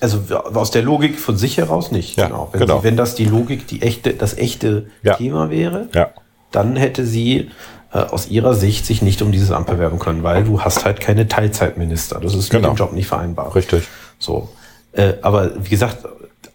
Also 0.00 0.22
aus 0.34 0.70
der 0.70 0.82
Logik 0.82 1.18
von 1.18 1.38
sich 1.38 1.56
heraus 1.56 1.90
nicht. 1.90 2.18
Ja, 2.18 2.26
genau. 2.26 2.50
Wenn, 2.52 2.60
genau. 2.60 2.78
Sie, 2.78 2.84
wenn 2.84 2.96
das 2.98 3.14
die 3.14 3.24
Logik, 3.24 3.66
die 3.66 3.80
echte, 3.80 4.12
das 4.12 4.36
echte 4.36 4.90
ja. 5.02 5.14
Thema 5.14 5.48
wäre, 5.48 5.88
ja. 5.94 6.10
dann 6.50 6.76
hätte 6.76 7.06
sie 7.06 7.50
äh, 7.92 7.98
aus 7.98 8.28
ihrer 8.28 8.54
Sicht 8.54 8.86
sich 8.86 9.02
nicht 9.02 9.22
um 9.22 9.32
dieses 9.32 9.50
Amt 9.50 9.68
bewerben 9.68 9.98
können, 9.98 10.22
weil 10.22 10.44
du 10.44 10.60
hast 10.62 10.84
halt 10.84 11.00
keine 11.00 11.28
Teilzeitminister. 11.28 12.20
Das 12.20 12.34
ist 12.34 12.50
genau. 12.50 12.70
mit 12.70 12.78
dem 12.78 12.80
Job 12.80 12.92
nicht 12.92 13.06
vereinbar. 13.06 13.54
Richtig. 13.54 13.84
So. 14.18 14.48
Äh, 14.92 15.14
aber 15.22 15.52
wie 15.64 15.70
gesagt, 15.70 16.04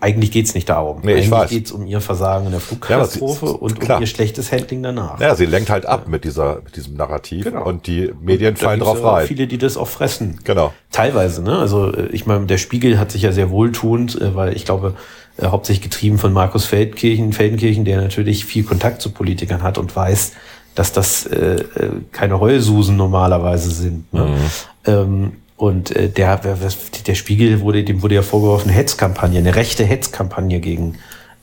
eigentlich 0.01 0.31
geht's 0.31 0.55
nicht 0.55 0.67
darum. 0.67 1.01
Nee, 1.03 1.13
eigentlich 1.13 1.49
geht's 1.49 1.71
um 1.71 1.85
ihr 1.85 2.01
Versagen 2.01 2.47
in 2.47 2.51
der 2.51 2.59
Flugkatastrophe 2.59 3.45
ja, 3.45 3.51
und 3.51 3.79
klar. 3.79 3.97
um 3.97 4.01
ihr 4.01 4.07
schlechtes 4.07 4.51
Handling 4.51 4.81
danach. 4.81 5.19
Ja, 5.19 5.35
sie 5.35 5.45
lenkt 5.45 5.69
halt 5.69 5.85
ab 5.85 6.07
mit 6.07 6.23
dieser, 6.23 6.61
mit 6.65 6.75
diesem 6.75 6.95
Narrativ 6.95 7.43
genau. 7.43 7.65
und 7.65 7.85
die 7.85 8.11
Medien 8.19 8.55
und 8.55 8.59
fallen 8.59 8.79
drauf 8.79 9.03
rein. 9.03 9.27
Viele, 9.27 9.45
die 9.45 9.59
das 9.59 9.77
auch 9.77 9.87
fressen. 9.87 10.39
Genau. 10.43 10.73
Teilweise, 10.91 11.43
ne? 11.43 11.57
Also 11.59 11.93
äh, 11.93 12.07
ich 12.07 12.25
meine, 12.25 12.47
der 12.47 12.57
Spiegel 12.57 12.97
hat 12.97 13.11
sich 13.11 13.21
ja 13.21 13.31
sehr 13.31 13.51
wohltuend, 13.51 14.19
äh, 14.19 14.35
weil 14.35 14.55
ich 14.55 14.65
glaube, 14.65 14.95
hauptsächlich 15.41 15.83
getrieben 15.83 16.17
von 16.17 16.33
Markus 16.33 16.65
Feldkirchen, 16.65 17.31
Feldenkirchen, 17.31 17.85
der 17.85 18.01
natürlich 18.01 18.45
viel 18.45 18.63
Kontakt 18.63 19.01
zu 19.01 19.11
Politikern 19.11 19.63
hat 19.63 19.77
und 19.77 19.95
weiß, 19.95 20.33
dass 20.75 20.91
das 20.93 21.25
äh, 21.25 21.55
äh 21.55 21.89
keine 22.11 22.39
Heulsusen 22.39 22.95
normalerweise 22.97 23.71
sind. 23.71 24.13
Ne? 24.13 24.25
Mhm. 24.25 24.37
Ähm, 24.85 25.31
Und 25.57 25.95
äh, 25.95 26.09
der, 26.09 26.37
der 26.37 27.15
Spiegel 27.15 27.61
wurde, 27.61 27.83
dem 27.83 28.01
wurde 28.01 28.15
ja 28.15 28.23
vorgeworfen, 28.23 28.71
Hetzkampagne, 28.71 29.37
eine 29.37 29.55
rechte 29.55 29.83
Hetzkampagne 29.83 30.59
gegen 30.59 30.95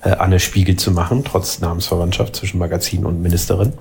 äh, 0.03 0.11
Anne 0.11 0.41
Spiegel 0.41 0.77
zu 0.77 0.91
machen, 0.91 1.23
trotz 1.25 1.61
Namensverwandtschaft 1.61 2.35
zwischen 2.35 2.59
Magazin 2.59 3.07
und 3.07 3.23
Ministerin. 3.23 3.75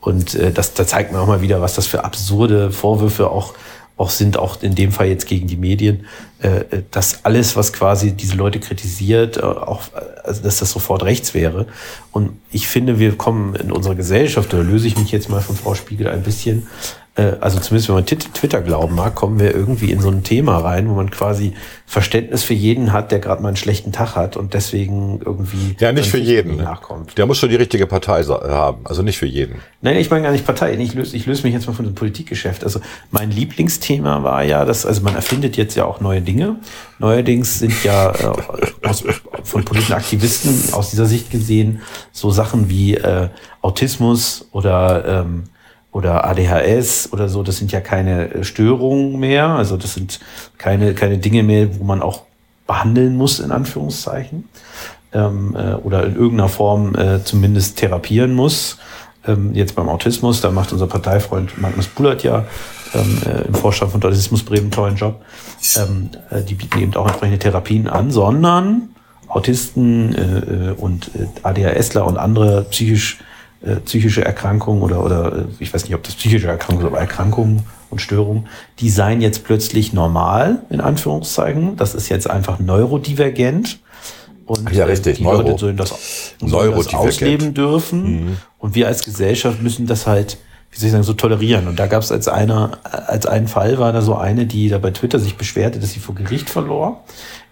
Und 0.00 0.34
äh, 0.34 0.52
das, 0.52 0.74
da 0.74 0.86
zeigt 0.86 1.12
man 1.12 1.20
auch 1.22 1.26
mal 1.26 1.40
wieder, 1.40 1.60
was 1.60 1.74
das 1.74 1.86
für 1.86 2.04
absurde 2.04 2.70
Vorwürfe 2.70 3.30
auch 3.30 3.54
auch 3.96 4.10
sind, 4.10 4.36
auch 4.38 4.62
in 4.62 4.74
dem 4.74 4.90
Fall 4.90 5.06
jetzt 5.06 5.26
gegen 5.26 5.46
die 5.46 5.56
Medien, 5.56 6.06
äh, 6.40 6.82
dass 6.90 7.24
alles, 7.24 7.56
was 7.56 7.72
quasi 7.72 8.12
diese 8.12 8.36
Leute 8.36 8.58
kritisiert, 8.58 9.36
äh, 9.36 9.42
auch, 9.42 9.82
also 10.24 10.42
dass 10.42 10.58
das 10.58 10.70
sofort 10.70 11.04
rechts 11.04 11.32
wäre. 11.32 11.66
Und 12.10 12.30
ich 12.50 12.66
finde, 12.66 12.98
wir 12.98 13.16
kommen 13.16 13.54
in 13.54 13.70
unserer 13.70 13.94
Gesellschaft, 13.94 14.52
da 14.52 14.58
löse 14.58 14.88
ich 14.88 14.98
mich 14.98 15.12
jetzt 15.12 15.28
mal 15.28 15.40
von 15.40 15.56
Frau 15.56 15.74
Spiegel 15.74 16.08
ein 16.08 16.22
bisschen, 16.22 16.60
äh, 16.62 17.03
also 17.16 17.60
zumindest 17.60 17.88
wenn 17.88 17.94
man 17.94 18.06
Twitter 18.06 18.60
glauben 18.60 18.96
mag, 18.96 19.14
kommen 19.14 19.38
wir 19.38 19.54
irgendwie 19.54 19.92
in 19.92 20.00
so 20.00 20.08
ein 20.08 20.24
Thema 20.24 20.58
rein, 20.58 20.88
wo 20.88 20.94
man 20.94 21.10
quasi 21.10 21.52
Verständnis 21.86 22.42
für 22.42 22.54
jeden 22.54 22.92
hat, 22.92 23.12
der 23.12 23.20
gerade 23.20 23.40
mal 23.40 23.48
einen 23.48 23.56
schlechten 23.56 23.92
Tag 23.92 24.16
hat 24.16 24.36
und 24.36 24.52
deswegen 24.52 25.20
irgendwie 25.24 25.76
ja 25.78 25.92
nicht 25.92 26.10
für 26.10 26.18
jeden 26.18 26.56
nachkommt. 26.56 27.16
Der 27.16 27.26
muss 27.26 27.38
schon 27.38 27.50
die 27.50 27.56
richtige 27.56 27.86
Partei 27.86 28.24
haben, 28.24 28.84
also 28.84 29.02
nicht 29.02 29.18
für 29.18 29.26
jeden. 29.26 29.60
Nein, 29.80 29.96
ich 29.98 30.10
meine 30.10 30.24
gar 30.24 30.32
nicht 30.32 30.44
Partei. 30.44 30.74
Ich 30.74 30.94
löse, 30.94 31.16
ich 31.16 31.26
löse 31.26 31.44
mich 31.44 31.52
jetzt 31.52 31.68
mal 31.68 31.72
von 31.72 31.84
dem 31.84 31.94
Politikgeschäft. 31.94 32.64
Also 32.64 32.80
mein 33.12 33.30
Lieblingsthema 33.30 34.24
war 34.24 34.42
ja, 34.42 34.64
dass 34.64 34.84
also 34.84 35.02
man 35.02 35.14
erfindet 35.14 35.56
jetzt 35.56 35.76
ja 35.76 35.84
auch 35.84 36.00
neue 36.00 36.20
Dinge. 36.20 36.56
Neuerdings 36.98 37.60
sind 37.60 37.84
ja 37.84 38.10
äh, 38.12 38.86
aus, 38.88 39.04
von 39.44 39.64
politischen 39.64 39.94
Aktivisten 39.94 40.72
aus 40.72 40.90
dieser 40.90 41.06
Sicht 41.06 41.30
gesehen 41.30 41.82
so 42.10 42.30
Sachen 42.30 42.68
wie 42.68 42.94
äh, 42.94 43.28
Autismus 43.62 44.48
oder 44.50 45.22
ähm, 45.22 45.44
oder 45.94 46.26
ADHS 46.26 47.12
oder 47.12 47.28
so, 47.28 47.42
das 47.44 47.56
sind 47.56 47.70
ja 47.70 47.80
keine 47.80 48.34
äh, 48.34 48.44
Störungen 48.44 49.18
mehr, 49.18 49.46
also 49.46 49.76
das 49.76 49.94
sind 49.94 50.20
keine, 50.58 50.92
keine 50.92 51.18
Dinge 51.18 51.44
mehr, 51.44 51.78
wo 51.78 51.84
man 51.84 52.02
auch 52.02 52.22
behandeln 52.66 53.16
muss, 53.16 53.38
in 53.38 53.52
Anführungszeichen, 53.52 54.48
ähm, 55.12 55.56
äh, 55.56 55.74
oder 55.74 56.04
in 56.04 56.16
irgendeiner 56.16 56.48
Form 56.48 56.96
äh, 56.96 57.22
zumindest 57.22 57.78
therapieren 57.78 58.34
muss. 58.34 58.78
Ähm, 59.24 59.54
jetzt 59.54 59.76
beim 59.76 59.88
Autismus, 59.88 60.40
da 60.40 60.50
macht 60.50 60.72
unser 60.72 60.88
Parteifreund 60.88 61.60
Magnus 61.60 61.86
Bullert 61.86 62.24
ja 62.24 62.44
ähm, 62.92 63.18
äh, 63.24 63.42
im 63.42 63.54
Vorstand 63.54 63.92
von 63.92 64.02
Autismus 64.02 64.42
Bremen 64.42 64.62
einen 64.62 64.70
tollen 64.72 64.96
Job. 64.96 65.22
Ähm, 65.76 66.10
äh, 66.30 66.42
die 66.42 66.54
bieten 66.54 66.80
eben 66.80 66.96
auch 66.96 67.06
entsprechende 67.06 67.38
Therapien 67.38 67.86
an, 67.86 68.10
sondern 68.10 68.88
Autisten 69.28 70.12
äh, 70.14 70.70
äh 70.70 70.70
und 70.72 71.12
äh, 71.14 71.28
ADHSler 71.44 72.04
und 72.04 72.18
andere 72.18 72.64
psychisch 72.64 73.18
äh, 73.64 73.76
psychische 73.76 74.22
Erkrankungen 74.24 74.82
oder, 74.82 75.02
oder 75.02 75.32
äh, 75.32 75.44
ich 75.58 75.72
weiß 75.72 75.84
nicht, 75.84 75.94
ob 75.94 76.02
das 76.02 76.14
psychische 76.14 76.48
Erkrankungen 76.48 76.86
aber 76.86 76.98
Erkrankungen 76.98 77.62
und 77.88 78.00
Störungen, 78.00 78.46
die 78.80 78.90
seien 78.90 79.22
jetzt 79.22 79.44
plötzlich 79.44 79.92
normal, 79.94 80.62
in 80.68 80.80
Anführungszeichen. 80.80 81.76
Das 81.76 81.94
ist 81.94 82.10
jetzt 82.10 82.28
einfach 82.28 82.58
neurodivergent. 82.58 83.78
Und 84.44 84.70
ja, 84.72 84.84
richtig. 84.84 85.14
Äh, 85.14 85.16
die 85.16 85.22
Neuro. 85.22 85.42
Leute 85.42 85.58
sollen 85.58 85.76
das, 85.78 86.34
sollen 86.40 86.74
das 86.76 86.92
ausleben 86.92 87.54
dürfen. 87.54 88.02
Mhm. 88.02 88.36
Und 88.58 88.74
wir 88.74 88.86
als 88.86 89.02
Gesellschaft 89.02 89.62
müssen 89.62 89.86
das 89.86 90.06
halt, 90.06 90.36
wie 90.70 90.78
soll 90.78 90.88
ich 90.88 90.92
sagen, 90.92 91.04
so 91.04 91.14
tolerieren. 91.14 91.66
Und 91.66 91.78
da 91.78 91.86
gab 91.86 92.02
es 92.02 92.12
als 92.12 92.28
einer, 92.28 92.78
als 92.82 93.24
einen 93.24 93.48
Fall 93.48 93.78
war 93.78 93.94
da 93.94 94.02
so 94.02 94.14
eine, 94.14 94.44
die 94.44 94.68
da 94.68 94.76
bei 94.76 94.90
Twitter 94.90 95.18
sich 95.18 95.36
beschwerte, 95.36 95.78
dass 95.78 95.92
sie 95.92 96.00
vor 96.00 96.14
Gericht 96.14 96.50
verlor, 96.50 97.02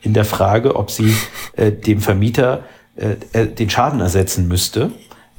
in 0.02 0.12
der 0.12 0.26
Frage, 0.26 0.76
ob 0.76 0.90
sie 0.90 1.14
äh, 1.56 1.72
dem 1.72 2.00
Vermieter 2.02 2.64
äh, 2.96 3.46
den 3.46 3.70
Schaden 3.70 4.00
ersetzen 4.00 4.46
müsste 4.46 4.90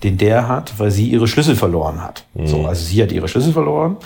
den 0.04 0.18
der 0.18 0.48
hat, 0.48 0.80
weil 0.80 0.92
sie 0.92 1.08
ihre 1.08 1.28
Schlüssel 1.28 1.56
verloren 1.56 2.04
hat. 2.04 2.26
Mhm. 2.34 2.48
So, 2.48 2.66
also 2.66 2.84
sie 2.84 3.02
hat 3.02 3.12
ihre 3.12 3.28
Schlüssel 3.28 3.54
verloren 3.54 3.98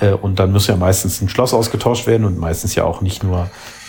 äh, 0.00 0.10
und 0.10 0.38
dann 0.38 0.52
muss 0.52 0.66
ja 0.66 0.76
meistens 0.76 1.20
ein 1.20 1.28
Schloss 1.28 1.54
ausgetauscht 1.54 2.06
werden 2.06 2.24
und 2.24 2.38
meistens 2.38 2.74
ja 2.74 2.84
auch 2.84 3.00
nicht 3.00 3.22
nur, 3.22 3.48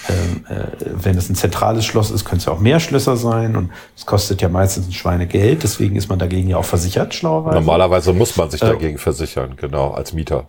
ähm, 0.09 0.45
äh, 0.47 0.67
wenn 0.85 1.17
es 1.17 1.29
ein 1.29 1.35
zentrales 1.35 1.85
Schloss 1.85 2.11
ist, 2.11 2.25
können 2.25 2.39
es 2.39 2.45
ja 2.45 2.53
auch 2.53 2.59
mehr 2.59 2.79
Schlösser 2.79 3.17
sein 3.17 3.55
und 3.55 3.71
es 3.95 4.05
kostet 4.05 4.41
ja 4.41 4.49
meistens 4.49 4.87
ein 4.87 4.93
Schweinegeld, 4.93 5.63
deswegen 5.63 5.95
ist 5.95 6.09
man 6.09 6.19
dagegen 6.19 6.49
ja 6.49 6.57
auch 6.57 6.65
versichert, 6.65 7.13
schlauerweise. 7.13 7.55
Normalerweise 7.55 8.13
muss 8.13 8.35
man 8.37 8.49
sich 8.49 8.61
äh, 8.61 8.67
dagegen 8.67 8.97
versichern, 8.97 9.55
genau, 9.57 9.91
als 9.91 10.13
Mieter. 10.13 10.47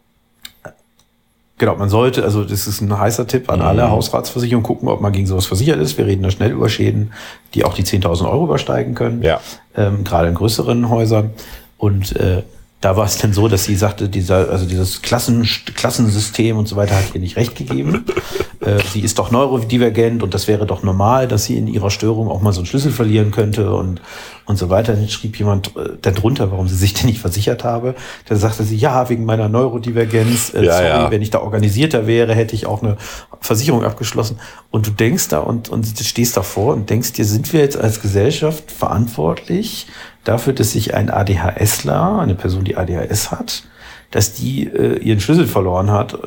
Genau, 1.59 1.75
man 1.77 1.89
sollte, 1.89 2.23
also 2.23 2.45
das 2.45 2.67
ist 2.67 2.83
ein 2.83 2.99
heißer 2.99 3.27
Tipp 3.27 3.51
an 3.51 3.63
alle 3.63 3.87
mhm. 3.87 3.91
Hausratsversicherungen, 3.93 4.63
gucken, 4.63 4.89
ob 4.89 5.01
man 5.01 5.13
gegen 5.13 5.27
sowas 5.27 5.47
versichert 5.47 5.81
ist. 5.81 5.97
Wir 5.97 6.07
reden 6.07 6.23
da 6.23 6.31
schnell 6.31 6.51
über 6.51 6.69
Schäden, 6.69 7.13
die 7.55 7.65
auch 7.65 7.73
die 7.73 7.85
10.000 7.85 8.31
Euro 8.31 8.45
übersteigen 8.45 8.95
können, 8.95 9.23
ja. 9.23 9.41
ähm, 9.75 10.05
gerade 10.05 10.29
in 10.29 10.35
größeren 10.35 10.91
Häusern. 10.91 11.31
Und 11.79 12.15
äh, 12.17 12.43
da 12.83 12.97
war 12.97 13.07
es 13.07 13.17
denn 13.17 13.33
so, 13.33 13.49
dass 13.49 13.65
sie 13.65 13.75
sagte, 13.75 14.11
dieser, 14.11 14.51
also 14.51 14.67
dieses 14.67 15.01
Klassen, 15.01 15.49
Klassensystem 15.75 16.59
und 16.59 16.69
so 16.69 16.77
weiter 16.77 16.95
hat 16.95 17.15
ihr 17.15 17.21
nicht 17.21 17.37
recht 17.37 17.57
gegeben. 17.57 18.05
äh, 18.61 18.79
sie 18.93 19.01
ist 19.01 19.19
doch 19.19 19.31
neurodivergent 19.31 20.23
und 20.23 20.35
das 20.35 20.49
wäre 20.49 20.67
doch 20.67 20.83
normal, 20.83 21.27
dass 21.27 21.45
sie 21.45 21.57
in 21.57 21.69
ihrer 21.69 21.91
Störung 21.91 22.29
auch 22.29 22.43
mal 22.43 22.53
so 22.53 22.61
einen 22.61 22.67
Schlüssel 22.67 22.93
verlieren 22.93 23.31
könnte 23.31 23.75
und, 23.75 24.03
und 24.47 24.57
so 24.57 24.71
weiter. 24.71 24.95
Dann 24.95 25.09
schrieb 25.09 25.39
jemand 25.39 25.77
äh, 25.77 25.91
darunter, 26.01 26.51
warum 26.51 26.69
sie 26.69 26.77
sich 26.77 26.95
denn 26.95 27.07
nicht 27.07 27.21
versichert 27.21 27.65
habe. 27.65 27.95
Da 28.27 28.37
sagte 28.37 28.65
sie, 28.65 28.77
ja, 28.77 29.09
wegen 29.09 29.25
meiner 29.25 29.49
Neurodivergenz, 29.49 30.55
äh, 30.55 30.65
ja, 30.65 30.73
sorry, 30.73 30.87
ja. 30.87 31.11
wenn 31.11 31.23
ich 31.23 31.31
da 31.31 31.41
organisierter 31.41 32.07
wäre, 32.07 32.35
hätte 32.35 32.55
ich 32.55 32.67
auch 32.67 32.83
eine 32.83 32.97
Versicherung 33.41 33.85
abgeschlossen. 33.85 34.39
Und 34.71 34.87
du 34.87 34.91
denkst 34.93 35.29
da 35.29 35.41
und, 35.41 35.69
und 35.69 35.87
stehst 35.87 36.37
davor 36.37 36.75
und 36.75 36.89
denkst 36.89 37.13
dir, 37.13 37.25
sind 37.25 37.53
wir 37.53 37.61
jetzt 37.61 37.77
als 37.77 38.01
Gesellschaft 38.01 38.71
verantwortlich 38.71 39.87
dafür, 40.25 40.53
dass 40.53 40.73
sich 40.73 40.95
ein 40.95 41.11
ADHSler, 41.11 42.21
eine 42.21 42.35
Person, 42.35 42.65
die 42.65 42.77
ADHS 42.77 43.31
hat, 43.31 43.65
dass 44.11 44.33
die 44.33 44.67
äh, 44.67 44.99
ihren 44.99 45.21
Schlüssel 45.21 45.47
verloren 45.47 45.91
hat, 45.91 46.15
äh, 46.15 46.19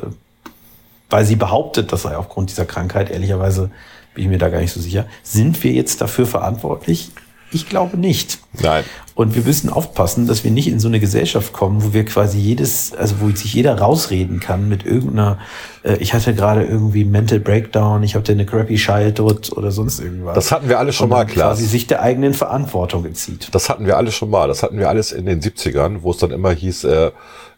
weil 1.08 1.24
sie 1.24 1.36
behauptet, 1.36 1.92
das 1.92 2.02
sei 2.02 2.16
aufgrund 2.16 2.50
dieser 2.50 2.66
Krankheit, 2.66 3.10
ehrlicherweise 3.10 3.70
bin 4.14 4.24
ich 4.24 4.30
mir 4.30 4.38
da 4.38 4.48
gar 4.48 4.60
nicht 4.60 4.72
so 4.72 4.80
sicher. 4.80 5.06
Sind 5.22 5.62
wir 5.64 5.72
jetzt 5.72 6.00
dafür 6.00 6.26
verantwortlich? 6.26 7.10
Ich 7.52 7.68
glaube 7.68 7.96
nicht. 7.96 8.38
Nein. 8.62 8.84
Und 9.14 9.34
wir 9.34 9.42
müssen 9.42 9.68
aufpassen, 9.68 10.26
dass 10.26 10.44
wir 10.44 10.50
nicht 10.50 10.68
in 10.68 10.80
so 10.80 10.88
eine 10.88 11.00
Gesellschaft 11.00 11.52
kommen, 11.52 11.84
wo 11.84 11.92
wir 11.92 12.04
quasi 12.04 12.38
jedes, 12.38 12.94
also 12.94 13.16
wo 13.20 13.30
sich 13.30 13.52
jeder 13.52 13.78
rausreden 13.78 14.40
kann 14.40 14.68
mit 14.68 14.86
irgendeiner, 14.86 15.38
äh, 15.82 15.96
ich 15.96 16.14
hatte 16.14 16.34
gerade 16.34 16.64
irgendwie 16.64 17.04
Mental 17.04 17.40
Breakdown, 17.40 18.02
ich 18.02 18.14
hatte 18.14 18.32
eine 18.32 18.46
crappy 18.46 18.76
Childhood 18.76 19.52
oder 19.52 19.72
sonst 19.72 20.00
irgendwas. 20.00 20.34
Das 20.34 20.52
hatten 20.52 20.68
wir 20.68 20.78
alle 20.78 20.92
schon 20.92 21.08
mal, 21.08 21.26
klar. 21.26 21.50
Quasi 21.50 21.66
sich 21.66 21.86
der 21.86 22.02
eigenen 22.02 22.34
Verantwortung 22.34 23.04
entzieht. 23.04 23.48
Das 23.52 23.68
hatten 23.68 23.84
wir 23.84 23.96
alle 23.96 24.12
schon 24.12 24.30
mal. 24.30 24.48
Das 24.48 24.62
hatten 24.62 24.78
wir 24.78 24.88
alles 24.88 25.12
in 25.12 25.26
den 25.26 25.42
70ern, 25.42 25.98
wo 26.02 26.12
es 26.12 26.18
dann 26.18 26.30
immer 26.30 26.52
hieß, 26.52 26.84
äh, 26.84 27.10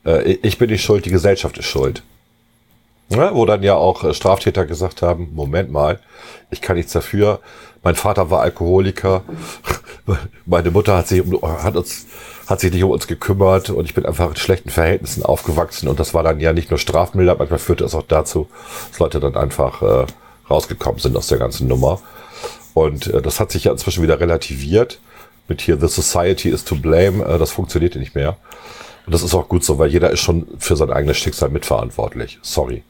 äh, 0.05 0.33
ich 0.43 0.59
bin 0.59 0.71
nicht 0.71 0.83
schuld, 0.83 1.05
die 1.05 1.11
Gesellschaft 1.11 1.59
ist 1.59 1.67
schuld. 1.67 2.03
Ja, 3.09 3.35
wo 3.35 3.45
dann 3.45 3.63
ja 3.63 3.75
auch 3.75 4.05
äh, 4.05 4.15
Straftäter 4.15 4.65
gesagt 4.65 5.03
haben, 5.03 5.31
Moment 5.35 5.71
mal, 5.71 6.01
ich 6.51 6.63
kann 6.63 6.77
nichts 6.77 6.93
dafür. 6.93 7.41
Mein 7.83 7.95
Vater 7.95 8.31
war 8.31 8.41
Alkoholiker. 8.43 9.23
Meine 10.47 10.71
Mutter 10.71 10.97
hat 10.97 11.09
sich, 11.09 11.23
um, 11.23 11.41
hat 11.43 11.77
uns, 11.77 12.07
hat 12.47 12.61
sich 12.61 12.73
nicht 12.73 12.83
um 12.83 12.91
uns 12.91 13.07
gekümmert 13.07 13.71
und 13.71 13.85
ich 13.85 13.95
bin 13.95 14.05
einfach 14.05 14.31
in 14.31 14.37
schlechten 14.37 14.71
Verhältnissen 14.71 15.25
aufgewachsen 15.25 15.89
und 15.89 16.01
das 16.01 16.13
war 16.13 16.23
dann 16.23 16.41
ja 16.41 16.53
nicht 16.53 16.71
nur 16.71 16.79
strafmilder, 16.79 17.37
manchmal 17.37 17.59
führte 17.59 17.85
es 17.85 17.95
auch 17.95 18.03
dazu, 18.07 18.49
dass 18.91 18.99
Leute 18.99 19.21
dann 19.21 19.37
einfach 19.37 19.83
äh, 19.83 20.07
rausgekommen 20.51 21.01
sind 21.01 21.17
aus 21.17 21.29
der 21.29 21.39
ganzen 21.39 21.69
Nummer. 21.69 22.01
Und 22.75 23.07
äh, 23.09 23.23
das 23.23 23.39
hat 23.41 23.53
sich 23.53 23.65
ja 23.65 23.73
inzwischen 23.73 24.03
wieder 24.03 24.19
relativiert 24.21 24.99
mit 25.49 25.61
hier 25.61 25.79
The 25.79 25.89
Society 25.89 26.49
is 26.49 26.65
to 26.65 26.77
blame. 26.77 27.25
Äh, 27.25 27.39
das 27.39 27.51
funktioniert 27.51 27.95
nicht 27.97 28.15
mehr. 28.15 28.37
Und 29.07 29.15
das 29.15 29.23
ist 29.23 29.35
auch 29.35 29.49
gut 29.49 29.65
so, 29.65 29.79
weil 29.79 29.91
jeder 29.91 30.11
ist 30.11 30.21
schon 30.21 30.47
für 30.59 30.77
sein 30.77 30.91
eigenes 30.91 31.19
Schicksal 31.19 31.51
mitverantwortlich. 31.51 32.39
Sorry. 32.43 32.83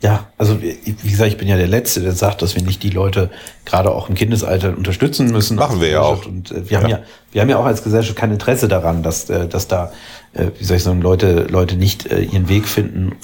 Ja. 0.00 0.26
Also 0.38 0.60
wie 0.62 1.10
gesagt, 1.10 1.30
ich 1.30 1.38
bin 1.38 1.48
ja 1.48 1.56
der 1.56 1.66
Letzte, 1.66 2.00
der 2.00 2.12
sagt, 2.12 2.42
dass 2.42 2.54
wir 2.54 2.62
nicht 2.62 2.82
die 2.82 2.90
Leute 2.90 3.30
gerade 3.64 3.90
auch 3.90 4.08
im 4.08 4.14
Kindesalter 4.14 4.76
unterstützen 4.76 5.30
müssen. 5.30 5.56
Machen 5.56 5.80
wir 5.80 5.88
ja 5.88 6.02
auch. 6.02 6.24
Und 6.24 6.52
äh, 6.52 6.70
wir 6.70 6.76
ja. 6.76 6.82
haben 6.82 6.90
ja, 6.90 7.00
wir 7.32 7.42
haben 7.42 7.48
ja 7.48 7.56
auch 7.58 7.64
als 7.64 7.82
Gesellschaft 7.82 8.16
kein 8.16 8.30
Interesse 8.30 8.68
daran, 8.68 9.02
dass, 9.02 9.28
äh, 9.28 9.48
dass 9.48 9.66
da, 9.66 9.92
äh, 10.34 10.46
wie 10.58 10.64
soll 10.64 10.76
ich 10.76 10.84
sagen, 10.84 11.02
Leute, 11.02 11.46
Leute 11.50 11.76
nicht 11.76 12.06
äh, 12.06 12.20
ihren 12.20 12.48
Weg 12.48 12.68
finden, 12.68 13.16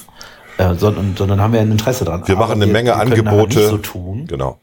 äh, 0.57 0.75
sondern, 0.75 1.15
sondern 1.17 1.39
haben 1.39 1.53
wir 1.53 1.61
ein 1.61 1.71
Interesse 1.71 2.03
daran. 2.03 2.27
Wir 2.27 2.35
machen 2.35 2.53
eine 2.53 2.65
wir, 2.65 2.73
Menge 2.73 2.89
wir 2.89 2.97
Angebote. 2.97 3.59
Halt 3.59 3.69
so 3.69 3.77
tun. 3.77 4.27
Genau. 4.27 4.59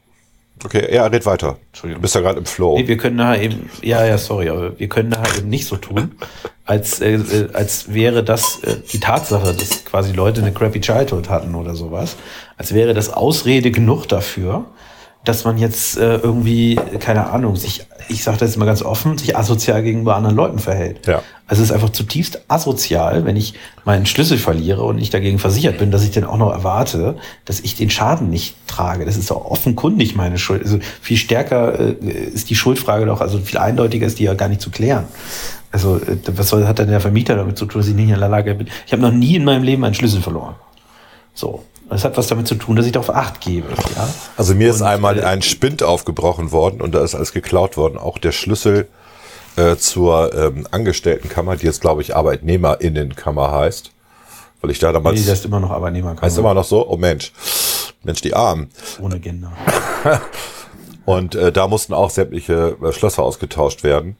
Okay, 0.65 0.93
ja, 0.93 1.05
red 1.07 1.25
weiter. 1.25 1.57
Entschuldigung. 1.67 1.99
Du 1.99 2.01
bist 2.03 2.15
ja 2.15 2.21
gerade 2.21 2.39
im 2.39 2.45
Flow. 2.45 2.77
Nee, 2.77 2.87
wir 2.87 2.97
können 2.97 3.17
da 3.17 3.35
eben, 3.35 3.69
ja, 3.81 4.05
ja, 4.05 4.17
sorry, 4.17 4.49
aber 4.49 4.79
wir 4.79 4.87
können 4.87 5.11
da 5.11 5.21
eben 5.37 5.49
nicht 5.49 5.67
so 5.67 5.75
tun, 5.75 6.15
als, 6.65 7.01
äh, 7.01 7.15
äh, 7.15 7.49
als 7.53 7.93
wäre 7.93 8.23
das 8.23 8.63
äh, 8.63 8.77
die 8.91 8.99
Tatsache, 8.99 9.53
dass 9.53 9.83
quasi 9.85 10.13
Leute 10.13 10.41
eine 10.41 10.53
crappy 10.53 10.79
Childhood 10.79 11.29
hatten 11.29 11.55
oder 11.55 11.75
sowas, 11.75 12.15
als 12.57 12.73
wäre 12.73 12.93
das 12.93 13.11
Ausrede 13.11 13.71
genug 13.71 14.07
dafür, 14.07 14.65
dass 15.25 15.45
man 15.45 15.57
jetzt 15.57 15.97
äh, 15.97 16.17
irgendwie, 16.17 16.75
keine 16.99 17.29
Ahnung, 17.29 17.55
sich, 17.55 17.85
ich 18.09 18.23
sage 18.23 18.37
das 18.39 18.49
jetzt 18.49 18.57
mal 18.57 18.65
ganz 18.65 18.81
offen, 18.81 19.17
sich 19.17 19.37
asozial 19.37 19.81
gegenüber 19.81 20.15
anderen 20.15 20.35
Leuten 20.35 20.59
verhält. 20.59 21.07
Ja. 21.07 21.21
Also 21.47 21.63
es 21.63 21.69
ist 21.69 21.73
einfach 21.73 21.91
zutiefst 21.91 22.41
asozial, 22.49 23.25
wenn 23.25 23.37
ich 23.37 23.53
meinen 23.85 24.05
Schlüssel 24.05 24.37
verliere 24.37 24.83
und 24.83 24.97
ich 24.97 25.11
dagegen 25.11 25.39
versichert 25.39 25.77
bin, 25.77 25.91
dass 25.91 26.03
ich 26.03 26.11
dann 26.11 26.25
auch 26.25 26.37
noch 26.37 26.51
erwarte, 26.51 27.15
dass 27.45 27.61
ich 27.61 27.75
den 27.75 27.89
Schaden 27.89 28.29
nicht 28.29 28.55
trage. 28.67 29.05
Das 29.05 29.15
ist 29.15 29.31
doch 29.31 29.45
offenkundig 29.45 30.15
meine 30.15 30.37
Schuld. 30.37 30.61
Also 30.63 30.79
viel 31.01 31.17
stärker 31.17 31.79
äh, 31.79 31.93
ist 32.01 32.49
die 32.49 32.55
Schuldfrage 32.55 33.05
doch, 33.05 33.21
also 33.21 33.39
viel 33.39 33.59
eindeutiger 33.59 34.07
ist 34.07 34.19
die 34.19 34.23
ja 34.23 34.33
gar 34.33 34.49
nicht 34.49 34.61
zu 34.61 34.71
klären. 34.71 35.05
Also 35.71 35.97
äh, 35.97 36.17
was 36.35 36.49
soll, 36.49 36.67
hat 36.67 36.79
denn 36.79 36.89
der 36.89 37.01
Vermieter 37.01 37.37
damit 37.37 37.57
zu 37.57 37.65
tun, 37.65 37.79
dass 37.79 37.87
ich 37.87 37.95
nicht 37.95 38.09
in 38.09 38.19
der 38.19 38.29
Lage 38.29 38.55
bin? 38.55 38.67
Ich 38.85 38.91
habe 38.91 39.01
noch 39.01 39.11
nie 39.11 39.35
in 39.35 39.45
meinem 39.45 39.63
Leben 39.63 39.85
einen 39.85 39.95
Schlüssel 39.95 40.21
verloren. 40.21 40.55
So. 41.33 41.63
Das 41.93 42.03
hat 42.05 42.17
was 42.17 42.27
damit 42.27 42.47
zu 42.47 42.55
tun, 42.55 42.75
dass 42.75 42.85
ich 42.85 42.91
darauf 42.91 43.13
Acht 43.13 43.39
gebe. 43.39 43.67
Ja? 43.95 44.09
Also 44.35 44.55
mir 44.55 44.69
ist 44.69 44.81
Und, 44.81 44.87
einmal 44.87 45.19
äh, 45.19 45.23
ein 45.23 45.41
Spind 45.41 45.83
aufgebrochen 45.83 46.51
worden 46.51 46.81
und 46.81 46.93
da 46.95 47.03
ist 47.03 47.13
alles 47.13 47.33
geklaut 47.33 47.77
worden. 47.77 47.97
Auch 47.97 48.17
der 48.17 48.31
Schlüssel 48.31 48.87
äh, 49.55 49.75
zur 49.75 50.33
ähm, 50.35 50.67
Angestelltenkammer, 50.71 51.55
die 51.55 51.67
jetzt 51.67 51.81
glaube 51.81 52.01
ich 52.01 52.15
Arbeitnehmerinnenkammer 52.15 53.51
heißt. 53.51 53.91
Weil 54.61 54.71
ich 54.71 54.79
da 54.79 54.91
damals... 54.91 55.19
Nee, 55.19 55.27
das 55.27 55.39
ist 55.39 55.45
immer 55.45 55.59
noch 55.59 55.71
Arbeitnehmerkammer. 55.71 56.21
heißt 56.21 56.37
immer 56.37 56.53
noch 56.53 56.63
so? 56.63 56.87
Oh 56.87 56.97
Mensch. 56.97 57.31
Mensch, 58.03 58.21
die 58.21 58.33
Armen. 58.33 58.69
Ohne 58.99 59.19
Gender. 59.19 59.51
Und 61.05 61.35
äh, 61.35 61.51
da 61.51 61.67
mussten 61.67 61.93
auch 61.93 62.09
sämtliche 62.09 62.77
äh, 62.81 62.91
Schlösser 62.91 63.23
ausgetauscht 63.23 63.83
werden. 63.83 64.17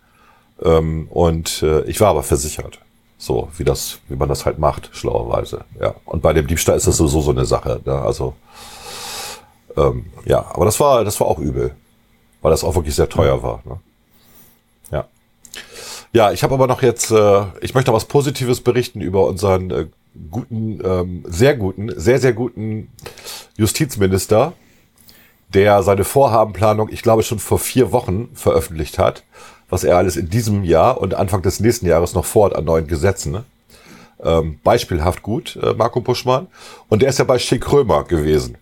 Ähm, 0.61 1.07
und 1.09 1.63
äh, 1.63 1.81
ich 1.83 1.99
war 1.99 2.09
aber 2.09 2.23
versichert. 2.23 2.79
So, 3.23 3.47
wie 3.55 3.63
das, 3.63 3.99
wie 4.09 4.17
man 4.17 4.27
das 4.27 4.45
halt 4.45 4.59
macht, 4.59 4.89
schlauerweise. 4.91 5.63
Ja. 5.79 5.95
Und 6.03 6.21
bei 6.21 6.33
dem 6.33 6.45
Diebstahl 6.45 6.75
ist 6.75 6.87
das 6.87 6.97
sowieso 6.97 7.21
so 7.21 7.31
eine 7.31 7.45
Sache. 7.45 7.79
Ne? 7.85 7.93
Also, 7.93 8.33
ähm, 9.77 10.07
ja, 10.25 10.45
aber 10.53 10.65
das 10.65 10.77
war, 10.81 11.05
das 11.05 11.21
war 11.21 11.27
auch 11.27 11.39
übel. 11.39 11.73
Weil 12.41 12.51
das 12.51 12.65
auch 12.65 12.75
wirklich 12.75 12.95
sehr 12.95 13.07
teuer 13.07 13.41
war. 13.41 13.61
Ne? 13.63 13.79
Ja. 14.91 15.05
Ja, 16.11 16.31
ich 16.33 16.43
habe 16.43 16.53
aber 16.53 16.67
noch 16.67 16.81
jetzt, 16.81 17.11
äh, 17.11 17.43
ich 17.61 17.73
möchte 17.73 17.93
was 17.93 18.03
Positives 18.03 18.59
berichten 18.59 18.99
über 18.99 19.25
unseren 19.25 19.71
äh, 19.71 19.85
guten, 20.29 20.81
ähm, 20.83 21.23
sehr 21.25 21.55
guten, 21.55 21.97
sehr, 21.97 22.19
sehr 22.19 22.33
guten 22.33 22.91
Justizminister, 23.55 24.51
der 25.47 25.81
seine 25.81 26.03
Vorhabenplanung, 26.03 26.89
ich 26.89 27.03
glaube, 27.03 27.23
schon 27.23 27.39
vor 27.39 27.57
vier 27.57 27.93
Wochen 27.93 28.31
veröffentlicht 28.33 28.99
hat, 28.99 29.23
was 29.73 29.83
er 29.83 29.97
alles 29.97 30.17
in 30.17 30.29
diesem 30.29 30.63
Jahr 30.63 31.01
und 31.01 31.15
Anfang 31.15 31.41
des 31.41 31.59
nächsten 31.59 31.87
Jahres 31.87 32.13
noch 32.13 32.25
vorhat 32.25 32.55
an 32.55 32.63
neuen 32.63 32.85
Gesetzen. 32.85 33.31
Ne? 33.31 33.43
Ähm, 34.21 34.59
beispielhaft 34.63 35.23
gut, 35.23 35.55
äh, 35.55 35.73
Marco 35.73 35.99
Buschmann. 35.99 36.45
Und 36.89 37.01
der 37.01 37.09
ist 37.09 37.17
ja 37.17 37.25
bei 37.25 37.39
Schick 37.39 37.63
Krömer 37.63 38.03
gewesen. 38.03 38.55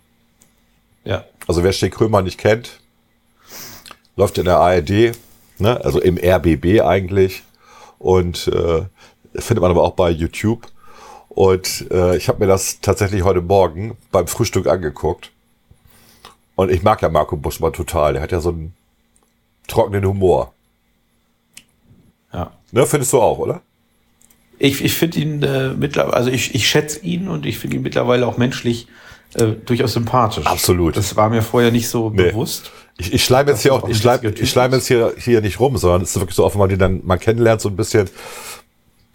Ja. 1.03 1.25
Also 1.47 1.63
wer 1.63 1.73
Schick 1.73 1.95
Krömer 1.95 2.21
nicht 2.21 2.37
kennt, 2.37 2.79
läuft 4.15 4.37
in 4.37 4.45
der 4.45 4.59
ARD, 4.59 5.11
ne? 5.57 5.83
also 5.83 5.99
im 5.99 6.17
RBB 6.17 6.79
eigentlich. 6.79 7.43
Und 7.99 8.47
äh, 8.47 8.83
findet 9.35 9.61
man 9.61 9.71
aber 9.71 9.83
auch 9.83 9.95
bei 9.95 10.11
YouTube. 10.11 10.65
Und 11.27 11.91
äh, 11.91 12.15
ich 12.15 12.29
habe 12.29 12.39
mir 12.39 12.47
das 12.47 12.79
tatsächlich 12.79 13.25
heute 13.25 13.41
Morgen 13.41 13.97
beim 14.13 14.27
Frühstück 14.27 14.65
angeguckt. 14.65 15.29
Und 16.55 16.71
ich 16.71 16.83
mag 16.83 17.01
ja 17.01 17.09
Marco 17.09 17.35
Buschmann 17.35 17.73
total. 17.73 18.13
Der 18.13 18.21
hat 18.21 18.31
ja 18.31 18.39
so 18.39 18.51
einen 18.51 18.73
trockenen 19.67 20.05
Humor. 20.05 20.53
Ja. 22.33 22.51
Ne, 22.71 22.85
findest 22.85 23.13
du 23.13 23.21
auch, 23.21 23.37
oder? 23.39 23.61
Ich, 24.59 24.83
ich 24.83 24.93
finde 24.93 25.19
ihn 25.19 25.43
äh, 25.43 25.69
mittlerweile, 25.69 26.15
also 26.15 26.29
ich, 26.29 26.53
ich 26.53 26.67
schätze 26.67 26.99
ihn 27.01 27.27
und 27.27 27.45
ich 27.45 27.57
finde 27.57 27.77
ihn 27.77 27.81
mittlerweile 27.81 28.27
auch 28.27 28.37
menschlich 28.37 28.87
äh, 29.33 29.47
durchaus 29.65 29.93
sympathisch. 29.93 30.45
Absolut. 30.45 30.95
Das 30.97 31.15
war 31.15 31.29
mir 31.29 31.41
vorher 31.41 31.71
nicht 31.71 31.89
so 31.89 32.09
Nee. 32.09 32.29
bewusst. 32.29 32.71
Ich, 32.97 33.13
ich 33.13 33.23
schleim 33.23 33.47
jetzt 33.47 33.61
hier 33.63 33.73
auch, 33.73 33.83
auch 33.83 33.89
ich 33.89 33.97
schleim, 33.97 34.19
ich 34.23 34.49
schleim 34.49 34.71
jetzt 34.73 34.87
hier, 34.87 35.13
hier 35.17 35.41
nicht 35.41 35.59
rum, 35.59 35.77
sondern 35.77 36.01
es 36.03 36.11
ist 36.15 36.21
wirklich 36.21 36.35
so 36.35 36.45
offen, 36.45 36.59
man 36.59 36.69
den 36.69 36.77
dann 36.79 37.01
mal 37.05 37.17
kennenlernt, 37.17 37.61
so 37.61 37.69
ein 37.69 37.75
bisschen 37.75 38.07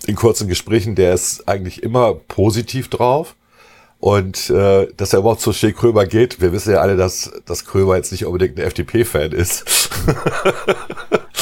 in 0.06 0.16
kurzen 0.16 0.48
Gesprächen, 0.48 0.94
der 0.96 1.14
ist 1.14 1.46
eigentlich 1.48 1.82
immer 1.82 2.14
positiv 2.14 2.88
drauf. 2.88 3.36
Und 3.98 4.50
äh, 4.50 4.88
dass 4.96 5.12
er 5.12 5.20
überhaupt 5.20 5.40
zu 5.40 5.52
Shea 5.52 5.72
Krömer 5.72 6.04
geht, 6.06 6.40
wir 6.40 6.52
wissen 6.52 6.72
ja 6.72 6.80
alle, 6.80 6.96
dass, 6.96 7.32
dass 7.46 7.64
Krömer 7.64 7.96
jetzt 7.96 8.12
nicht 8.12 8.26
unbedingt 8.26 8.58
ein 8.58 8.64
FDP-Fan 8.66 9.32
ist. 9.32 9.64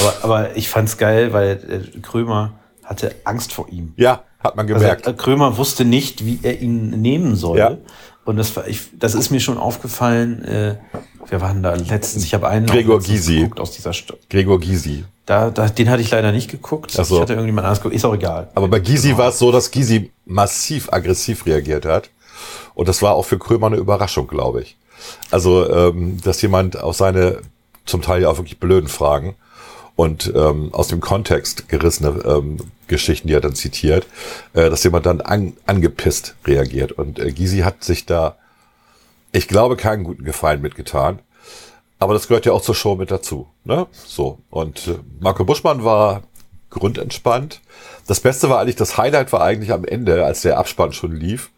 Aber, 0.05 0.15
aber 0.23 0.57
ich 0.57 0.69
fand's 0.69 0.97
geil, 0.99 1.33
weil 1.33 1.91
äh, 1.95 1.99
Krömer 2.01 2.53
hatte 2.83 3.15
Angst 3.25 3.53
vor 3.53 3.69
ihm. 3.71 3.95
ja, 3.97 4.23
hat 4.41 4.57
man 4.57 4.67
Also, 4.67 4.79
gemerkt. 4.81 5.07
äh, 5.07 5.13
Krömer 5.15 5.57
wusste 5.57 5.85
nicht, 5.85 6.25
wie 6.27 6.39
er 6.43 6.61
ihn 6.61 6.91
nehmen 7.01 7.35
soll. 7.37 7.59
Ja. 7.59 7.77
Und 8.25 8.37
das, 8.37 8.55
war, 8.57 8.67
ich, 8.69 8.81
das 8.99 9.15
ist 9.15 9.31
mir 9.31 9.41
schon 9.41 9.59
aufgefallen. 9.59 10.43
Äh, 10.45 10.77
wir 11.29 11.41
waren 11.41 11.63
da 11.63 11.75
letztens. 11.75 12.25
Ich 12.25 12.35
habe 12.35 12.49
einen 12.49 12.67
Gregor 12.67 12.99
Gysi. 13.01 13.37
geguckt 13.41 13.61
aus 13.61 13.73
dieser 13.73 13.93
Stadt. 13.93 14.19
Gregor 14.31 14.61
Gysi. 14.61 15.05
Da, 15.27 15.51
da, 15.51 15.69
den 15.69 15.89
hatte 15.91 16.03
ich 16.03 16.11
leider 16.11 16.33
nicht 16.33 16.51
geguckt. 16.51 16.91
So. 16.91 17.03
Ich 17.03 17.21
hatte 17.21 17.33
irgendjemand 17.33 17.67
anders 17.67 17.81
geguckt. 17.81 17.95
Ist 17.97 18.05
auch 18.05 18.15
egal. 18.15 18.49
Aber 18.55 18.69
bei 18.69 18.81
Gysi 18.81 19.17
war 19.17 19.29
es 19.31 19.39
so, 19.39 19.51
dass 19.53 19.71
Gysi 19.71 20.11
massiv 20.27 20.93
aggressiv 20.93 21.47
reagiert 21.47 21.87
hat. 21.87 22.11
Und 22.75 22.89
das 22.89 23.01
war 23.03 23.15
auch 23.15 23.25
für 23.25 23.39
Krömer 23.39 23.69
eine 23.69 23.77
Überraschung, 23.77 24.27
glaube 24.27 24.63
ich. 24.63 24.77
Also, 25.31 25.71
ähm, 25.71 26.19
dass 26.23 26.41
jemand 26.43 26.79
auf 26.83 26.97
seine 26.97 27.39
zum 27.87 28.01
Teil 28.03 28.23
ja 28.23 28.31
auch 28.31 28.39
wirklich 28.39 28.59
blöden 28.59 28.89
Fragen 28.89 29.35
und 29.97 30.33
ähm, 30.35 30.73
aus 30.73 30.89
dem 30.89 31.01
Kontext 31.01 31.69
gerissene 31.69 32.21
ähm, 32.25 32.59
Geschichten, 32.89 33.29
die 33.29 33.35
er 33.35 33.41
dann 33.41 33.55
zitiert, 33.55 34.07
äh, 34.53 34.69
dass 34.71 34.85
jemand 34.85 35.07
dann 35.07 35.21
an, 35.21 35.55
angepisst 35.67 36.35
reagiert. 36.47 36.93
Und 36.93 37.19
äh, 37.19 37.33
Gysi 37.33 37.61
hat 37.61 37.85
sich 37.85 38.07
da, 38.07 38.37
ich 39.33 39.49
glaube, 39.49 39.77
keinen 39.77 40.05
guten 40.05 40.25
Gefallen 40.25 40.63
mitgetan. 40.63 41.21
Aber 41.99 42.13
das 42.13 42.29
gehört 42.29 42.45
ja 42.45 42.53
auch 42.53 42.63
zur 42.63 42.75
Show 42.75 42.97
mit 42.97 43.11
dazu. 43.11 43.47
Ne? 43.65 43.87
So. 43.93 44.39
Und 44.51 44.89
äh, 44.89 44.99
Marco 45.21 45.45
Buschmann 45.45 45.85
war 45.85 46.23
grundentspannt. 46.71 47.61
Das 48.07 48.21
Beste 48.21 48.51
war 48.51 48.61
eigentlich, 48.61 48.77
das 48.77 48.99
Highlight 48.99 49.33
war 49.33 49.43
eigentlich 49.43 49.73
am 49.73 49.85
Ende, 49.85 50.25
als 50.25 50.43
der 50.43 50.59
Abspann 50.59 50.93
schon 50.93 51.15
lief. 51.15 51.51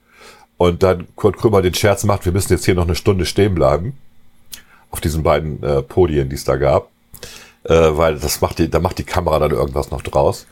Und 0.58 0.82
dann 0.82 1.06
Kurt 1.16 1.36
Krömer 1.36 1.62
den 1.62 1.74
Scherz 1.74 2.04
macht, 2.04 2.24
wir 2.24 2.32
müssen 2.32 2.52
jetzt 2.52 2.64
hier 2.64 2.74
noch 2.74 2.84
eine 2.84 2.94
Stunde 2.94 3.26
stehen 3.26 3.54
bleiben. 3.54 3.96
Auf 4.90 5.00
diesen 5.00 5.22
beiden 5.22 5.62
äh, 5.62 5.82
Podien, 5.82 6.28
die 6.28 6.36
es 6.36 6.44
da 6.44 6.56
gab. 6.56 6.90
Äh, 7.68 7.96
weil 7.96 8.18
das 8.18 8.40
macht 8.40 8.58
die, 8.58 8.70
da 8.70 8.78
macht 8.78 8.98
die 8.98 9.04
Kamera 9.04 9.38
dann 9.38 9.50
irgendwas 9.50 9.90
noch 9.90 10.02
draus. 10.02 10.46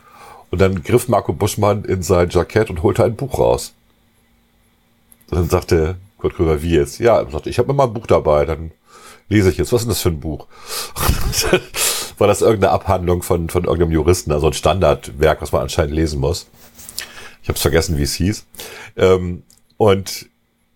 Und 0.50 0.60
dann 0.60 0.82
griff 0.82 1.08
Marco 1.08 1.32
Buschmann 1.32 1.84
in 1.84 2.02
sein 2.02 2.28
Jackett 2.30 2.70
und 2.70 2.82
holte 2.82 3.04
ein 3.04 3.16
Buch 3.16 3.38
raus. 3.38 3.72
Und 5.30 5.38
dann 5.38 5.48
sagte 5.48 5.96
Kurt 6.18 6.34
Krömer, 6.36 6.62
wie 6.62 6.74
jetzt? 6.74 6.98
Ja, 6.98 7.20
er 7.20 7.30
sagte, 7.30 7.50
ich 7.50 7.58
habe 7.58 7.70
immer 7.72 7.84
ein 7.84 7.92
Buch 7.92 8.06
dabei, 8.06 8.44
dann 8.44 8.72
lese 9.28 9.50
ich 9.50 9.58
jetzt. 9.58 9.72
Was 9.72 9.82
ist 9.82 9.86
denn 9.86 9.90
das 9.90 10.00
für 10.00 10.08
ein 10.08 10.20
Buch? 10.20 10.46
War 12.18 12.26
das 12.26 12.42
irgendeine 12.42 12.72
Abhandlung 12.72 13.22
von, 13.22 13.48
von 13.48 13.64
irgendeinem 13.64 13.92
Juristen, 13.92 14.32
also 14.32 14.46
ein 14.46 14.52
Standardwerk, 14.52 15.42
was 15.42 15.52
man 15.52 15.62
anscheinend 15.62 15.94
lesen 15.94 16.20
muss. 16.20 16.46
Ich 17.42 17.48
habe 17.48 17.58
vergessen, 17.58 17.98
wie 17.98 18.04
es 18.04 18.14
hieß. 18.14 18.44
Ähm, 18.96 19.42
und 19.76 20.26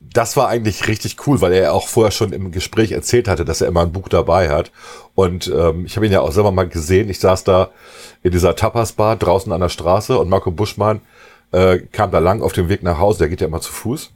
das 0.00 0.36
war 0.36 0.48
eigentlich 0.48 0.88
richtig 0.88 1.26
cool, 1.26 1.40
weil 1.40 1.52
er 1.52 1.72
auch 1.72 1.88
vorher 1.88 2.10
schon 2.10 2.32
im 2.32 2.50
Gespräch 2.50 2.92
erzählt 2.92 3.28
hatte, 3.28 3.44
dass 3.44 3.60
er 3.60 3.68
immer 3.68 3.82
ein 3.82 3.92
Buch 3.92 4.08
dabei 4.08 4.50
hat. 4.50 4.70
Und 5.18 5.48
ähm, 5.52 5.84
ich 5.84 5.96
habe 5.96 6.06
ihn 6.06 6.12
ja 6.12 6.20
auch 6.20 6.30
selber 6.30 6.52
mal 6.52 6.68
gesehen. 6.68 7.10
Ich 7.10 7.18
saß 7.18 7.42
da 7.42 7.70
in 8.22 8.30
dieser 8.30 8.54
Tapas-Bar 8.54 9.16
draußen 9.16 9.50
an 9.50 9.60
der 9.60 9.68
Straße 9.68 10.16
und 10.16 10.28
Marco 10.28 10.52
Buschmann 10.52 11.00
äh, 11.50 11.78
kam 11.78 12.12
da 12.12 12.20
lang 12.20 12.40
auf 12.40 12.52
dem 12.52 12.68
Weg 12.68 12.84
nach 12.84 13.00
Hause. 13.00 13.18
Der 13.18 13.28
geht 13.28 13.40
ja 13.40 13.48
immer 13.48 13.60
zu 13.60 13.72
Fuß. 13.72 14.12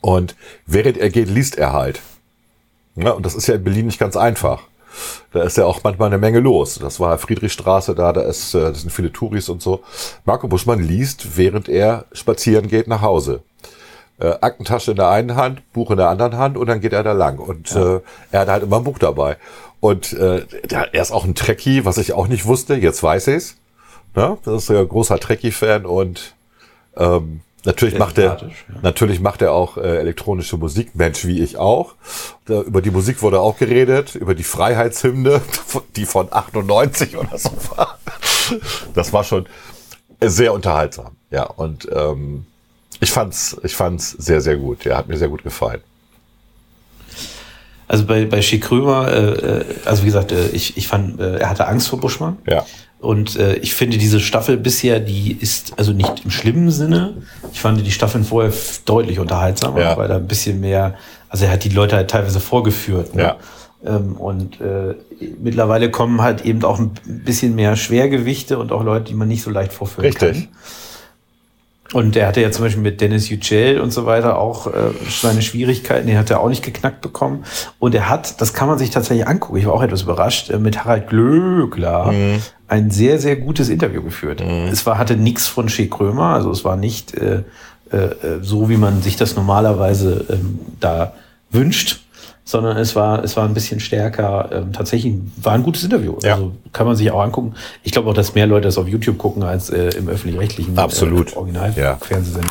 Und 0.00 0.36
während 0.66 0.98
er 0.98 1.10
geht, 1.10 1.28
liest 1.28 1.58
er 1.58 1.72
halt. 1.72 2.00
Ja, 2.94 3.10
und 3.10 3.26
das 3.26 3.34
ist 3.34 3.48
ja 3.48 3.56
in 3.56 3.64
Berlin 3.64 3.86
nicht 3.86 3.98
ganz 3.98 4.16
einfach. 4.16 4.62
Da 5.32 5.42
ist 5.42 5.56
ja 5.56 5.64
auch 5.64 5.82
manchmal 5.82 6.10
eine 6.10 6.18
Menge 6.18 6.38
los. 6.38 6.78
Das 6.80 7.00
war 7.00 7.18
Friedrichstraße 7.18 7.96
da, 7.96 8.12
da 8.12 8.20
ist, 8.20 8.54
äh, 8.54 8.60
das 8.60 8.82
sind 8.82 8.90
viele 8.90 9.10
Touris 9.10 9.48
und 9.48 9.62
so. 9.62 9.82
Marco 10.24 10.46
Buschmann 10.46 10.78
liest, 10.78 11.36
während 11.36 11.68
er 11.68 12.04
spazieren 12.12 12.68
geht 12.68 12.86
nach 12.86 13.02
Hause. 13.02 13.42
Äh, 14.20 14.34
Aktentasche 14.40 14.92
in 14.92 14.96
der 14.96 15.10
einen 15.10 15.36
Hand, 15.36 15.62
Buch 15.72 15.92
in 15.92 15.96
der 15.96 16.08
anderen 16.08 16.36
Hand 16.36 16.56
und 16.56 16.68
dann 16.68 16.80
geht 16.80 16.92
er 16.92 17.04
da 17.04 17.12
lang. 17.12 17.38
Und 17.38 17.74
äh, 17.74 18.00
er 18.30 18.40
hat 18.40 18.48
halt 18.48 18.62
immer 18.64 18.78
ein 18.78 18.84
Buch 18.84 18.98
dabei. 18.98 19.36
Und 19.80 20.12
äh, 20.12 20.44
er 20.70 21.00
ist 21.00 21.12
auch 21.12 21.24
ein 21.24 21.34
Trekkie, 21.34 21.84
was 21.84 21.98
ich 21.98 22.12
auch 22.12 22.26
nicht 22.26 22.46
wusste. 22.46 22.74
Jetzt 22.74 23.02
weiß 23.02 23.28
ich's. 23.28 23.56
Ne? 24.14 24.38
Das 24.44 24.64
ist 24.64 24.68
ja 24.70 24.80
ein 24.80 24.88
großer 24.88 25.18
Trekkie-Fan 25.18 25.86
und 25.86 26.34
ähm, 26.96 27.40
natürlich 27.64 27.94
Sehr 27.94 28.00
macht 28.00 28.18
er 28.18 28.24
ja. 28.24 28.48
natürlich 28.82 29.20
macht 29.20 29.42
er 29.42 29.52
auch 29.52 29.76
äh, 29.76 29.98
elektronische 29.98 30.56
Musik, 30.56 30.94
Mensch 30.94 31.24
wie 31.24 31.40
ich 31.40 31.56
auch. 31.56 31.94
Da, 32.46 32.62
über 32.62 32.82
die 32.82 32.90
Musik 32.90 33.22
wurde 33.22 33.40
auch 33.40 33.58
geredet, 33.58 34.16
über 34.16 34.34
die 34.34 34.42
Freiheitshymne, 34.42 35.40
die 35.96 36.06
von 36.06 36.28
98 36.32 37.16
oder 37.16 37.38
so 37.38 37.50
war. 37.76 37.98
Das 38.94 39.12
war 39.12 39.22
schon 39.22 39.46
sehr 40.20 40.52
unterhaltsam. 40.52 41.16
Ja, 41.30 41.44
und 41.44 41.88
ähm, 41.92 42.46
ich 43.00 43.12
fand's, 43.12 43.56
ich 43.62 43.76
fand's 43.76 44.10
sehr, 44.10 44.40
sehr 44.40 44.56
gut. 44.56 44.84
Ja, 44.84 44.96
hat 44.96 45.08
mir 45.08 45.18
sehr 45.18 45.28
gut 45.28 45.44
gefallen. 45.44 45.82
Also 47.88 48.04
bei, 48.04 48.26
bei 48.26 48.42
Schick 48.42 48.64
Krömer, 48.64 49.08
äh, 49.10 49.30
äh, 49.60 49.64
also 49.86 50.02
wie 50.02 50.06
gesagt, 50.06 50.30
äh, 50.32 50.48
ich, 50.48 50.76
ich 50.76 50.86
fand, 50.86 51.18
äh, 51.20 51.38
er 51.38 51.50
hatte 51.50 51.66
Angst 51.66 51.88
vor 51.88 51.98
Buschmann. 52.00 52.36
Ja. 52.46 52.64
Und 53.00 53.36
äh, 53.36 53.54
ich 53.56 53.74
finde 53.74 53.96
diese 53.96 54.20
Staffel 54.20 54.56
bisher, 54.56 55.00
die 55.00 55.32
ist 55.40 55.72
also 55.78 55.92
nicht 55.92 56.24
im 56.24 56.30
schlimmen 56.30 56.70
Sinne. 56.70 57.14
Ich 57.52 57.60
fand 57.60 57.84
die 57.86 57.90
Staffeln 57.90 58.24
vorher 58.24 58.52
deutlich 58.84 59.18
unterhaltsamer, 59.20 59.80
Ja. 59.80 59.96
weil 59.96 60.08
da 60.08 60.16
ein 60.16 60.26
bisschen 60.26 60.60
mehr, 60.60 60.94
also 61.28 61.44
er 61.46 61.52
hat 61.52 61.64
die 61.64 61.68
Leute 61.70 61.96
halt 61.96 62.10
teilweise 62.10 62.40
vorgeführt. 62.40 63.14
Ne? 63.14 63.22
Ja. 63.22 63.36
Ähm, 63.86 64.16
und 64.16 64.60
äh, 64.60 64.94
mittlerweile 65.40 65.90
kommen 65.90 66.20
halt 66.20 66.44
eben 66.44 66.64
auch 66.64 66.80
ein 66.80 66.90
bisschen 67.06 67.54
mehr 67.54 67.76
Schwergewichte 67.76 68.58
und 68.58 68.72
auch 68.72 68.82
Leute, 68.82 69.04
die 69.06 69.14
man 69.14 69.28
nicht 69.28 69.42
so 69.42 69.50
leicht 69.50 69.72
vorführen 69.72 70.06
Richtig. 70.06 70.32
kann. 70.32 70.48
Und 71.94 72.16
er 72.16 72.26
hatte 72.26 72.42
ja 72.42 72.50
zum 72.50 72.64
Beispiel 72.64 72.82
mit 72.82 73.00
Dennis 73.00 73.30
Yücel 73.30 73.80
und 73.80 73.92
so 73.92 74.04
weiter 74.04 74.38
auch 74.38 74.66
äh, 74.66 74.90
seine 75.08 75.40
Schwierigkeiten, 75.40 76.06
den 76.06 76.18
hat 76.18 76.30
er 76.30 76.40
auch 76.40 76.50
nicht 76.50 76.62
geknackt 76.62 77.00
bekommen. 77.00 77.44
Und 77.78 77.94
er 77.94 78.10
hat, 78.10 78.40
das 78.42 78.52
kann 78.52 78.68
man 78.68 78.76
sich 78.76 78.90
tatsächlich 78.90 79.26
angucken, 79.26 79.56
ich 79.56 79.66
war 79.66 79.72
auch 79.72 79.82
etwas 79.82 80.02
überrascht, 80.02 80.50
äh, 80.50 80.58
mit 80.58 80.84
Harald 80.84 81.08
Glöckler 81.08 82.12
ein 82.68 82.90
sehr, 82.90 83.18
sehr 83.18 83.36
gutes 83.36 83.70
Interview 83.70 84.02
geführt. 84.02 84.42
Es 84.70 84.84
war, 84.84 84.98
hatte 84.98 85.16
nichts 85.16 85.46
von 85.46 85.70
Shea 85.70 85.86
Krömer, 85.86 86.34
also 86.34 86.50
es 86.50 86.64
war 86.64 86.76
nicht 86.76 87.14
äh, 87.14 87.44
äh, 87.90 87.96
äh, 87.96 88.12
so, 88.42 88.68
wie 88.68 88.76
man 88.76 89.00
sich 89.00 89.16
das 89.16 89.34
normalerweise 89.34 90.26
ähm, 90.28 90.58
da 90.78 91.14
wünscht, 91.50 92.00
sondern 92.48 92.78
es 92.78 92.96
war, 92.96 93.22
es 93.22 93.36
war 93.36 93.44
ein 93.44 93.52
bisschen 93.52 93.78
stärker. 93.78 94.48
Ähm, 94.50 94.72
tatsächlich 94.72 95.16
war 95.42 95.52
ein 95.52 95.62
gutes 95.62 95.84
Interview. 95.84 96.16
Ja. 96.22 96.36
Also 96.36 96.52
kann 96.72 96.86
man 96.86 96.96
sich 96.96 97.10
auch 97.10 97.20
angucken. 97.20 97.52
Ich 97.82 97.92
glaube 97.92 98.08
auch, 98.08 98.14
dass 98.14 98.34
mehr 98.34 98.46
Leute 98.46 98.68
das 98.68 98.78
auf 98.78 98.88
YouTube 98.88 99.18
gucken 99.18 99.42
als 99.42 99.68
äh, 99.68 99.90
im 99.98 100.08
öffentlich-rechtlichen 100.08 100.78
Absolut. 100.78 101.32
Äh, 101.32 101.36
Original 101.36 101.74
Ja. 101.76 101.96
Fernsehsender. 101.96 102.48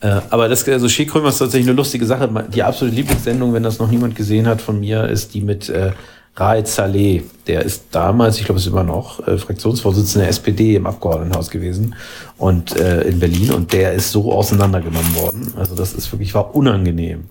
Äh, 0.00 0.22
aber 0.28 0.48
das, 0.48 0.68
also 0.68 0.88
Schäkrömer 0.88 1.28
ist 1.28 1.38
tatsächlich 1.38 1.68
eine 1.68 1.76
lustige 1.76 2.04
Sache. 2.04 2.28
Die 2.52 2.64
absolute 2.64 2.96
Lieblingssendung, 2.96 3.54
wenn 3.54 3.62
das 3.62 3.78
noch 3.78 3.88
niemand 3.88 4.16
gesehen 4.16 4.48
hat 4.48 4.60
von 4.60 4.80
mir, 4.80 5.04
ist 5.04 5.34
die 5.34 5.40
mit 5.40 5.68
äh, 5.68 5.92
Raed 6.34 6.66
Saleh. 6.66 7.22
Der 7.46 7.62
ist 7.62 7.84
damals, 7.92 8.40
ich 8.40 8.44
glaube, 8.44 8.58
es 8.58 8.66
ist 8.66 8.72
immer 8.72 8.82
noch, 8.82 9.24
äh, 9.28 9.38
Fraktionsvorsitzender 9.38 10.24
der 10.24 10.30
SPD 10.30 10.74
im 10.74 10.84
Abgeordnetenhaus 10.84 11.50
gewesen 11.50 11.94
und 12.38 12.74
äh, 12.74 13.02
in 13.02 13.20
Berlin. 13.20 13.52
Und 13.52 13.72
der 13.72 13.92
ist 13.92 14.10
so 14.10 14.32
auseinandergenommen 14.32 15.14
worden. 15.14 15.54
Also 15.56 15.76
das 15.76 15.92
ist 15.92 16.10
wirklich, 16.10 16.34
war 16.34 16.56
unangenehm. 16.56 17.26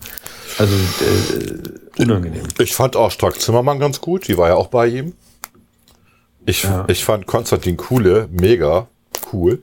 Also 0.57 0.73
äh, 0.73 2.01
unangenehm. 2.01 2.43
Ich 2.59 2.73
fand 2.75 2.95
auch 2.95 3.11
Strack 3.11 3.39
Zimmermann 3.41 3.79
ganz 3.79 3.99
gut, 4.01 4.27
die 4.27 4.37
war 4.37 4.49
ja 4.49 4.55
auch 4.55 4.67
bei 4.67 4.87
ihm. 4.87 5.13
Ich, 6.45 6.63
Ja. 6.63 6.85
ich 6.87 7.03
fand 7.03 7.25
Konstantin 7.25 7.75
Kuhle 7.77 8.29
mega 8.31 8.87
cool. 9.33 9.61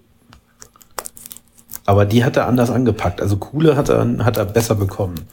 Aber 1.85 2.05
die 2.05 2.25
hat 2.25 2.37
er 2.37 2.47
anders 2.47 2.71
angepackt. 2.71 3.21
Also 3.21 3.37
Kuhle 3.37 3.77
hat 3.77 3.89
er, 3.89 4.07
hat 4.25 4.37
er 4.37 4.45
besser 4.45 4.75
bekommen. 4.75 5.27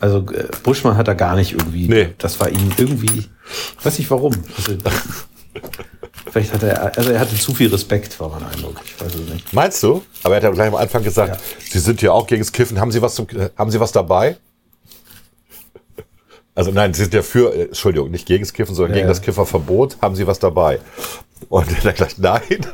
Also 0.00 0.18
äh, 0.32 0.48
Buschmann 0.62 0.96
hat 0.96 1.08
er 1.08 1.14
gar 1.14 1.34
nicht 1.34 1.52
irgendwie. 1.52 1.88
Nee. 1.88 2.14
Das 2.18 2.38
war 2.40 2.48
ihm 2.50 2.70
irgendwie, 2.76 3.18
ich 3.18 3.84
weiß 3.84 3.98
nicht 3.98 4.10
warum. 4.10 4.32
Also, 4.56 4.76
vielleicht 6.30 6.52
hat 6.52 6.62
er, 6.62 6.96
also 6.96 7.10
er 7.10 7.18
hatte 7.20 7.36
zu 7.36 7.54
viel 7.54 7.68
Respekt, 7.70 8.18
war 8.20 8.28
mein 8.28 8.44
Eindruck. 8.44 8.80
Ich 8.84 9.00
weiß 9.00 9.14
es 9.14 9.32
nicht. 9.32 9.52
Meinst 9.52 9.82
du? 9.82 10.02
Aber 10.22 10.34
er 10.34 10.36
hat 10.36 10.42
ja 10.44 10.50
gleich 10.50 10.68
am 10.68 10.76
Anfang 10.76 11.02
gesagt, 11.02 11.36
Ja. 11.36 11.42
Sie 11.70 11.78
sind 11.80 12.00
ja 12.02 12.12
auch 12.12 12.26
gegen 12.26 12.42
das 12.42 12.52
Kiffen. 12.52 12.78
Haben 12.80 12.92
Sie 12.92 13.02
was, 13.02 13.14
zum, 13.14 13.26
äh, 13.30 13.50
haben 13.56 13.70
Sie 13.70 13.80
was 13.80 13.92
dabei? 13.92 14.36
Also 16.58 16.72
nein, 16.72 16.92
Sie 16.92 17.02
sind 17.02 17.14
ja 17.14 17.22
für, 17.22 17.54
äh, 17.54 17.62
Entschuldigung, 17.66 18.10
nicht 18.10 18.26
gegen 18.26 18.42
das 18.42 18.52
Kiffen, 18.52 18.74
sondern 18.74 18.90
Ja, 18.90 18.96
gegen 18.96 19.08
das 19.08 19.22
Kifferverbot. 19.22 19.98
Haben 20.02 20.16
Sie 20.16 20.26
was 20.26 20.40
dabei? 20.40 20.80
Und 21.48 21.70
er 21.70 21.84
hat 21.84 21.94
gleich 21.94 22.18
nein. 22.18 22.66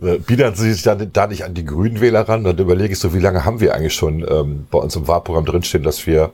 Und 0.00 0.26
biedern 0.26 0.56
Sie 0.56 0.72
sich 0.72 0.82
dann 0.82 1.12
da 1.12 1.28
nicht 1.28 1.44
an 1.44 1.54
die 1.54 1.64
Grünen 1.64 2.00
Wähler 2.00 2.28
ran. 2.28 2.42
Dann 2.42 2.58
überlege 2.58 2.92
ich 2.92 2.98
so, 2.98 3.14
wie 3.14 3.20
lange 3.20 3.44
haben 3.44 3.60
wir 3.60 3.76
eigentlich 3.76 3.94
schon 3.94 4.26
ähm, 4.28 4.66
bei 4.72 4.78
uns 4.80 4.96
im 4.96 5.06
Wahlprogramm 5.06 5.44
drinstehen, 5.44 5.84
dass 5.84 6.04
wir 6.08 6.32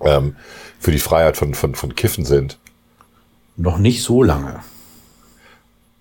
ähm, 0.00 0.34
für 0.80 0.90
die 0.90 0.98
Freiheit 0.98 1.36
von, 1.36 1.54
von, 1.54 1.76
von 1.76 1.94
Kiffen 1.94 2.24
sind. 2.24 2.58
Noch 3.56 3.78
nicht 3.78 4.02
so 4.02 4.24
lange. 4.24 4.64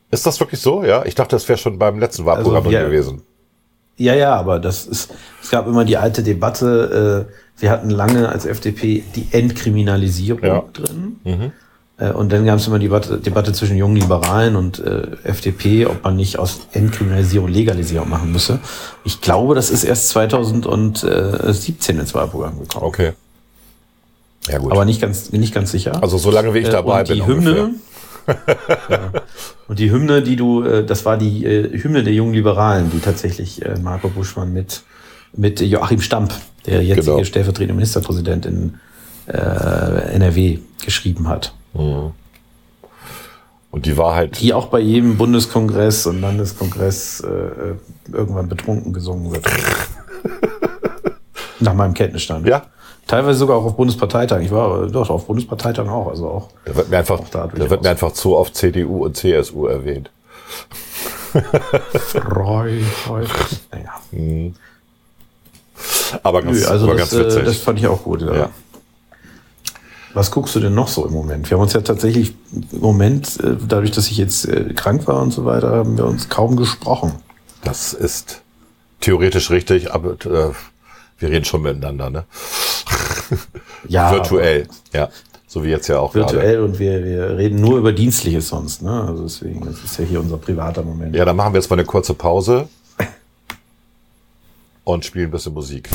Ist 0.09 0.25
das 0.25 0.39
wirklich 0.39 0.59
so? 0.59 0.83
Ja, 0.83 1.05
ich 1.05 1.13
dachte, 1.13 1.35
das 1.35 1.47
wäre 1.47 1.59
schon 1.59 1.77
beim 1.77 1.99
letzten 1.99 2.25
Wahlprogramm 2.25 2.65
Also, 2.65 2.69
drin 2.71 2.81
ja. 2.81 2.87
gewesen. 2.87 3.21
Ja, 3.97 4.13
ja, 4.13 4.35
aber 4.35 4.59
das 4.59 4.85
ist, 4.85 5.11
es 5.41 5.49
gab 5.49 5.67
immer 5.67 5.83
die 5.83 5.97
alte 5.97 6.21
Debatte, 6.23 7.27
äh, 7.27 7.33
wir 7.59 7.71
hatten 7.71 7.89
lange 7.89 8.29
als 8.29 8.45
FDP 8.45 9.03
die 9.15 9.27
Entkriminalisierung 9.31 10.43
Ja. 10.43 10.63
drin. 10.71 11.51
Äh, 11.99 12.11
und 12.11 12.31
dann 12.31 12.45
gab 12.45 12.57
es 12.59 12.67
immer 12.67 12.77
die 12.77 12.85
Debatte, 12.85 13.17
Debatte 13.17 13.53
zwischen 13.53 13.75
jungen 13.75 13.95
Liberalen 13.95 14.55
und 14.55 14.77
äh, 14.77 15.07
FDP, 15.23 15.87
ob 15.87 16.03
man 16.03 16.15
nicht 16.15 16.37
aus 16.37 16.59
Entkriminalisierung 16.73 17.47
Legalisierung 17.49 18.07
machen 18.07 18.31
müsse. 18.31 18.59
Ich 19.03 19.19
glaube, 19.21 19.55
das 19.55 19.71
ist 19.71 19.83
erst 19.83 20.09
2017 20.09 21.99
ins 21.99 22.13
Wahlprogramm 22.13 22.59
gekommen. 22.59 22.85
Okay. 22.85 23.13
Ja 24.47 24.59
gut. 24.59 24.71
Aber 24.71 24.85
nicht 24.85 25.01
ganz, 25.01 25.31
nicht 25.31 25.53
ganz 25.53 25.71
sicher. 25.71 26.01
also 26.03 26.17
solange 26.17 26.53
wie 26.53 26.59
ich 26.59 26.67
Äh, 26.67 26.71
dabei 26.71 26.99
und 26.99 27.09
die 27.09 27.13
bin. 27.15 27.25
Hymne, 27.27 27.69
ja. 28.89 29.11
Und 29.67 29.79
die 29.79 29.91
Hymne, 29.91 30.21
die 30.21 30.35
du, 30.35 30.63
äh, 30.63 30.85
das 30.85 31.05
war 31.05 31.17
die 31.17 31.45
äh, 31.45 31.81
Hymne 31.81 32.03
der 32.03 32.13
jungen 32.13 32.33
Liberalen, 32.33 32.91
die 32.91 32.99
tatsächlich 32.99 33.63
äh, 33.65 33.75
Marco 33.81 34.09
Buschmann 34.09 34.53
mit, 34.53 34.83
mit 35.33 35.59
Joachim 35.61 36.01
Stamp, 36.01 36.33
der 36.65 36.83
jetzige 36.83 37.11
Genau. 37.13 37.23
stellvertretende 37.23 37.73
Ministerpräsident 37.73 38.45
in 38.45 38.75
NRW, 39.29 40.59
geschrieben 40.85 41.27
hat. 41.27 41.53
Und 41.73 42.13
die 43.85 43.97
war 43.97 44.15
halt, 44.15 44.39
Die 44.39 44.53
auch 44.53 44.67
bei 44.67 44.79
jedem 44.79 45.17
Bundeskongress 45.17 46.05
und 46.05 46.21
Landeskongress 46.21 47.21
irgendwann 48.09 48.47
betrunken 48.47 48.93
gesungen 48.93 49.33
wird. 49.33 49.45
Nach 51.59 51.73
meinem 51.73 51.93
Kenntnisstand. 51.93 52.47
ja, 52.47 52.67
Teilweise 53.07 53.39
sogar 53.39 53.57
auch 53.57 53.65
auf 53.65 53.75
Bundesparteitagen. 53.77 54.45
Ich 54.45 54.51
war 54.51 54.87
doch 54.87 55.09
auf 55.09 55.27
Bundesparteitagen 55.27 55.89
auch, 55.89 56.09
also 56.09 56.27
auch. 56.27 56.49
da 56.65 56.75
wird 56.75 56.89
mir 56.89 56.97
einfach, 56.97 57.21
da 57.31 57.47
da 57.47 57.69
wird 57.69 57.81
mir 57.81 57.89
einfach 57.89 58.11
zu 58.11 58.35
oft 58.35 58.55
CDU 58.55 59.05
und 59.05 59.15
CSU 59.15 59.67
erwähnt. 59.67 60.11
Freu, 61.93 62.81
freu. 62.81 63.25
Naja. 63.71 64.51
Aber 66.23 66.41
ganz, 66.41 66.59
Nö, 66.61 66.67
also 66.67 66.85
aber 66.85 66.95
das, 66.95 67.11
ganz 67.11 67.25
witzig. 67.25 67.41
äh, 67.41 67.45
das 67.45 67.57
fand 67.57 67.79
ich 67.79 67.87
auch 67.87 68.03
gut. 68.03 68.21
Ja. 68.21 68.35
Ja. 68.35 68.49
Was 70.13 70.31
guckst 70.31 70.55
du 70.55 70.59
denn 70.59 70.73
noch 70.73 70.87
so 70.87 71.05
im 71.05 71.13
Moment? 71.13 71.49
Wir 71.49 71.57
haben 71.57 71.63
uns 71.63 71.73
ja 71.73 71.81
tatsächlich 71.81 72.33
im 72.71 72.79
Moment, 72.79 73.39
äh, 73.43 73.55
dadurch, 73.67 73.91
dass 73.91 74.07
ich 74.07 74.17
jetzt 74.17 74.45
äh, 74.45 74.73
krank 74.73 75.05
war 75.07 75.21
und 75.21 75.31
so 75.31 75.45
weiter, 75.45 75.71
haben 75.71 75.97
wir 75.97 76.05
uns 76.05 76.29
kaum 76.29 76.55
gesprochen. 76.55 77.13
das 77.63 77.93
ist 77.93 78.41
theoretisch 78.99 79.51
richtig, 79.51 79.93
aber 79.93 80.13
äh, 80.25 80.51
wir 81.19 81.29
reden 81.29 81.45
schon 81.45 81.61
miteinander, 81.61 82.09
ne? 82.09 82.25
Ja, 83.87 84.11
Virtuell, 84.11 84.67
ja. 84.93 85.09
So 85.47 85.63
wie 85.63 85.69
jetzt 85.69 85.87
ja 85.87 85.99
auch 85.99 86.13
Virtuell 86.13 86.59
und 86.59 86.77
wir, 86.77 87.03
wir 87.05 87.37
reden 87.37 87.61
nur 87.61 87.77
über 87.77 87.93
Dienstliches 87.93 88.49
sonst. 88.49 88.81
Ne? 88.81 88.91
Also 89.07 89.23
deswegen, 89.23 89.65
das 89.65 89.81
ist 89.83 89.97
ja 89.97 90.03
hier 90.03 90.19
unser 90.19 90.37
privater 90.37 90.83
Moment. 90.83 91.15
Ja, 91.15 91.23
dann 91.23 91.37
machen 91.37 91.53
wir 91.53 91.59
jetzt 91.59 91.69
mal 91.69 91.75
eine 91.77 91.85
kurze 91.85 92.13
Pause 92.13 92.67
und 94.83 95.05
spielen 95.05 95.29
ein 95.29 95.31
bisschen 95.31 95.53
Musik. 95.53 95.89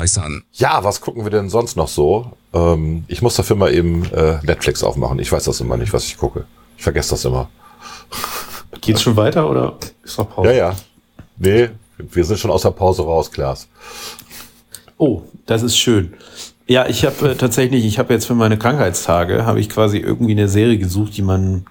Unter 0.00 0.10
Klugscheißern. 0.10 0.44
Ja, 0.54 0.84
was 0.84 1.00
gucken 1.00 1.24
wir 1.24 1.30
denn 1.30 1.48
sonst 1.48 1.76
noch 1.76 1.88
so? 1.88 2.32
Ähm, 2.52 3.04
ich 3.08 3.22
muss 3.22 3.36
dafür 3.36 3.56
mal 3.56 3.72
eben 3.72 4.04
äh, 4.12 4.38
Netflix 4.42 4.82
aufmachen. 4.82 5.18
Ich 5.18 5.30
weiß 5.30 5.44
das 5.44 5.60
immer 5.60 5.76
nicht, 5.76 5.92
was 5.92 6.06
ich 6.06 6.16
gucke. 6.16 6.44
Ich 6.76 6.82
vergesse 6.82 7.10
das 7.10 7.24
immer. 7.24 7.48
Geht's 8.80 9.02
schon 9.02 9.16
weiter 9.16 9.48
oder 9.48 9.76
ist 10.02 10.18
noch 10.18 10.30
Pause? 10.30 10.50
Ja, 10.50 10.56
ja. 10.56 10.76
Nee, 11.36 11.70
wir 11.98 12.24
sind 12.24 12.38
schon 12.38 12.50
aus 12.50 12.62
der 12.62 12.70
Pause 12.70 13.02
raus, 13.02 13.30
Klaas. 13.30 13.68
Oh, 14.96 15.22
das 15.46 15.62
ist 15.62 15.76
schön. 15.76 16.14
Ja, 16.66 16.86
ich 16.86 17.04
habe 17.04 17.30
äh, 17.30 17.34
tatsächlich, 17.34 17.84
ich 17.84 17.98
habe 17.98 18.12
jetzt 18.12 18.26
für 18.26 18.34
meine 18.34 18.58
Krankheitstage, 18.58 19.44
habe 19.44 19.60
ich 19.60 19.68
quasi 19.68 19.98
irgendwie 19.98 20.32
eine 20.32 20.48
Serie 20.48 20.78
gesucht, 20.78 21.16
die 21.16 21.22
man, 21.22 21.66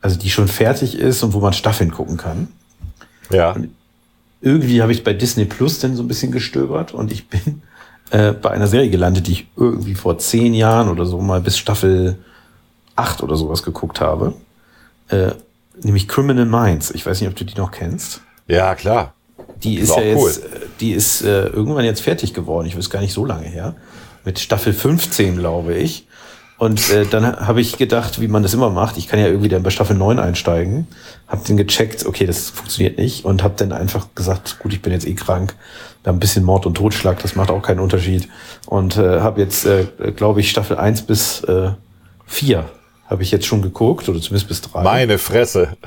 also 0.00 0.18
die 0.18 0.30
schon 0.30 0.48
fertig 0.48 0.96
ist 0.98 1.22
und 1.22 1.32
wo 1.32 1.40
man 1.40 1.52
Staffeln 1.52 1.90
gucken 1.90 2.16
kann. 2.16 2.48
Ja. 3.30 3.56
Irgendwie 4.42 4.80
habe 4.82 4.92
ich 4.92 5.04
bei 5.04 5.12
Disney 5.12 5.44
Plus 5.44 5.78
dann 5.80 5.96
so 5.96 6.02
ein 6.02 6.08
bisschen 6.08 6.32
gestöbert 6.32 6.94
und 6.94 7.12
ich 7.12 7.28
bin 7.28 7.62
äh, 8.10 8.32
bei 8.32 8.50
einer 8.50 8.66
Serie 8.66 8.90
gelandet, 8.90 9.26
die 9.26 9.32
ich 9.32 9.46
irgendwie 9.56 9.94
vor 9.94 10.18
zehn 10.18 10.54
Jahren 10.54 10.88
oder 10.88 11.04
so 11.04 11.20
mal 11.20 11.40
bis 11.40 11.58
Staffel 11.58 12.18
8 12.96 13.22
oder 13.22 13.36
sowas 13.36 13.62
geguckt 13.62 14.00
habe. 14.00 14.34
Äh, 15.08 15.32
nämlich 15.82 16.08
Criminal 16.08 16.46
Minds. 16.46 16.90
Ich 16.90 17.04
weiß 17.04 17.20
nicht, 17.20 17.28
ob 17.28 17.36
du 17.36 17.44
die 17.44 17.56
noch 17.56 17.70
kennst. 17.70 18.20
Ja, 18.46 18.74
klar. 18.74 19.14
Die 19.62 19.76
Ist 19.76 19.90
ist, 19.90 19.96
ja 19.96 20.02
cool. 20.16 20.28
jetzt, 20.28 20.42
die 20.80 20.92
ist 20.92 21.22
äh, 21.22 21.46
irgendwann 21.46 21.84
jetzt 21.84 22.00
fertig 22.00 22.34
geworden. 22.34 22.66
Ich 22.66 22.76
weiß 22.76 22.90
gar 22.90 23.00
nicht 23.00 23.12
so 23.12 23.24
lange 23.24 23.46
her. 23.46 23.74
Mit 24.24 24.38
Staffel 24.38 24.72
15, 24.72 25.36
glaube 25.36 25.74
ich. 25.74 26.06
Und 26.60 26.90
äh, 26.90 27.06
dann 27.06 27.24
habe 27.46 27.62
ich 27.62 27.78
gedacht, 27.78 28.20
wie 28.20 28.28
man 28.28 28.42
das 28.42 28.52
immer 28.52 28.68
macht, 28.68 28.98
ich 28.98 29.08
kann 29.08 29.18
ja 29.18 29.28
irgendwie 29.28 29.48
dann 29.48 29.62
bei 29.62 29.70
Staffel 29.70 29.96
9 29.96 30.18
einsteigen, 30.18 30.86
habe 31.26 31.42
den 31.42 31.56
gecheckt, 31.56 32.04
okay, 32.04 32.26
das 32.26 32.50
funktioniert 32.50 32.98
nicht 32.98 33.24
und 33.24 33.42
habe 33.42 33.54
dann 33.56 33.72
einfach 33.72 34.08
gesagt, 34.14 34.58
gut, 34.58 34.74
ich 34.74 34.82
bin 34.82 34.92
jetzt 34.92 35.06
eh 35.06 35.14
krank, 35.14 35.54
da 36.02 36.10
ein 36.10 36.20
bisschen 36.20 36.44
Mord 36.44 36.66
und 36.66 36.74
Totschlag, 36.74 37.18
das 37.22 37.34
macht 37.34 37.50
auch 37.50 37.62
keinen 37.62 37.80
Unterschied. 37.80 38.28
Und 38.66 38.98
äh, 38.98 39.20
habe 39.20 39.40
jetzt, 39.40 39.64
äh, 39.64 39.86
glaube 40.14 40.40
ich, 40.40 40.50
Staffel 40.50 40.76
1 40.76 41.00
bis 41.06 41.42
äh, 41.44 41.70
4 42.26 42.66
habe 43.06 43.22
ich 43.22 43.30
jetzt 43.30 43.46
schon 43.46 43.62
geguckt, 43.62 44.10
oder 44.10 44.20
zumindest 44.20 44.48
bis 44.48 44.60
3. 44.60 44.82
Meine 44.82 45.16
Fresse. 45.16 45.78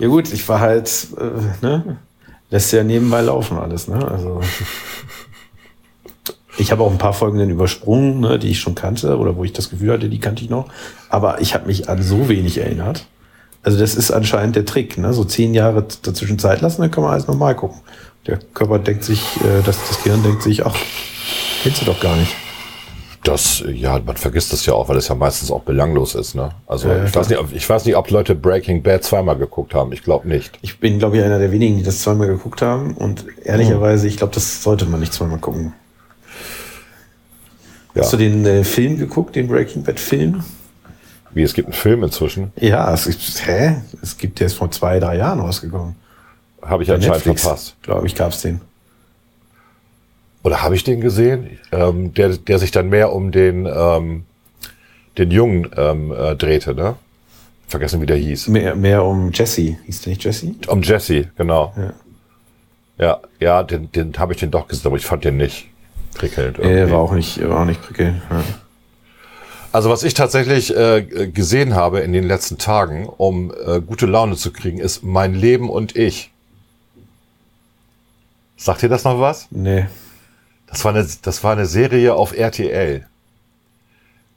ja 0.00 0.08
gut, 0.08 0.32
ich 0.32 0.48
war 0.48 0.58
halt, 0.58 0.90
äh, 1.16 1.64
ne, 1.64 1.98
lässt 2.50 2.72
ja 2.72 2.82
nebenbei 2.82 3.20
laufen 3.20 3.58
alles, 3.58 3.86
ne? 3.86 4.06
Also 4.10 4.40
ich 6.56 6.70
habe 6.72 6.82
auch 6.82 6.90
ein 6.90 6.98
paar 6.98 7.12
Folgen 7.12 7.38
dann 7.38 7.50
übersprungen, 7.50 8.20
ne, 8.20 8.38
die 8.38 8.48
ich 8.50 8.60
schon 8.60 8.74
kannte 8.74 9.16
oder 9.18 9.36
wo 9.36 9.44
ich 9.44 9.52
das 9.52 9.70
Gefühl 9.70 9.92
hatte, 9.92 10.08
die 10.08 10.20
kannte 10.20 10.44
ich 10.44 10.50
noch. 10.50 10.66
Aber 11.08 11.40
ich 11.40 11.54
habe 11.54 11.66
mich 11.66 11.88
an 11.88 12.02
so 12.02 12.28
wenig 12.28 12.58
erinnert. 12.58 13.06
Also 13.62 13.78
das 13.78 13.94
ist 13.94 14.10
anscheinend 14.10 14.56
der 14.56 14.64
Trick, 14.66 14.98
ne? 14.98 15.12
So 15.14 15.24
zehn 15.24 15.54
Jahre 15.54 15.86
dazwischen 16.02 16.38
Zeit 16.38 16.60
lassen, 16.60 16.82
dann 16.82 16.90
kann 16.90 17.02
man 17.02 17.12
alles 17.12 17.26
nochmal 17.26 17.54
gucken. 17.56 17.80
Der 18.26 18.38
Körper 18.52 18.78
denkt 18.78 19.04
sich, 19.04 19.20
äh, 19.40 19.62
das, 19.64 19.78
das 19.88 20.02
Gehirn 20.02 20.22
denkt 20.22 20.42
sich, 20.42 20.64
ach, 20.66 20.76
kennst 21.62 21.80
du 21.80 21.86
doch 21.86 21.98
gar 22.00 22.14
nicht. 22.16 22.34
Das, 23.22 23.64
ja, 23.66 23.98
man 24.04 24.16
vergisst 24.18 24.52
das 24.52 24.66
ja 24.66 24.74
auch, 24.74 24.90
weil 24.90 24.98
es 24.98 25.08
ja 25.08 25.14
meistens 25.14 25.50
auch 25.50 25.62
belanglos 25.62 26.14
ist, 26.14 26.34
ne? 26.34 26.50
Also 26.66 26.88
ja, 26.88 27.04
ich, 27.04 27.14
weiß 27.14 27.30
nicht, 27.30 27.38
ob- 27.40 27.52
ich 27.54 27.66
weiß 27.68 27.86
nicht, 27.86 27.96
ob 27.96 28.10
Leute 28.10 28.34
Breaking 28.34 28.82
Bad 28.82 29.02
zweimal 29.02 29.36
geguckt 29.38 29.72
haben. 29.74 29.92
Ich 29.94 30.02
glaube 30.02 30.28
nicht. 30.28 30.58
Ich 30.60 30.78
bin, 30.78 30.98
glaube 30.98 31.16
ich, 31.16 31.22
einer 31.24 31.38
der 31.38 31.50
wenigen, 31.50 31.78
die 31.78 31.82
das 31.82 32.00
zweimal 32.00 32.26
geguckt 32.26 32.60
haben. 32.60 32.92
Und 32.94 33.24
ehrlicherweise, 33.44 34.06
ich 34.08 34.18
glaube, 34.18 34.34
das 34.34 34.62
sollte 34.62 34.84
man 34.84 35.00
nicht 35.00 35.14
zweimal 35.14 35.38
gucken. 35.38 35.72
Ja. 37.94 38.02
Hast 38.02 38.12
du 38.12 38.16
den 38.16 38.44
äh, 38.44 38.64
Film 38.64 38.98
geguckt, 38.98 39.36
den 39.36 39.48
Breaking 39.48 39.82
Bad 39.84 40.00
Film? 40.00 40.42
Wie, 41.32 41.42
es 41.42 41.54
gibt 41.54 41.68
einen 41.68 41.74
Film 41.74 42.02
inzwischen. 42.04 42.52
Ja, 42.56 42.92
es 42.92 43.06
gibt, 43.06 43.46
hä? 43.46 43.76
Es 44.02 44.16
gibt, 44.16 44.40
der 44.40 44.46
ist 44.46 44.54
vor 44.54 44.70
zwei, 44.70 45.00
drei 45.00 45.16
Jahren 45.16 45.40
rausgekommen. 45.40 45.96
Habe 46.62 46.82
ich 46.82 46.88
Bei 46.88 46.94
anscheinend 46.94 47.16
Netflix, 47.16 47.42
verpasst. 47.42 47.76
Glaube 47.82 48.06
ich, 48.06 48.14
gab's 48.14 48.42
den. 48.42 48.60
Oder 50.42 50.62
habe 50.62 50.74
ich 50.74 50.84
den 50.84 51.00
gesehen? 51.00 51.58
Ähm, 51.72 52.14
der, 52.14 52.36
der 52.36 52.58
sich 52.58 52.70
dann 52.70 52.88
mehr 52.88 53.12
um 53.12 53.32
den, 53.32 53.66
ähm, 53.66 54.24
den 55.18 55.30
Jungen 55.30 55.70
ähm, 55.76 56.12
äh, 56.12 56.36
drehte, 56.36 56.74
ne? 56.74 56.96
Vergessen, 57.66 58.00
wie 58.00 58.06
der 58.06 58.16
hieß. 58.16 58.48
Mehr, 58.48 58.74
mehr 58.74 59.04
um 59.04 59.32
Jesse. 59.32 59.76
Hieß 59.86 60.02
der 60.02 60.10
nicht 60.10 60.24
Jesse? 60.24 60.54
Um 60.68 60.82
Jesse, 60.82 61.30
genau. 61.36 61.72
Ja. 61.76 61.92
Ja, 62.96 63.20
ja, 63.40 63.62
den, 63.64 63.90
den 63.90 64.16
habe 64.18 64.34
ich 64.34 64.38
den 64.38 64.52
doch 64.52 64.68
gesehen, 64.68 64.86
aber 64.86 64.96
ich 64.96 65.06
fand 65.06 65.24
den 65.24 65.36
nicht 65.36 65.68
prickelnd. 66.14 66.58
Äh, 66.58 66.62
irgendwie. 66.62 66.92
war 66.92 67.00
auch 67.00 67.12
nicht, 67.12 67.48
war 67.48 67.60
auch 67.60 67.64
nicht 67.64 67.82
prickelnd. 67.82 68.22
Ja. 68.30 68.42
Also 69.72 69.90
was 69.90 70.04
ich 70.04 70.14
tatsächlich 70.14 70.74
äh, 70.76 71.02
gesehen 71.02 71.74
habe 71.74 72.00
in 72.00 72.12
den 72.12 72.22
letzten 72.24 72.58
Tagen, 72.58 73.06
um 73.08 73.52
äh, 73.66 73.80
gute 73.80 74.06
Laune 74.06 74.36
zu 74.36 74.52
kriegen, 74.52 74.78
ist 74.78 75.02
mein 75.02 75.34
Leben 75.34 75.68
und 75.68 75.96
ich. 75.96 76.30
Sagt 78.56 78.84
ihr 78.84 78.88
das 78.88 79.02
noch 79.02 79.18
was? 79.18 79.48
Nee. 79.50 79.86
Das 80.68 80.84
war 80.84 80.94
eine, 80.94 81.06
das 81.22 81.42
war 81.42 81.52
eine 81.52 81.66
Serie 81.66 82.14
auf 82.14 82.36
RTL. 82.36 83.04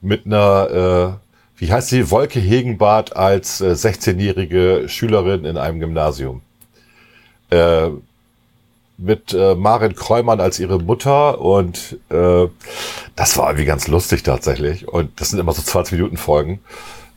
Mit 0.02 0.26
einer, 0.26 1.20
äh, 1.20 1.60
wie 1.60 1.72
heißt 1.72 1.90
sie, 1.90 2.10
Wolke 2.10 2.40
Hegenbart 2.40 3.16
als 3.16 3.62
äh, 3.62 3.72
16-jährige 3.72 4.86
Schülerin 4.88 5.46
in 5.46 5.58
einem 5.58 5.80
Gymnasium. 5.80 6.42
Äh, 7.52 7.90
mit 8.98 9.34
äh, 9.34 9.56
Marin 9.56 9.96
Kräumann 9.96 10.42
als 10.42 10.60
ihre 10.60 10.80
Mutter 10.80 11.40
und 11.40 11.98
äh, 12.10 12.48
das 13.16 13.38
war 13.38 13.50
irgendwie 13.50 13.66
ganz 13.66 13.88
lustig 13.88 14.24
tatsächlich. 14.24 14.88
Und 14.88 15.20
das 15.22 15.30
sind 15.30 15.40
immer 15.40 15.54
so 15.54 15.62
20 15.62 15.98
Minuten 15.98 16.18
Folgen. 16.18 16.60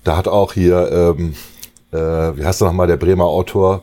Da 0.05 0.17
hat 0.17 0.29
auch 0.29 0.53
hier, 0.53 0.91
ähm, 0.93 1.35
äh, 1.93 2.37
wie 2.37 2.45
heißt 2.45 2.63
er 2.63 2.67
nochmal, 2.67 2.87
der 2.87 2.97
Bremer 2.97 3.25
Autor? 3.25 3.83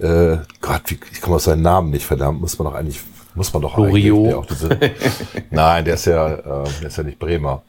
Äh, 0.00 0.38
Gott, 0.60 0.82
wie, 0.86 0.98
ich 1.12 1.20
komme 1.20 1.36
auf 1.36 1.42
seinen 1.42 1.62
Namen 1.62 1.90
nicht, 1.90 2.04
verdammt, 2.04 2.40
muss 2.40 2.58
man 2.58 2.68
doch 2.68 2.74
eigentlich, 2.74 3.00
muss 3.34 3.52
man 3.52 3.62
doch 3.62 3.76
eigentlich. 3.76 4.04
Der 4.04 4.38
auch 4.38 4.46
diese, 4.46 4.78
Nein, 5.50 5.84
der 5.84 5.94
ist 5.94 6.06
ja, 6.06 6.34
äh, 6.34 6.68
der 6.80 6.88
ist 6.88 6.96
ja 6.96 7.02
nicht 7.02 7.18
Bremer. 7.18 7.62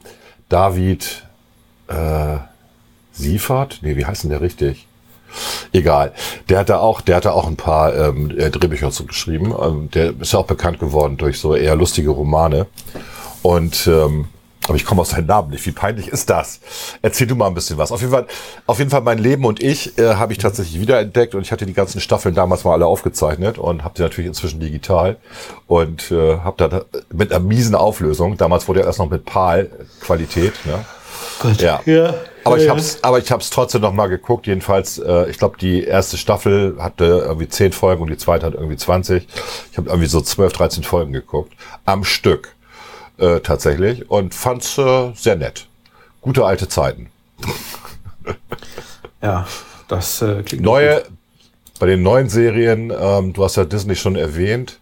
David 0.48 1.26
äh, 1.88 2.38
Siefert? 3.12 3.80
Nee, 3.82 3.96
wie 3.96 4.06
heißt 4.06 4.22
denn 4.22 4.30
der 4.30 4.40
richtig? 4.40 4.86
Egal. 5.72 6.12
Der 6.48 6.58
hat 6.58 6.68
da 6.68 6.78
auch, 6.78 7.00
der 7.00 7.16
hat 7.16 7.24
da 7.24 7.32
auch 7.32 7.46
ein 7.46 7.56
paar 7.56 7.94
ähm, 7.94 8.30
äh, 8.36 8.50
Drehbücher 8.50 8.90
zu 8.90 9.06
geschrieben. 9.06 9.54
Ähm, 9.60 9.90
der 9.92 10.18
ist 10.20 10.32
ja 10.32 10.38
auch 10.38 10.46
bekannt 10.46 10.78
geworden 10.78 11.16
durch 11.16 11.38
so 11.38 11.54
eher 11.54 11.76
lustige 11.76 12.10
Romane. 12.10 12.66
Und 13.42 13.86
ähm, 13.86 14.26
aber 14.68 14.76
ich 14.76 14.84
komme 14.84 15.00
aus 15.00 15.10
seinen 15.10 15.26
Namen 15.26 15.50
nicht. 15.50 15.64
Wie 15.64 15.72
peinlich 15.72 16.08
ist 16.08 16.28
das? 16.28 16.60
Erzähl 17.00 17.26
du 17.26 17.34
mal 17.34 17.46
ein 17.46 17.54
bisschen 17.54 17.78
was. 17.78 17.90
Auf 17.90 18.00
jeden 18.00 18.12
Fall, 18.12 18.26
auf 18.66 18.78
jeden 18.78 18.90
Fall 18.90 19.00
mein 19.00 19.18
Leben 19.18 19.46
und 19.46 19.62
ich 19.62 19.96
äh, 19.98 20.14
habe 20.14 20.32
ich 20.32 20.38
tatsächlich 20.38 20.78
wiederentdeckt 20.78 21.34
und 21.34 21.40
ich 21.40 21.52
hatte 21.52 21.64
die 21.64 21.72
ganzen 21.72 22.00
Staffeln 22.00 22.34
damals 22.34 22.64
mal 22.64 22.74
alle 22.74 22.86
aufgezeichnet 22.86 23.56
und 23.56 23.82
habe 23.82 23.94
die 23.96 24.02
natürlich 24.02 24.28
inzwischen 24.28 24.60
digital 24.60 25.16
und 25.66 26.10
äh, 26.10 26.38
habe 26.38 26.68
da 26.68 26.82
mit 27.10 27.32
einer 27.32 27.42
miesen 27.42 27.74
Auflösung. 27.74 28.36
Damals 28.36 28.68
wurde 28.68 28.80
ja 28.80 28.86
erst 28.86 28.98
noch 28.98 29.08
mit 29.08 29.24
PAL 29.24 29.70
Qualität. 30.00 30.52
Ne? 30.66 30.84
Gott. 31.40 31.60
Ja. 31.60 31.80
ja. 31.86 32.14
Aber 32.44 32.58
ich 32.58 32.68
hab's, 32.68 32.98
aber 33.02 33.18
ich 33.18 33.30
hab's 33.30 33.50
trotzdem 33.50 33.82
noch 33.82 33.92
mal 33.92 34.08
geguckt. 34.08 34.46
Jedenfalls, 34.46 34.98
äh, 34.98 35.30
ich 35.30 35.38
glaube, 35.38 35.58
die 35.58 35.84
erste 35.84 36.16
Staffel 36.16 36.76
hatte 36.78 37.04
irgendwie 37.04 37.48
10 37.48 37.72
Folgen 37.72 38.02
und 38.02 38.10
die 38.10 38.16
zweite 38.16 38.46
hat 38.46 38.54
irgendwie 38.54 38.76
20. 38.76 39.26
Ich 39.70 39.78
habe 39.78 39.88
irgendwie 39.88 40.08
so 40.08 40.20
12, 40.20 40.52
13 40.52 40.82
Folgen 40.82 41.12
geguckt. 41.12 41.52
Am 41.84 42.04
Stück. 42.04 42.54
Äh, 43.18 43.40
tatsächlich. 43.40 44.10
Und 44.10 44.34
fand's 44.34 44.78
äh, 44.78 45.12
sehr 45.14 45.36
nett. 45.36 45.66
Gute 46.20 46.44
alte 46.44 46.68
Zeiten. 46.68 47.10
Ja, 49.20 49.46
das 49.88 50.22
äh, 50.22 50.42
klingt 50.44 50.62
Neue, 50.62 51.02
bei 51.78 51.86
den 51.86 52.02
neuen 52.02 52.28
Serien, 52.28 52.92
ähm, 52.96 53.32
du 53.32 53.42
hast 53.42 53.56
ja 53.56 53.64
Disney 53.64 53.96
schon 53.96 54.16
erwähnt, 54.16 54.78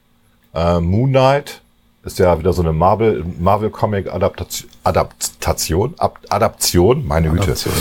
äh, 0.55 0.81
Moon 0.81 1.11
Knight 1.11 1.61
ist 2.05 2.19
ja 2.19 2.39
wieder 2.39 2.53
so 2.53 2.63
eine 2.63 2.73
Marvel, 2.73 3.25
Marvel 3.39 3.71
Comic 3.71 4.13
Adaptation, 4.13 4.71
Adaptation, 4.87 5.95
Ab, 5.99 6.21
Adaption, 6.29 7.07
meine 7.07 7.29
gut. 7.29 7.41
Güte. 7.41 7.51
Adaption. 7.53 7.75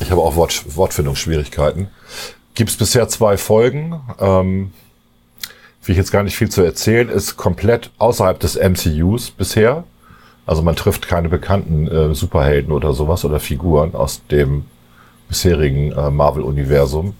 Ich 0.00 0.10
habe 0.10 0.22
auch 0.22 0.34
Wort, 0.34 0.64
Wortfindungsschwierigkeiten. 0.76 1.88
Gibt's 2.54 2.76
bisher 2.76 3.08
zwei 3.08 3.36
Folgen. 3.36 4.00
Ähm, 4.18 4.72
will 5.84 5.92
ich 5.92 5.98
jetzt 5.98 6.10
gar 6.10 6.22
nicht 6.22 6.36
viel 6.36 6.48
zu 6.48 6.62
erzählen. 6.62 7.08
Ist 7.08 7.36
komplett 7.36 7.90
außerhalb 7.98 8.40
des 8.40 8.56
MCUs 8.56 9.30
bisher. 9.30 9.84
Also 10.46 10.62
man 10.62 10.74
trifft 10.74 11.06
keine 11.06 11.28
bekannten 11.28 11.86
äh, 11.86 12.14
Superhelden 12.14 12.72
oder 12.72 12.94
sowas 12.94 13.24
oder 13.24 13.38
Figuren 13.38 13.94
aus 13.94 14.22
dem 14.30 14.64
bisherigen 15.28 15.92
äh, 15.92 16.10
Marvel-Universum. 16.10 17.14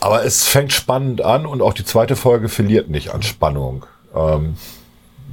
Aber 0.00 0.24
es 0.24 0.44
fängt 0.44 0.72
spannend 0.72 1.22
an 1.22 1.44
und 1.44 1.60
auch 1.60 1.72
die 1.72 1.84
zweite 1.84 2.14
Folge 2.14 2.48
verliert 2.48 2.88
nicht 2.88 3.10
an 3.10 3.22
Spannung. 3.22 3.84
Ähm, 4.14 4.56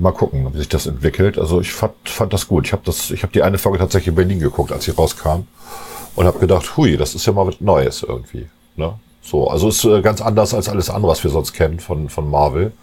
mal 0.02 0.12
gucken, 0.12 0.54
wie 0.54 0.58
sich 0.58 0.70
das 0.70 0.86
entwickelt. 0.86 1.38
Also 1.38 1.62
ich 1.62 1.72
fand, 1.72 1.93
fand 2.06 2.34
das 2.34 2.47
gut. 2.47 2.66
Ich 2.66 2.74
habe 2.74 2.84
das, 2.86 3.14
die 3.34 3.43
eine 3.43 3.58
Folge 3.58 3.80
tatsächlich 3.80 4.10
in 4.10 4.16
Berlin 4.16 4.39
geguckt, 4.39 4.72
als 4.72 4.86
sie 4.86 4.91
rauskam 4.91 5.47
und 6.16 6.26
habe 6.26 6.39
gedacht, 6.39 6.76
hui, 6.78 6.97
das 6.97 7.16
ist 7.16 7.26
ja 7.26 7.34
mal 7.34 7.47
was 7.47 7.62
Neues 7.62 8.04
irgendwie. 8.04 8.47
Ne? 8.76 8.93
So, 9.22 9.47
also 9.47 9.70
ist 9.70 9.84
äh, 9.86 10.02
ganz 10.02 10.22
anders 10.22 10.54
als 10.54 10.68
alles 10.68 10.89
andere, 10.89 11.12
was 11.12 11.24
wir 11.24 11.32
sonst 11.32 11.54
kennen 11.54 11.80
von 11.80 12.10
von 12.10 12.30
Marvel. 12.30 12.74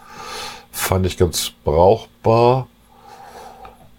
Fand 0.71 1.07
ich 1.07 1.17
ganz 1.17 1.53
brauchbar. 1.65 2.69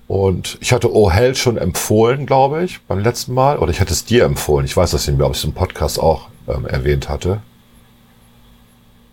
Und 0.08 0.58
ich 0.62 0.74
hatte 0.74 0.92
Oh 0.92 1.12
Hell 1.12 1.36
schon 1.36 1.58
empfohlen, 1.58 2.26
glaube 2.26 2.64
ich, 2.64 2.82
beim 2.88 3.00
letzten 3.00 3.34
Mal. 3.34 3.60
Oder 3.60 3.72
ich 3.72 3.80
hatte 3.80 3.94
es 3.94 4.06
dir 4.06 4.24
empfohlen. 4.24 4.66
Ich 4.66 4.76
weiß 4.76 4.92
das 4.92 5.06
nicht 5.06 5.18
mehr, 5.18 5.28
ob 5.28 5.34
ich 5.34 5.40
es 5.40 5.44
im 5.44 5.54
Podcast 5.54 6.00
auch 6.00 6.30
ähm, 6.48 6.66
erwähnt 6.66 7.10
hatte. 7.10 7.42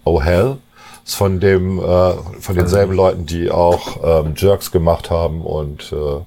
Oh 0.05 0.23
Hell 0.23 0.59
ist 1.07 1.15
von 1.15 1.39
dem, 1.39 1.79
äh, 1.79 2.13
von 2.41 2.57
denselben 2.57 2.93
Leuten, 2.93 3.27
die 3.27 3.51
auch 3.51 4.25
ähm, 4.25 4.35
Jerks 4.37 4.73
gemacht 4.73 5.11
haben 5.11 5.41
und 5.41 5.93
äh, 5.93 6.21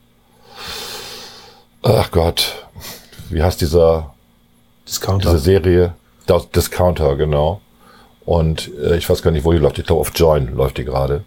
ach 1.83 2.11
Gott, 2.11 2.67
wie 3.29 3.43
heißt 3.43 3.59
dieser 3.59 4.13
Discounter. 4.87 5.31
diese 5.31 5.43
Serie? 5.43 5.93
Das 6.25 6.49
Discounter, 6.51 7.17
genau. 7.17 7.59
Und 8.25 8.71
äh, 8.81 8.95
ich 8.95 9.09
weiß 9.09 9.21
gar 9.21 9.31
nicht, 9.31 9.43
wo 9.43 9.51
die 9.51 9.57
läuft. 9.57 9.79
Ich 9.79 9.85
glaube, 9.85 10.01
auf 10.01 10.11
Join 10.15 10.55
läuft 10.55 10.77
die 10.77 10.85
gerade. 10.85 11.23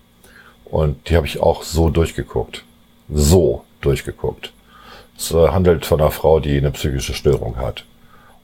Und 0.65 1.09
die 1.11 1.17
habe 1.17 1.27
ich 1.27 1.41
auch 1.41 1.63
so 1.63 1.91
durchgeguckt. 1.91 2.65
So 3.13 3.65
durchgeguckt. 3.83 4.53
Es 5.19 5.31
äh, 5.33 5.49
handelt 5.49 5.85
von 5.85 6.01
einer 6.01 6.11
Frau, 6.11 6.41
die 6.41 6.57
eine 6.57 6.71
psychische 6.71 7.13
Störung 7.13 7.57
hat. 7.57 7.85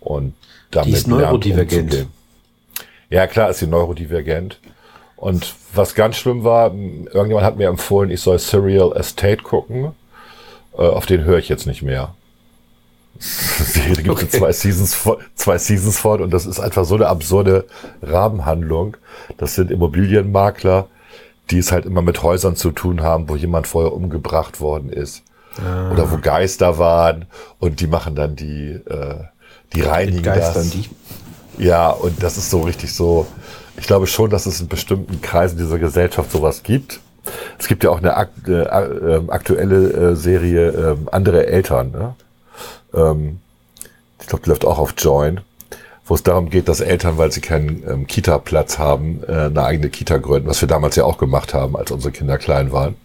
Und 0.00 0.34
damit 0.70 0.88
Die 0.88 0.92
ist 0.92 1.06
neurodivergent. 1.06 2.06
Ja, 3.08 3.26
klar 3.26 3.48
ist 3.48 3.60
sie 3.60 3.66
neurodivergent. 3.66 4.58
Und 5.18 5.54
was 5.74 5.94
ganz 5.94 6.16
schlimm 6.16 6.44
war, 6.44 6.72
irgendjemand 6.72 7.44
hat 7.44 7.56
mir 7.56 7.68
empfohlen, 7.68 8.10
ich 8.10 8.20
soll 8.20 8.38
Serial 8.38 8.96
Estate 8.96 9.42
gucken. 9.42 9.92
Äh, 10.76 10.82
auf 10.82 11.06
den 11.06 11.24
höre 11.24 11.38
ich 11.38 11.48
jetzt 11.48 11.66
nicht 11.66 11.82
mehr. 11.82 12.14
Die 13.74 13.94
gibt 14.02 14.08
Okay. 14.10 14.26
es 14.30 14.38
zwei 14.38 14.52
Seasons, 14.52 14.96
zwei 15.34 15.58
Seasons 15.58 15.98
von 15.98 16.22
und 16.22 16.30
das 16.32 16.46
ist 16.46 16.60
einfach 16.60 16.84
so 16.84 16.94
eine 16.94 17.08
absurde 17.08 17.64
Rahmenhandlung. 18.00 18.96
Das 19.38 19.56
sind 19.56 19.72
Immobilienmakler, 19.72 20.86
die 21.50 21.58
es 21.58 21.72
halt 21.72 21.84
immer 21.84 22.02
mit 22.02 22.22
Häusern 22.22 22.54
zu 22.54 22.70
tun 22.70 23.02
haben, 23.02 23.28
wo 23.28 23.34
jemand 23.34 23.66
vorher 23.66 23.92
umgebracht 23.92 24.60
worden 24.60 24.90
ist. 24.90 25.22
oder 25.92 26.12
wo 26.12 26.18
Geister 26.18 26.78
waren 26.78 27.26
und 27.58 27.80
die 27.80 27.88
machen 27.88 28.14
dann 28.14 28.36
die, 28.36 28.74
äh, 28.88 29.16
die 29.74 29.80
reinigen 29.80 30.22
Geistern 30.22 30.62
das. 30.62 30.70
die. 30.70 30.88
Ja, 31.58 31.90
und 31.90 32.22
das 32.22 32.36
ist 32.38 32.50
so 32.50 32.60
richtig 32.60 32.92
so. 32.94 33.26
Ich 33.78 33.86
glaube 33.86 34.08
schon, 34.08 34.28
dass 34.28 34.46
es 34.46 34.60
in 34.60 34.68
bestimmten 34.68 35.22
Kreisen 35.22 35.56
dieser 35.56 35.78
Gesellschaft 35.78 36.32
sowas 36.32 36.62
gibt. 36.62 37.00
Es 37.58 37.68
gibt 37.68 37.84
ja 37.84 37.90
auch 37.90 37.98
eine 37.98 38.16
akt, 38.16 38.48
äh, 38.48 38.62
äh, 38.62 39.22
aktuelle 39.28 39.92
äh, 39.92 40.16
Serie 40.16 40.68
äh, 40.68 40.96
Andere 41.12 41.46
Eltern. 41.46 41.92
Ne? 41.92 42.14
Ähm, 42.94 43.40
ich 44.20 44.26
glaube, 44.26 44.44
die 44.44 44.50
läuft 44.50 44.64
auch 44.64 44.78
auf 44.78 44.94
Join, 44.98 45.40
wo 46.06 46.14
es 46.14 46.22
darum 46.22 46.50
geht, 46.50 46.68
dass 46.68 46.80
Eltern, 46.80 47.18
weil 47.18 47.30
sie 47.30 47.40
keinen 47.40 47.84
ähm, 47.88 48.06
Kita-Platz 48.06 48.78
haben, 48.78 49.22
äh, 49.28 49.32
eine 49.32 49.62
eigene 49.62 49.90
Kita 49.90 50.16
gründen, 50.16 50.48
was 50.48 50.60
wir 50.60 50.68
damals 50.68 50.96
ja 50.96 51.04
auch 51.04 51.18
gemacht 51.18 51.54
haben, 51.54 51.76
als 51.76 51.90
unsere 51.90 52.12
Kinder 52.12 52.36
klein 52.36 52.72
waren. 52.72 52.96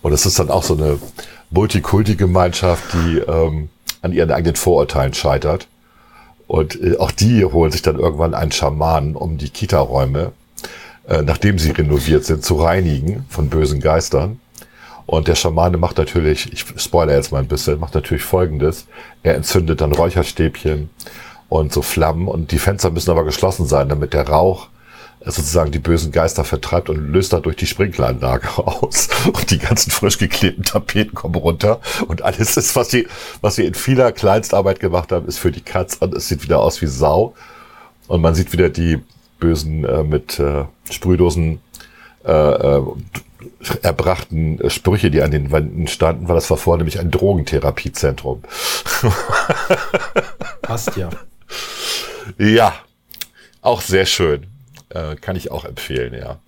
Und 0.00 0.12
es 0.12 0.26
ist 0.26 0.38
dann 0.38 0.50
auch 0.50 0.64
so 0.64 0.74
eine 0.74 0.98
Multikulti-Gemeinschaft, 1.50 2.82
die 2.94 3.18
ähm, 3.18 3.68
an 4.00 4.12
ihren 4.12 4.32
eigenen 4.32 4.56
Vorurteilen 4.56 5.14
scheitert. 5.14 5.68
Und 6.52 6.78
äh, 6.82 6.98
auch 6.98 7.12
die 7.12 7.46
holen 7.46 7.72
sich 7.72 7.80
dann 7.80 7.98
irgendwann 7.98 8.34
einen 8.34 8.52
Schamanen, 8.52 9.16
um 9.16 9.38
die 9.38 9.48
Kita-Räume, 9.48 10.32
äh, 11.08 11.22
nachdem 11.22 11.58
sie 11.58 11.70
renoviert 11.70 12.26
sind, 12.26 12.44
zu 12.44 12.56
reinigen 12.56 13.24
von 13.30 13.48
bösen 13.48 13.80
Geistern. 13.80 14.38
Und 15.06 15.28
der 15.28 15.34
Schamane 15.34 15.78
macht 15.78 15.96
natürlich, 15.96 16.52
ich 16.52 16.66
spoilere 16.76 17.16
jetzt 17.16 17.32
mal 17.32 17.38
ein 17.38 17.48
bisschen, 17.48 17.80
macht 17.80 17.94
natürlich 17.94 18.24
Folgendes. 18.24 18.86
Er 19.22 19.34
entzündet 19.34 19.80
dann 19.80 19.94
Räucherstäbchen 19.94 20.90
und 21.48 21.72
so 21.72 21.80
Flammen 21.80 22.28
und 22.28 22.52
die 22.52 22.58
Fenster 22.58 22.90
müssen 22.90 23.10
aber 23.12 23.24
geschlossen 23.24 23.64
sein, 23.64 23.88
damit 23.88 24.12
der 24.12 24.28
Rauch 24.28 24.68
sozusagen 25.24 25.70
die 25.70 25.78
bösen 25.78 26.12
Geister 26.12 26.44
vertreibt 26.44 26.90
und 26.90 27.12
löst 27.12 27.32
dadurch 27.32 27.56
die 27.56 27.66
Sprinkleranlage 27.66 28.48
aus. 28.58 29.08
Und 29.26 29.50
die 29.50 29.58
ganzen 29.58 29.90
frisch 29.90 30.18
geklebten 30.18 30.64
Tapeten 30.64 31.14
kommen 31.14 31.34
runter. 31.34 31.80
Und 32.08 32.22
alles 32.22 32.56
ist, 32.56 32.76
was 32.76 32.90
sie, 32.90 33.06
was 33.40 33.56
sie 33.56 33.66
in 33.66 33.74
vieler 33.74 34.12
Kleinstarbeit 34.12 34.80
gemacht 34.80 35.12
haben, 35.12 35.26
ist 35.26 35.38
für 35.38 35.52
die 35.52 35.60
Katz 35.60 35.96
und 36.00 36.14
es 36.14 36.28
sieht 36.28 36.42
wieder 36.42 36.60
aus 36.60 36.80
wie 36.82 36.86
Sau. 36.86 37.34
Und 38.08 38.20
man 38.20 38.34
sieht 38.34 38.52
wieder 38.52 38.68
die 38.68 39.00
bösen 39.38 39.84
äh, 39.84 40.02
mit 40.02 40.38
äh, 40.38 40.64
Sprühdosen 40.90 41.60
äh, 42.24 42.32
äh, 42.32 42.82
erbrachten 43.82 44.58
Sprüche, 44.70 45.10
die 45.10 45.22
an 45.22 45.30
den 45.30 45.50
Wänden 45.50 45.88
standen, 45.88 46.28
weil 46.28 46.36
das 46.36 46.50
war 46.50 46.56
vorher 46.56 46.78
nämlich 46.78 47.00
ein 47.00 47.10
Drogentherapiezentrum. 47.10 48.42
Passt 50.62 50.96
ja. 50.96 51.10
Ja, 52.38 52.74
auch 53.60 53.80
sehr 53.80 54.06
schön. 54.06 54.51
Äh, 54.94 55.16
kann 55.16 55.36
ich 55.36 55.50
auch 55.50 55.64
empfehlen, 55.64 56.14
ja. 56.14 56.38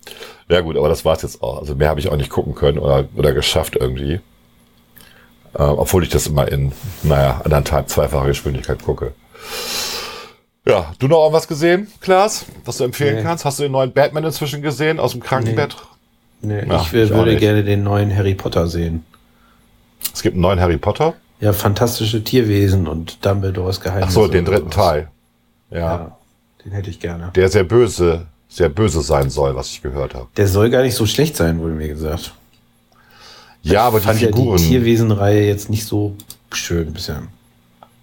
Ja 0.49 0.61
gut, 0.61 0.77
aber 0.77 0.87
das 0.89 1.03
war's 1.05 1.21
jetzt 1.23 1.41
auch. 1.41 1.59
Also 1.59 1.75
mehr 1.75 1.89
habe 1.89 1.99
ich 1.99 2.09
auch 2.09 2.15
nicht 2.17 2.29
gucken 2.29 2.53
können 2.55 2.77
oder, 2.79 3.05
oder 3.15 3.33
geschafft 3.33 3.75
irgendwie. 3.75 4.15
Äh, 5.53 5.63
obwohl 5.63 6.03
ich 6.03 6.09
das 6.09 6.27
immer 6.27 6.47
in, 6.51 6.71
naja, 7.03 7.41
anderthalb, 7.43 7.89
zweifacher 7.89 8.27
Geschwindigkeit 8.27 8.83
gucke. 8.83 9.13
Ja, 10.67 10.93
du 10.99 11.07
noch 11.07 11.19
irgendwas 11.21 11.47
gesehen, 11.47 11.87
Klaas, 12.01 12.45
was 12.65 12.77
du 12.77 12.83
empfehlen 12.85 13.17
Nee. 13.17 13.23
kannst? 13.23 13.45
Hast 13.45 13.59
du 13.59 13.63
den 13.63 13.71
neuen 13.71 13.91
Batman 13.93 14.23
inzwischen 14.23 14.61
gesehen 14.61 14.99
aus 14.99 15.11
dem 15.11 15.21
Krankenbett? 15.21 15.75
Nee, 16.41 16.65
Ja, 16.67 16.81
ich 16.81 16.91
will, 16.91 17.03
ich 17.05 17.11
würde 17.11 17.35
gerne 17.37 17.63
den 17.63 17.83
neuen 17.83 18.15
Harry 18.15 18.33
Potter 18.35 18.67
sehen. 18.67 19.05
Es 20.13 20.21
gibt 20.21 20.33
einen 20.33 20.41
neuen 20.41 20.59
Harry 20.59 20.77
Potter. 20.77 21.13
Ja, 21.39 21.53
fantastische 21.53 22.23
Tierwesen 22.23 22.87
und 22.87 23.23
Dumbledores 23.25 23.79
Geheimnisse. 23.81 24.07
Ach 24.07 24.13
so, 24.13 24.27
den 24.27 24.45
dritten. 24.45 24.71
Teil. 24.71 25.09
Ja, 25.69 25.79
Ja, 25.79 26.17
den 26.63 26.71
hätte 26.71 26.89
ich 26.89 26.99
gerne. 26.99 27.31
Der 27.35 27.49
sehr 27.49 27.63
böse, 27.63 28.25
sehr 28.55 28.69
böse 28.69 29.01
sein 29.01 29.29
soll, 29.29 29.53
was 29.53 29.69
ich 29.69 29.81
gehört 29.81 30.15
habe. 30.15 30.27
Der 30.37 30.47
soll 30.47 30.69
gar 30.69 30.81
nicht 30.81 30.95
so 30.95 31.05
schlecht 31.05 31.35
sein, 31.35 31.59
wurde 31.59 31.73
mir 31.73 31.89
gesagt. 31.89 32.33
Ja, 33.63 33.81
aber 33.85 33.99
die 33.99 34.05
Fand 34.05 34.21
ja 34.21 34.27
die 34.31 34.33
Figuren. 34.37 34.57
Tierwesenreihe 34.57 35.45
jetzt 35.45 35.69
nicht 35.69 35.85
so 35.85 36.15
schön 36.53 36.93
bisher. 36.93 37.23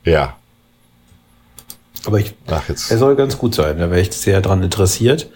ja. 0.05 0.36
Aber 2.05 2.18
ich, 2.18 2.34
Ach, 2.48 2.68
jetzt. 2.68 2.90
er 2.90 2.98
soll 2.98 3.14
ganz 3.14 3.38
gut 3.38 3.55
sein. 3.55 3.78
Da 3.78 3.88
wäre 3.88 4.00
ich 4.00 4.11
sehr 4.12 4.40
dran 4.40 4.61
interessiert, 4.62 5.30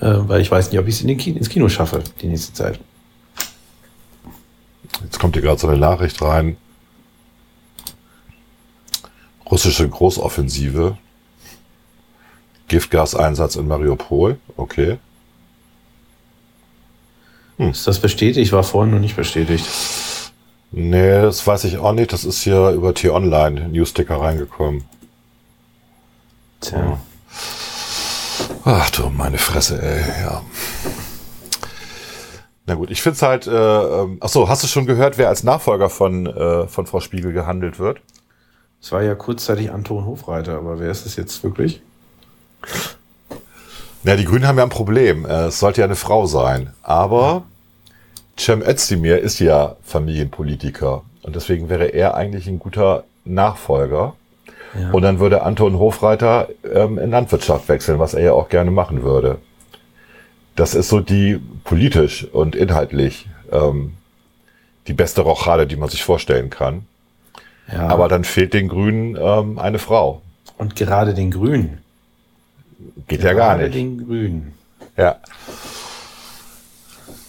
äh, 0.00 0.14
weil 0.16 0.40
ich 0.40 0.50
weiß 0.50 0.70
nicht, 0.72 0.80
ob 0.80 0.88
ich 0.88 0.96
es 0.96 1.00
in 1.00 1.06
den 1.06 1.16
Kino, 1.16 1.38
ins 1.38 1.48
Kino 1.48 1.68
schaffe 1.68 2.02
die 2.20 2.26
nächste 2.26 2.52
Zeit. 2.52 2.80
Jetzt 5.04 5.20
kommt 5.20 5.36
hier 5.36 5.42
gerade 5.42 5.60
so 5.60 5.68
eine 5.68 5.78
Nachricht 5.78 6.20
rein. 6.20 6.56
Russische 9.48 9.88
Großoffensive. 9.88 10.98
Giftgaseinsatz 12.68 13.56
in 13.56 13.66
Mariupol. 13.66 14.38
Okay. 14.56 14.98
Ist 17.58 17.86
das 17.86 17.98
bestätigt? 17.98 18.52
War 18.52 18.62
vorhin 18.62 18.92
noch 18.92 19.00
nicht 19.00 19.16
bestätigt. 19.16 19.66
Nee, 20.70 21.22
das 21.22 21.46
weiß 21.46 21.64
ich 21.64 21.78
auch 21.78 21.92
nicht. 21.92 22.12
Das 22.12 22.24
ist 22.24 22.42
hier 22.42 22.70
über 22.70 22.94
T-Online 22.94 23.68
Newsticker 23.68 24.20
reingekommen. 24.20 24.84
Tja. 26.60 26.98
Ach 28.64 28.90
du, 28.90 29.08
meine 29.08 29.38
Fresse, 29.38 29.80
ey, 29.82 30.22
ja. 30.22 30.42
Na 32.66 32.74
gut, 32.74 32.90
ich 32.90 33.00
find's 33.00 33.22
halt, 33.22 33.46
äh, 33.46 33.50
ähm, 33.50 34.18
ach 34.20 34.28
so, 34.28 34.48
hast 34.48 34.62
du 34.62 34.66
schon 34.66 34.84
gehört, 34.84 35.16
wer 35.16 35.28
als 35.28 35.42
Nachfolger 35.42 35.88
von, 35.88 36.26
äh, 36.26 36.68
von 36.68 36.86
Frau 36.86 37.00
Spiegel 37.00 37.32
gehandelt 37.32 37.78
wird? 37.78 38.00
Es 38.80 38.92
war 38.92 39.02
ja 39.02 39.14
kurzzeitig 39.14 39.72
Anton 39.72 40.04
Hofreiter, 40.04 40.58
aber 40.58 40.78
wer 40.78 40.90
ist 40.90 41.06
es 41.06 41.16
jetzt 41.16 41.42
wirklich? 41.42 41.82
Ja, 44.04 44.16
die 44.16 44.24
Grünen 44.24 44.46
haben 44.46 44.58
ja 44.58 44.64
ein 44.64 44.70
Problem. 44.70 45.24
Äh, 45.26 45.46
Es 45.46 45.58
sollte 45.60 45.80
ja 45.80 45.84
eine 45.86 45.96
Frau 45.96 46.26
sein. 46.26 46.72
Aber 46.82 47.44
Cem 48.38 48.62
Özdemir 48.62 49.18
ist 49.20 49.38
ja 49.40 49.76
Familienpolitiker. 49.84 51.02
Und 51.22 51.36
deswegen 51.36 51.68
wäre 51.68 51.86
er 51.86 52.14
eigentlich 52.14 52.46
ein 52.46 52.58
guter 52.58 53.04
Nachfolger. 53.24 54.14
Ja. 54.78 54.90
Und 54.92 55.02
dann 55.02 55.18
würde 55.18 55.42
Anton 55.42 55.78
Hofreiter 55.78 56.48
ähm, 56.72 56.98
in 56.98 57.10
Landwirtschaft 57.10 57.68
wechseln, 57.68 57.98
was 57.98 58.14
er 58.14 58.22
ja 58.22 58.32
auch 58.32 58.48
gerne 58.48 58.70
machen 58.70 59.02
würde. 59.02 59.38
Das 60.56 60.74
ist 60.74 60.88
so 60.88 61.00
die 61.00 61.40
politisch 61.64 62.24
und 62.32 62.54
inhaltlich 62.54 63.28
ähm, 63.50 63.94
die 64.86 64.92
beste 64.92 65.22
Rochade, 65.22 65.66
die 65.66 65.76
man 65.76 65.88
sich 65.88 66.02
vorstellen 66.04 66.50
kann. 66.50 66.86
ja. 67.72 67.88
Aber 67.88 68.08
dann 68.08 68.24
fehlt 68.24 68.54
den 68.54 68.68
Grünen 68.68 69.16
ähm, 69.20 69.58
eine 69.58 69.78
Frau. 69.78 70.22
und 70.56 70.76
gerade 70.76 71.14
den 71.14 71.30
Grünen. 71.30 71.78
Geht 73.08 73.22
ja 73.22 73.32
gar 73.32 73.56
Gerade 73.56 73.64
nicht. 73.64 73.74
den 73.74 74.06
Grünen. 74.06 74.54
Ja. 74.96 75.16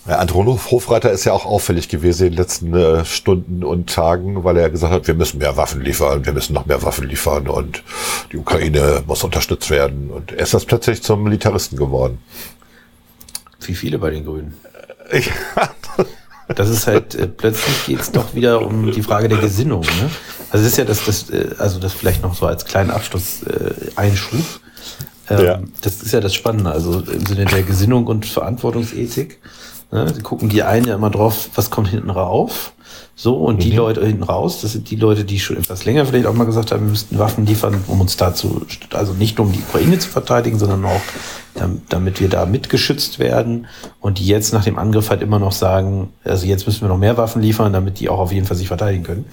Ja, 0.07 0.15
Anton 0.17 0.47
Hof- 0.47 0.71
Hofreiter 0.71 1.11
ist 1.11 1.25
ja 1.25 1.33
auch 1.33 1.45
auffällig 1.45 1.87
gewesen 1.87 2.27
in 2.27 2.31
den 2.33 2.37
letzten 2.37 2.73
äh, 2.73 3.05
Stunden 3.05 3.63
und 3.63 3.89
Tagen, 3.93 4.43
weil 4.43 4.57
er 4.57 4.69
gesagt 4.71 4.91
hat, 4.91 5.07
wir 5.07 5.13
müssen 5.13 5.37
mehr 5.37 5.55
Waffen 5.55 5.81
liefern, 5.81 6.25
wir 6.25 6.33
müssen 6.33 6.53
noch 6.53 6.65
mehr 6.65 6.81
Waffen 6.81 7.07
liefern 7.07 7.47
und 7.47 7.83
die 8.31 8.37
Ukraine 8.37 9.03
muss 9.05 9.23
unterstützt 9.23 9.69
werden. 9.69 10.09
Und 10.09 10.31
er 10.31 10.39
ist 10.39 10.53
das 10.53 10.65
plötzlich 10.65 11.03
zum 11.03 11.23
Militaristen 11.23 11.77
geworden. 11.77 12.17
Wie 13.61 13.75
viele 13.75 13.99
bei 13.99 14.09
den 14.11 14.25
Grünen. 14.25 14.55
Das 16.55 16.67
ist 16.67 16.87
halt, 16.87 17.13
äh, 17.13 17.27
plötzlich 17.27 17.85
geht 17.85 17.99
es 17.99 18.11
doch 18.11 18.33
wieder 18.33 18.65
um 18.65 18.91
die 18.91 19.03
Frage 19.03 19.27
der 19.29 19.37
Gesinnung. 19.37 19.81
Ne? 19.81 20.09
Also 20.49 20.63
das 20.63 20.71
ist 20.71 20.77
ja 20.79 20.83
das, 20.83 21.05
das, 21.05 21.29
äh, 21.29 21.49
also 21.59 21.79
das 21.79 21.93
vielleicht 21.93 22.23
noch 22.23 22.33
so 22.33 22.47
als 22.47 22.65
kleinen 22.65 22.89
Abschluss 22.89 23.43
äh, 23.43 23.75
Einschub. 23.95 24.39
Ähm, 25.29 25.45
Ja. 25.45 25.59
Das 25.81 26.01
ist 26.01 26.11
ja 26.11 26.19
das 26.19 26.33
Spannende, 26.33 26.71
also 26.71 26.99
im 26.99 27.25
Sinne 27.25 27.45
der 27.45 27.63
Gesinnung 27.63 28.07
und 28.07 28.25
Verantwortungsethik. 28.25 29.39
Ne? 29.91 30.13
Sie 30.13 30.21
gucken 30.21 30.49
die 30.49 30.63
einen 30.63 30.85
ja 30.87 30.95
immer 30.95 31.09
drauf, 31.09 31.49
was 31.55 31.69
kommt 31.69 31.89
hinten 31.89 32.09
rauf. 32.09 32.73
So, 33.21 33.35
und 33.35 33.61
die 33.61 33.71
Leute 33.71 34.05
hinten 34.05 34.23
raus, 34.23 34.61
das 34.61 34.71
sind 34.71 34.89
die 34.89 34.95
Leute, 34.95 35.25
die 35.25 35.41
schon 35.41 35.57
etwas 35.57 35.83
länger 35.83 36.05
vielleicht 36.05 36.25
auch 36.25 36.33
mal 36.33 36.45
gesagt 36.45 36.71
haben, 36.71 36.85
wir 36.85 36.91
müssten 36.91 37.19
Waffen 37.19 37.45
liefern, 37.45 37.83
um 37.87 37.99
uns 37.99 38.15
dazu, 38.15 38.61
also 38.93 39.11
nicht 39.11 39.37
nur 39.37 39.47
um 39.47 39.51
die 39.51 39.59
Ukraine 39.59 39.99
zu 39.99 40.07
verteidigen, 40.07 40.57
sondern 40.57 40.85
auch, 40.85 41.01
dam- 41.53 41.81
damit 41.89 42.21
wir 42.21 42.29
da 42.29 42.45
mitgeschützt 42.45 43.19
werden. 43.19 43.67
Und 43.99 44.19
die 44.19 44.25
jetzt 44.25 44.53
nach 44.53 44.63
dem 44.63 44.79
Angriff 44.79 45.09
halt 45.09 45.21
immer 45.21 45.37
noch 45.37 45.51
sagen, 45.51 46.13
also 46.23 46.45
jetzt 46.45 46.65
müssen 46.65 46.79
wir 46.79 46.87
noch 46.87 46.97
mehr 46.97 47.17
Waffen 47.17 47.41
liefern, 47.41 47.73
damit 47.73 47.99
die 47.99 48.07
auch 48.07 48.19
auf 48.19 48.31
jeden 48.31 48.47
Fall 48.47 48.55
sich 48.55 48.69
verteidigen 48.69 49.03
können. 49.03 49.25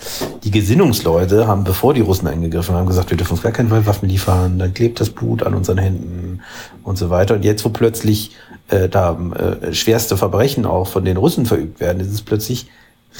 Die 0.42 0.50
Gesinnungsleute 0.50 1.46
haben, 1.46 1.62
bevor 1.62 1.94
die 1.94 2.00
Russen 2.00 2.26
eingegriffen 2.26 2.74
haben, 2.74 2.88
gesagt, 2.88 3.10
wir 3.10 3.16
dürfen 3.16 3.34
uns 3.34 3.42
gar 3.42 3.52
keinen 3.52 3.68
Fall 3.68 3.86
Waffen 3.86 4.08
liefern, 4.08 4.58
dann 4.58 4.74
klebt 4.74 4.98
das 4.98 5.10
Blut 5.10 5.44
an 5.44 5.54
unseren 5.54 5.78
Händen 5.78 6.40
und 6.82 6.98
so 6.98 7.08
weiter. 7.08 7.34
Und 7.36 7.44
jetzt, 7.44 7.64
wo 7.64 7.68
plötzlich 7.68 8.32
äh, 8.66 8.88
da 8.88 9.16
äh, 9.62 9.72
schwerste 9.72 10.16
Verbrechen 10.16 10.66
auch 10.66 10.88
von 10.88 11.04
den 11.04 11.18
Russen 11.18 11.46
verübt 11.46 11.78
werden, 11.78 12.00
ist 12.00 12.10
es 12.10 12.22
plötzlich 12.22 12.66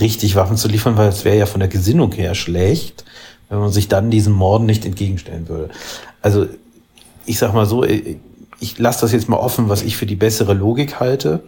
richtig 0.01 0.37
Waffen 0.37 0.57
zu 0.57 0.69
liefern, 0.69 0.97
weil 0.97 1.09
es 1.09 1.25
wäre 1.25 1.37
ja 1.37 1.47
von 1.47 1.61
der 1.61 1.69
Gesinnung 1.69 2.13
her 2.13 2.35
schlecht, 2.35 3.05
wenn 3.49 3.59
man 3.59 3.73
sich 3.73 3.89
dann 3.89 4.11
diesen 4.11 4.33
Morden 4.33 4.67
nicht 4.67 4.85
entgegenstellen 4.85 5.49
würde. 5.49 5.71
Also 6.23 6.47
ich 7.25 7.39
sag 7.39 7.55
mal 7.55 7.67
so, 7.67 7.85
äh, 7.85 8.17
ich 8.61 8.79
lasse 8.79 9.03
das 9.03 9.13
jetzt 9.13 9.29
mal 9.29 9.37
offen, 9.37 9.69
was 9.69 9.83
ich 9.83 9.97
für 9.97 10.07
die 10.07 10.17
bessere 10.17 10.55
Logik 10.55 11.01
halte. 11.01 11.43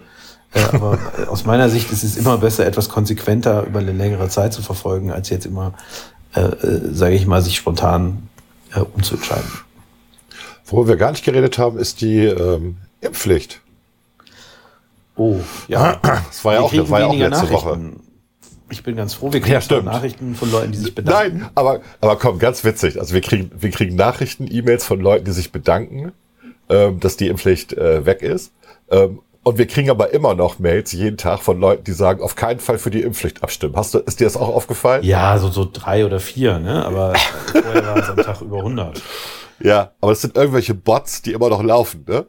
Äh, 0.52 0.60
aber 0.72 0.98
aus 1.28 1.44
meiner 1.44 1.68
Sicht 1.68 1.90
ist 1.90 2.02
es 2.02 2.16
immer 2.16 2.38
besser, 2.38 2.66
etwas 2.66 2.88
konsequenter 2.88 3.64
über 3.64 3.80
eine 3.80 3.92
längere 3.92 4.28
Zeit 4.28 4.52
zu 4.52 4.62
verfolgen, 4.62 5.10
als 5.10 5.30
jetzt 5.30 5.46
immer, 5.46 5.74
äh, 6.34 6.40
äh, 6.40 6.80
sage 6.92 7.14
ich 7.14 7.26
mal, 7.26 7.42
sich 7.42 7.56
spontan 7.56 8.28
äh, 8.74 8.80
umzuentscheiden. 8.80 9.50
Worüber 10.66 10.90
wir 10.90 10.96
gar 10.96 11.12
nicht 11.12 11.24
geredet 11.24 11.56
haben, 11.58 11.78
ist 11.78 12.02
die 12.02 12.24
ähm, 12.24 12.76
Impfpflicht. 13.00 13.60
Oh, 15.16 15.36
ja. 15.66 15.96
Das 16.02 16.44
war 16.44 16.54
ja 16.54 16.60
auch, 16.60 16.72
war 16.90 17.00
ja 17.00 17.06
auch 17.06 17.14
letzte 17.14 17.50
Woche. 17.50 17.78
Ich 18.70 18.82
bin 18.82 18.96
ganz 18.96 19.14
froh, 19.14 19.32
wir 19.32 19.40
kriegen 19.40 19.60
Ja. 19.68 19.82
Nachrichten 19.82 20.34
von 20.34 20.50
Leuten, 20.50 20.72
die 20.72 20.78
sich 20.78 20.94
bedanken. 20.94 21.38
Nein, 21.38 21.50
aber, 21.54 21.80
aber 22.00 22.16
komm, 22.16 22.38
ganz 22.38 22.64
witzig. 22.64 23.00
Also 23.00 23.14
wir 23.14 23.20
kriegen, 23.20 23.50
wir 23.58 23.70
kriegen 23.70 23.96
Nachrichten, 23.96 24.46
E-Mails 24.50 24.84
von 24.84 25.00
Leuten, 25.00 25.24
die 25.24 25.32
sich 25.32 25.52
bedanken, 25.52 26.12
ähm, 26.68 27.00
dass 27.00 27.16
die 27.16 27.28
Impfpflicht 27.28 27.72
äh, 27.74 28.04
weg 28.04 28.22
ist. 28.22 28.52
Ähm, 28.90 29.20
und 29.42 29.56
wir 29.56 29.66
kriegen 29.66 29.88
aber 29.88 30.12
immer 30.12 30.34
noch 30.34 30.58
Mails 30.58 30.92
jeden 30.92 31.16
Tag 31.16 31.40
von 31.40 31.58
Leuten, 31.58 31.84
die 31.84 31.92
sagen, 31.92 32.20
auf 32.20 32.34
keinen 32.36 32.60
Fall 32.60 32.76
für 32.78 32.90
die 32.90 33.00
Impfpflicht 33.00 33.42
abstimmen. 33.42 33.76
Hast 33.76 33.94
du, 33.94 33.98
ist 34.00 34.20
dir 34.20 34.24
das 34.24 34.36
auch 34.36 34.54
aufgefallen? 34.54 35.02
Ja, 35.04 35.38
so, 35.38 35.48
so 35.48 35.66
drei 35.72 36.04
oder 36.04 36.20
vier, 36.20 36.58
ne? 36.58 36.84
Aber 36.84 37.14
vorher 37.46 37.86
waren 37.86 38.02
es 38.02 38.10
am 38.10 38.16
Tag 38.18 38.42
über 38.42 38.58
100. 38.58 39.00
Ja, 39.60 39.92
aber 40.00 40.12
es 40.12 40.20
sind 40.20 40.36
irgendwelche 40.36 40.74
Bots, 40.74 41.22
die 41.22 41.32
immer 41.32 41.48
noch 41.48 41.62
laufen, 41.62 42.04
ne? 42.06 42.26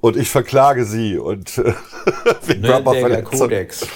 Und 0.00 0.16
ich 0.16 0.28
verklage 0.28 0.84
sie 0.84 1.16
und 1.16 1.58
äh, 1.58 1.72
wegen. 2.46 2.62
Kodex. 3.24 3.86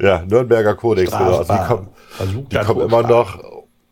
Ja, 0.00 0.24
Nürnberger 0.26 0.74
Kodex, 0.74 1.10
genau. 1.10 1.38
Also 1.38 1.52
die 1.52 1.58
kommen, 1.66 1.88
die 2.50 2.58
kommen 2.58 2.80
immer 2.80 3.02
noch. 3.02 3.38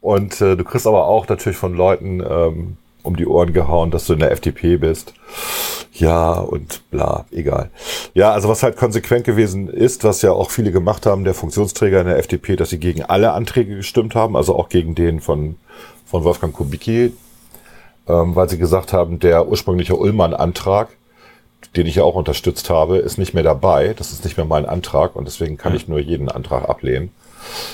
Und 0.01 0.41
äh, 0.41 0.57
du 0.57 0.65
kriegst 0.65 0.87
aber 0.87 1.07
auch 1.07 1.29
natürlich 1.29 1.57
von 1.57 1.75
Leuten 1.75 2.21
ähm, 2.29 2.77
um 3.03 3.17
die 3.17 3.27
Ohren 3.27 3.53
gehauen, 3.53 3.91
dass 3.91 4.07
du 4.07 4.15
in 4.15 4.19
der 4.21 4.33
FDP 4.33 4.77
bist. 4.77 5.15
Ja, 5.93 6.33
und 6.33 6.91
bla, 6.91 7.27
egal. 7.31 7.71
Ja, 8.15 8.33
also 8.33 8.49
was 8.49 8.63
halt 8.63 8.77
konsequent 8.77 9.25
gewesen 9.25 9.69
ist, 9.69 10.05
was 10.05 10.23
ja 10.23 10.33
auch 10.33 10.51
viele 10.51 10.73
gemacht 10.73 11.07
haben, 11.07 11.25
der 11.25 11.35
Funktionsträger 11.35 12.01
in 12.01 12.07
der 12.07 12.19
FDP, 12.19 12.57
dass 12.57 12.71
sie 12.71 12.79
gegen 12.79 13.03
alle 13.03 13.33
Anträge 13.33 13.77
gestimmt 13.77 14.15
haben, 14.15 14.37
also 14.37 14.57
auch 14.57 14.69
gegen 14.69 14.95
den 14.95 15.21
von, 15.21 15.57
von 16.07 16.25
Wolfgang 16.25 16.55
Kubicki, 16.55 17.13
ähm, 18.09 18.35
weil 18.35 18.49
sie 18.49 18.59
gesagt 18.59 18.93
haben, 18.93 19.19
der 19.19 19.49
ursprüngliche 19.49 19.97
Ullmann-Antrag, 19.97 20.89
den 21.77 21.87
ich 21.87 21.97
ja 21.97 22.05
auch 22.05 22.15
unterstützt 22.15 22.71
habe, 22.71 22.99
ist 22.99 23.19
nicht 23.19 23.35
mehr 23.35 23.43
dabei. 23.43 23.95
Das 23.97 24.13
ist 24.13 24.25
nicht 24.25 24.37
mehr 24.37 24.47
mein 24.47 24.67
Antrag 24.67 25.17
und 25.17 25.27
deswegen 25.27 25.57
kann 25.57 25.75
ich 25.75 25.89
nur 25.89 25.99
jeden 25.99 26.29
Antrag 26.29 26.69
ablehnen. 26.69 27.11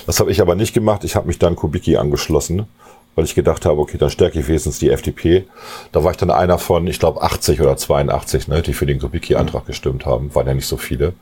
Das 0.07 0.21
habe 0.21 0.31
ich 0.31 0.41
aber 0.41 0.55
nicht 0.55 0.75
gemacht. 0.75 1.05
Ich 1.05 1.17
habe 1.17 1.27
mich 1.27 1.39
dann 1.39 1.57
Kubicki 1.57 1.97
angeschlossen, 1.97 2.67
weil 3.15 3.25
ich 3.25 3.35
gedacht 3.35 3.67
habe, 3.67 3.81
okay, 3.81 3.99
dann 3.99 4.11
stärke 4.11 4.41
ich 4.41 4.49
wenigstens 4.49 4.79
die 4.79 4.91
FDP. 4.91 5.45
Da 5.93 6.05
war 6.05 6.11
ich 6.11 6.17
dann 6.17 6.31
einer 6.31 6.59
von, 6.59 6.87
ich 6.87 6.99
glaube, 6.99 7.23
80 7.23 7.61
oder 7.61 7.77
82, 7.77 8.49
ne, 8.49 8.63
die 8.63 8.73
für 8.73 8.87
den 8.87 9.01
Kubicki-Antrag 9.01 9.67
gestimmt 9.67 10.07
haben. 10.07 10.35
Waren 10.35 10.47
ja 10.47 10.55
nicht 10.55 10.67
so 10.69 10.77
viele. 10.77 11.13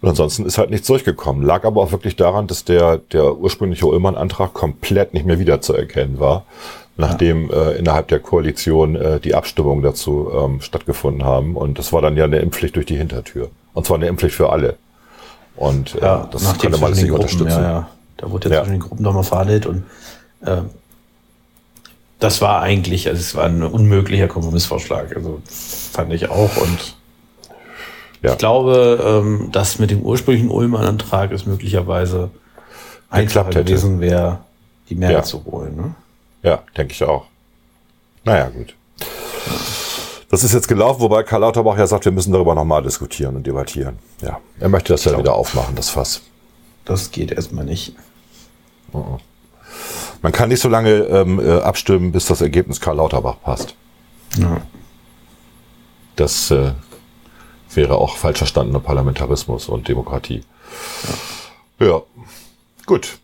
Und 0.00 0.08
ansonsten 0.08 0.46
ist 0.46 0.58
halt 0.58 0.70
nichts 0.70 0.86
durchgekommen. 0.86 1.44
Lag 1.44 1.64
aber 1.64 1.82
auch 1.82 1.92
wirklich 1.92 2.16
daran, 2.16 2.46
dass 2.46 2.64
der, 2.64 2.98
der 2.98 3.36
ursprüngliche 3.36 3.86
Ullmann-Antrag 3.86 4.54
komplett 4.54 5.12
nicht 5.12 5.26
mehr 5.26 5.40
wiederzuerkennen 5.40 6.20
war, 6.20 6.44
nachdem 6.98 7.50
äh, 7.50 7.72
innerhalb 7.78 8.08
der 8.08 8.18
Koalition 8.20 8.94
äh, 8.96 9.20
die 9.20 9.34
Abstimmungen 9.34 9.82
dazu 9.82 10.30
ähm, 10.34 10.60
stattgefunden 10.60 11.24
haben. 11.24 11.56
Und 11.56 11.78
das 11.78 11.92
war 11.92 12.02
dann 12.02 12.16
ja 12.16 12.24
eine 12.24 12.40
Impfpflicht 12.40 12.76
durch 12.76 12.86
die 12.86 12.96
Hintertür. 12.96 13.50
Und 13.72 13.86
zwar 13.86 13.96
eine 13.96 14.08
Impfpflicht 14.08 14.34
für 14.34 14.50
alle. 14.50 14.76
Und 15.56 15.94
äh, 15.94 16.00
Ja, 16.02 16.28
das 16.30 16.58
konnte 16.58 16.78
man 16.78 16.92
nicht 16.92 17.10
unterstützen. 17.10 17.48
ja, 17.48 17.62
ja. 17.62 17.88
Da 18.16 18.30
wurde 18.30 18.48
ja, 18.48 18.56
Ja. 18.56 18.60
zwischen 18.62 18.72
den 18.74 18.80
Gruppen 18.80 19.02
nochmal 19.04 19.22
verhandelt 19.22 19.64
und 19.66 19.84
äh, 20.44 20.56
das 22.18 22.40
war 22.40 22.62
eigentlich, 22.62 23.06
also 23.08 23.20
es 23.20 23.34
war 23.36 23.44
ein 23.44 23.62
unmöglicher 23.62 24.26
Kompromissvorschlag. 24.26 25.14
Also 25.14 25.40
fand 25.46 26.12
ich 26.12 26.28
auch 26.30 26.56
und 26.56 26.96
Ja. 28.22 28.32
ich 28.32 28.38
glaube, 28.38 29.22
ähm, 29.24 29.50
das 29.52 29.78
mit 29.78 29.92
dem 29.92 30.02
ursprünglichen 30.02 30.50
Ullmann-Antrag 30.50 31.30
ist 31.30 31.46
möglicherweise 31.46 32.30
einfacher 33.08 33.50
gewesen 33.50 34.00
wäre, 34.00 34.40
die 34.90 34.96
Mehrheit 34.96 35.16
Ja. 35.18 35.22
zu 35.22 35.44
holen. 35.44 35.76
Ne? 35.76 35.94
Ja, 36.42 36.62
denke 36.76 36.92
ich 36.92 37.02
auch. 37.04 37.26
Naja, 38.24 38.48
gut. 38.48 38.74
Das 40.30 40.44
ist 40.44 40.52
jetzt 40.52 40.68
gelaufen, 40.68 41.00
wobei 41.00 41.22
Karl 41.22 41.40
Lauterbach 41.40 41.78
ja 41.78 41.86
sagt, 41.86 42.04
wir 42.04 42.12
müssen 42.12 42.32
darüber 42.32 42.54
nochmal 42.54 42.82
diskutieren 42.82 43.36
und 43.36 43.46
debattieren. 43.46 43.98
Ja, 44.20 44.40
er 44.60 44.68
möchte 44.68 44.92
das 44.92 45.04
ja 45.04 45.16
wieder 45.18 45.34
aufmachen, 45.34 45.74
das 45.74 45.88
Fass. 45.88 46.20
Das 46.84 47.10
geht 47.10 47.32
erstmal 47.32 47.64
nicht. 47.64 47.94
Man 50.20 50.32
kann 50.32 50.48
nicht 50.50 50.60
so 50.60 50.68
lange 50.68 50.90
ähm, 50.90 51.40
äh, 51.40 51.60
abstimmen, 51.60 52.12
bis 52.12 52.26
das 52.26 52.40
Ergebnis 52.40 52.80
Karl 52.80 52.96
Lauterbach 52.96 53.36
passt. 53.42 53.74
Ja. 54.36 54.60
Das 56.16 56.50
äh, 56.50 56.72
wäre 57.74 57.96
auch 57.96 58.16
falsch 58.16 58.38
verstandener 58.38 58.80
Parlamentarismus 58.80 59.68
und 59.68 59.88
Demokratie. 59.88 60.42
Ja. 61.78 62.02
gut. 62.86 63.18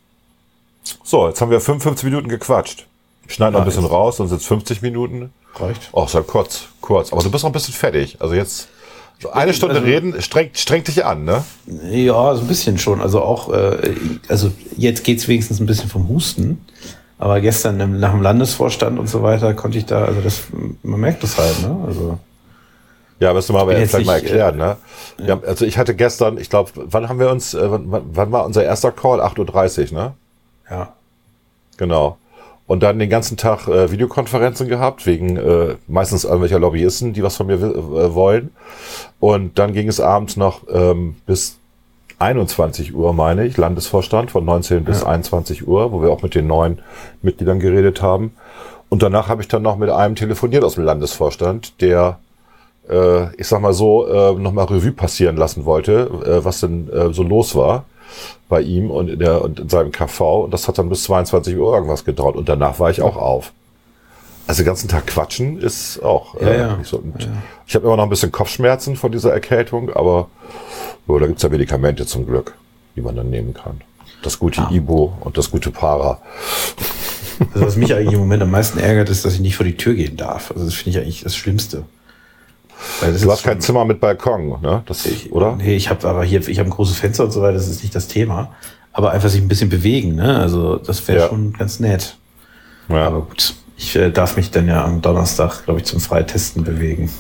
So, 1.03 1.29
jetzt 1.29 1.41
haben 1.41 1.51
wir 1.51 1.61
55 1.61 2.05
Minuten 2.05 2.29
gequatscht. 2.29 2.87
Ich 3.27 3.35
schneide 3.35 3.53
noch 3.53 3.61
ein 3.61 3.63
Ja, 3.63 3.71
bisschen 3.71 3.87
raus, 3.87 4.17
dann 4.19 4.29
sind 4.29 4.41
es 4.41 4.47
50 4.47 4.83
Minuten. 4.83 5.33
Reicht. 5.57 5.89
Oh, 5.93 6.05
ist 6.05 6.15
ja 6.15 6.23
kurz, 6.23 6.65
kurz. 6.81 7.13
Aber 7.13 7.23
du 7.23 7.31
bist 7.31 7.45
noch 7.45 7.51
ein 7.51 7.53
bisschen 7.55 7.75
fertig. 7.75 8.17
Also 8.21 8.35
jetzt 8.35 8.69
so 9.21 9.31
eine 9.31 9.55
Stunde 9.55 9.77
also- 9.77 9.87
reden, 9.87 10.21
strengt, 10.21 10.59
strengt 10.59 10.89
dich 10.89 11.05
an, 11.05 11.25
ne? 11.25 11.45
Ja, 11.91 12.35
so 12.35 12.41
ein 12.43 12.49
bisschen 12.49 12.79
schon. 12.79 13.01
Also 13.01 13.23
auch, 13.23 13.53
äh, 13.53 13.95
also 14.29 14.51
jetzt 14.77 15.05
geht's 15.05 15.29
wenigstens 15.29 15.61
ein 15.61 15.67
bisschen 15.67 15.89
vom 15.89 16.09
Husten. 16.09 16.65
Aber 17.17 17.41
gestern 17.41 17.79
im, 17.81 18.01
nach 18.01 18.11
dem 18.11 18.21
Landesvorstand 18.23 18.99
und 18.99 19.09
so 19.09 19.23
weiter 19.23 19.55
konnte 19.55 19.79
ich 19.79 19.87
da, 19.87 20.05
also 20.05 20.21
das, 20.21 20.43
man 20.83 21.01
merkt 21.01 21.23
das 21.23 21.39
halt, 21.39 21.63
ne? 21.63 21.85
Also 21.87 22.19
Ja, 23.21 23.33
müssen 23.33 23.55
wir 23.55 23.61
aber 23.61 23.73
vielleicht 23.73 23.93
mal 24.05 24.21
nicht, 24.21 24.25
erklären, 24.31 24.57
ne? 24.57 24.77
Ja, 25.25 25.41
also 25.47 25.65
ich 25.65 25.79
hatte 25.79 25.95
gestern, 25.95 26.37
ich 26.37 26.51
glaube, 26.51 26.73
wann 26.75 27.09
haben 27.09 27.21
wir 27.21 27.31
uns, 27.31 27.55
äh, 27.55 27.71
wann- 27.71 28.03
wann 28.13 28.33
war 28.33 28.45
unser 28.45 28.65
erster 28.65 28.91
Call? 28.91 29.21
8.30 29.21 29.93
Uhr, 29.93 29.99
ne? 29.99 30.13
ja. 30.69 30.93
Genau. 31.77 32.19
Und 32.67 32.83
dann 32.83 32.99
den 32.99 33.11
ganzen 33.11 33.37
Tag 33.37 33.69
äh, 33.69 33.91
Videokonferenzen 33.91 34.69
gehabt, 34.69 35.05
wegen 35.07 35.37
äh, 35.37 35.77
meistens 35.87 36.25
irgendwelcher 36.25 36.59
Lobbyisten, 36.59 37.13
die 37.13 37.23
was 37.23 37.37
von 37.37 37.47
mir 37.47 37.57
äh, 37.57 38.15
wollen. 38.15 38.53
Und 39.21 39.59
dann 39.59 39.75
ging 39.75 39.89
es 39.89 40.01
abends 40.01 40.37
noch 40.37 40.63
ähm, 40.73 41.17
bis 41.27 41.59
21 42.19 42.95
Uhr, 42.95 43.13
meine 43.13 43.45
ich, 43.45 43.57
Landesvorstand 43.57 44.31
von 44.31 44.45
19 44.45 44.85
bis 44.85 45.05
21 45.05 45.69
Uhr, 45.69 45.93
wo 45.93 46.01
wir 46.01 46.11
auch 46.11 46.23
mit 46.23 46.35
den 46.35 46.47
neuen 46.47 46.81
Mitgliedern 47.23 47.61
geredet 47.61 48.01
haben. 48.01 48.35
Und 48.89 49.03
danach 49.03 49.29
habe 49.29 49.43
ich 49.43 49.49
dann 49.49 49.63
noch 49.63 49.77
mit 49.77 49.91
einem 49.91 50.15
telefoniert 50.15 50.65
aus 50.65 50.77
dem 50.77 50.85
Landesvorstand, 50.85 51.81
der, 51.83 52.19
äh, 52.89 53.35
ich 53.37 53.49
sag 53.49 53.61
mal 53.61 53.75
so, 53.75 54.07
äh, 54.07 54.35
nochmal 54.35 54.67
Revue 54.67 54.93
passieren 54.93 55.37
lassen 55.37 55.65
wollte, 55.65 56.09
äh, 56.25 56.45
was 56.45 56.61
denn 56.61 56.89
äh, 56.91 57.13
so 57.13 57.23
los 57.23 57.57
war 57.57 57.85
bei 58.49 58.61
ihm 58.61 58.91
und 58.91 59.09
in, 59.09 59.19
der, 59.19 59.43
und 59.43 59.61
in 59.61 59.69
seinem 59.69 59.93
KV. 59.93 60.45
Und 60.45 60.51
das 60.53 60.69
hat 60.69 60.79
dann 60.79 60.89
bis 60.89 61.05
22 61.05 61.57
Uhr 61.57 61.75
irgendwas 61.75 62.05
gedauert. 62.05 62.37
Und 62.37 62.49
danach 62.49 62.79
war 62.79 62.91
ich 62.91 63.03
auch 63.03 63.17
auf. 63.17 63.53
Also 64.47 64.63
den 64.63 64.67
ganzen 64.67 64.89
Tag 64.89 65.07
quatschen 65.07 65.59
ist 65.59 66.03
auch 66.03 66.39
Ja, 66.41 66.55
ja. 66.55 66.77
nicht 66.77 66.89
so. 66.89 66.99
Und 66.99 67.29
Ich 67.67 67.75
habe 67.75 67.87
immer 67.87 67.97
noch 67.97 68.05
ein 68.05 68.11
bisschen 68.11 68.31
Kopfschmerzen 68.33 68.97
von 68.97 69.11
dieser 69.11 69.33
Erkältung, 69.33 69.91
aber 69.91 70.29
oh, 71.07 71.19
da 71.19 71.27
gibt's 71.27 71.43
ja 71.43 71.49
Medikamente 71.49 72.05
zum 72.07 72.27
Glück, 72.27 72.55
die 72.95 73.01
man 73.01 73.17
dann 73.17 73.31
nehmen 73.31 73.55
kann. 73.55 73.81
Das 74.23 74.39
gute 74.39 74.61
Ah. 74.63 74.71
Ibo 74.71 75.15
und 75.21 75.39
das 75.39 75.51
gute 75.51 75.71
Para. 75.71 76.21
Also 77.55 77.67
was 77.67 77.77
mich 77.77 77.95
eigentlich 77.95 78.13
im 78.13 78.21
Moment 78.21 78.43
am 78.43 78.51
meisten 78.51 78.79
ärgert, 78.79 79.09
ist, 79.09 79.25
dass 79.25 79.35
ich 79.35 79.41
nicht 79.41 79.57
vor 79.57 79.65
die 79.67 79.77
Tür 79.77 79.95
gehen 79.95 80.17
darf. 80.17 80.51
Also 80.53 80.65
das 80.67 80.75
finde 80.75 80.99
ich 80.99 81.05
eigentlich 81.05 81.23
das 81.23 81.35
Schlimmste. 81.37 81.85
Du 83.01 83.07
ist 83.07 83.27
hast 83.29 83.43
kein 83.45 83.61
Zimmer 83.61 83.85
mit 83.85 84.01
Balkon, 84.01 84.61
ne? 84.61 84.83
Das, 84.87 85.05
Ich, 85.07 85.33
oder? 85.33 85.57
Nee, 85.57 85.75
ich 85.77 85.91
habe 85.91 86.07
aber 86.09 86.25
hier, 86.25 86.47
ich 86.47 86.59
habe 86.59 86.69
ein 86.69 86.73
großes 86.73 86.97
Fenster 86.99 87.25
und 87.25 87.31
so 87.33 87.41
weiter, 87.43 87.55
das 87.55 87.69
ist 87.69 87.83
nicht 87.83 87.95
das 87.95 88.09
Thema. 88.09 88.55
Aber 88.93 89.11
einfach 89.11 89.29
sich 89.29 89.41
ein 89.41 89.49
bisschen 89.49 89.69
bewegen, 89.71 90.15
ne? 90.15 90.39
Also 90.39 90.77
das 90.77 91.07
wäre 91.09 91.21
Ja. 91.23 91.29
schon 91.29 91.53
ganz 91.53 91.81
nett. 91.81 92.17
Ja. 92.89 93.07
Aber 93.07 93.23
gut, 93.23 93.55
ich 93.77 93.97
äh, 93.97 94.11
darf 94.11 94.37
mich 94.37 94.51
dann 94.51 94.69
ja 94.69 94.85
am 94.85 95.03
Donnerstag, 95.03 95.65
glaube 95.65 95.81
ich, 95.81 95.87
zum 95.87 96.01
Freitesten 96.01 96.63
bewegen. 96.65 97.11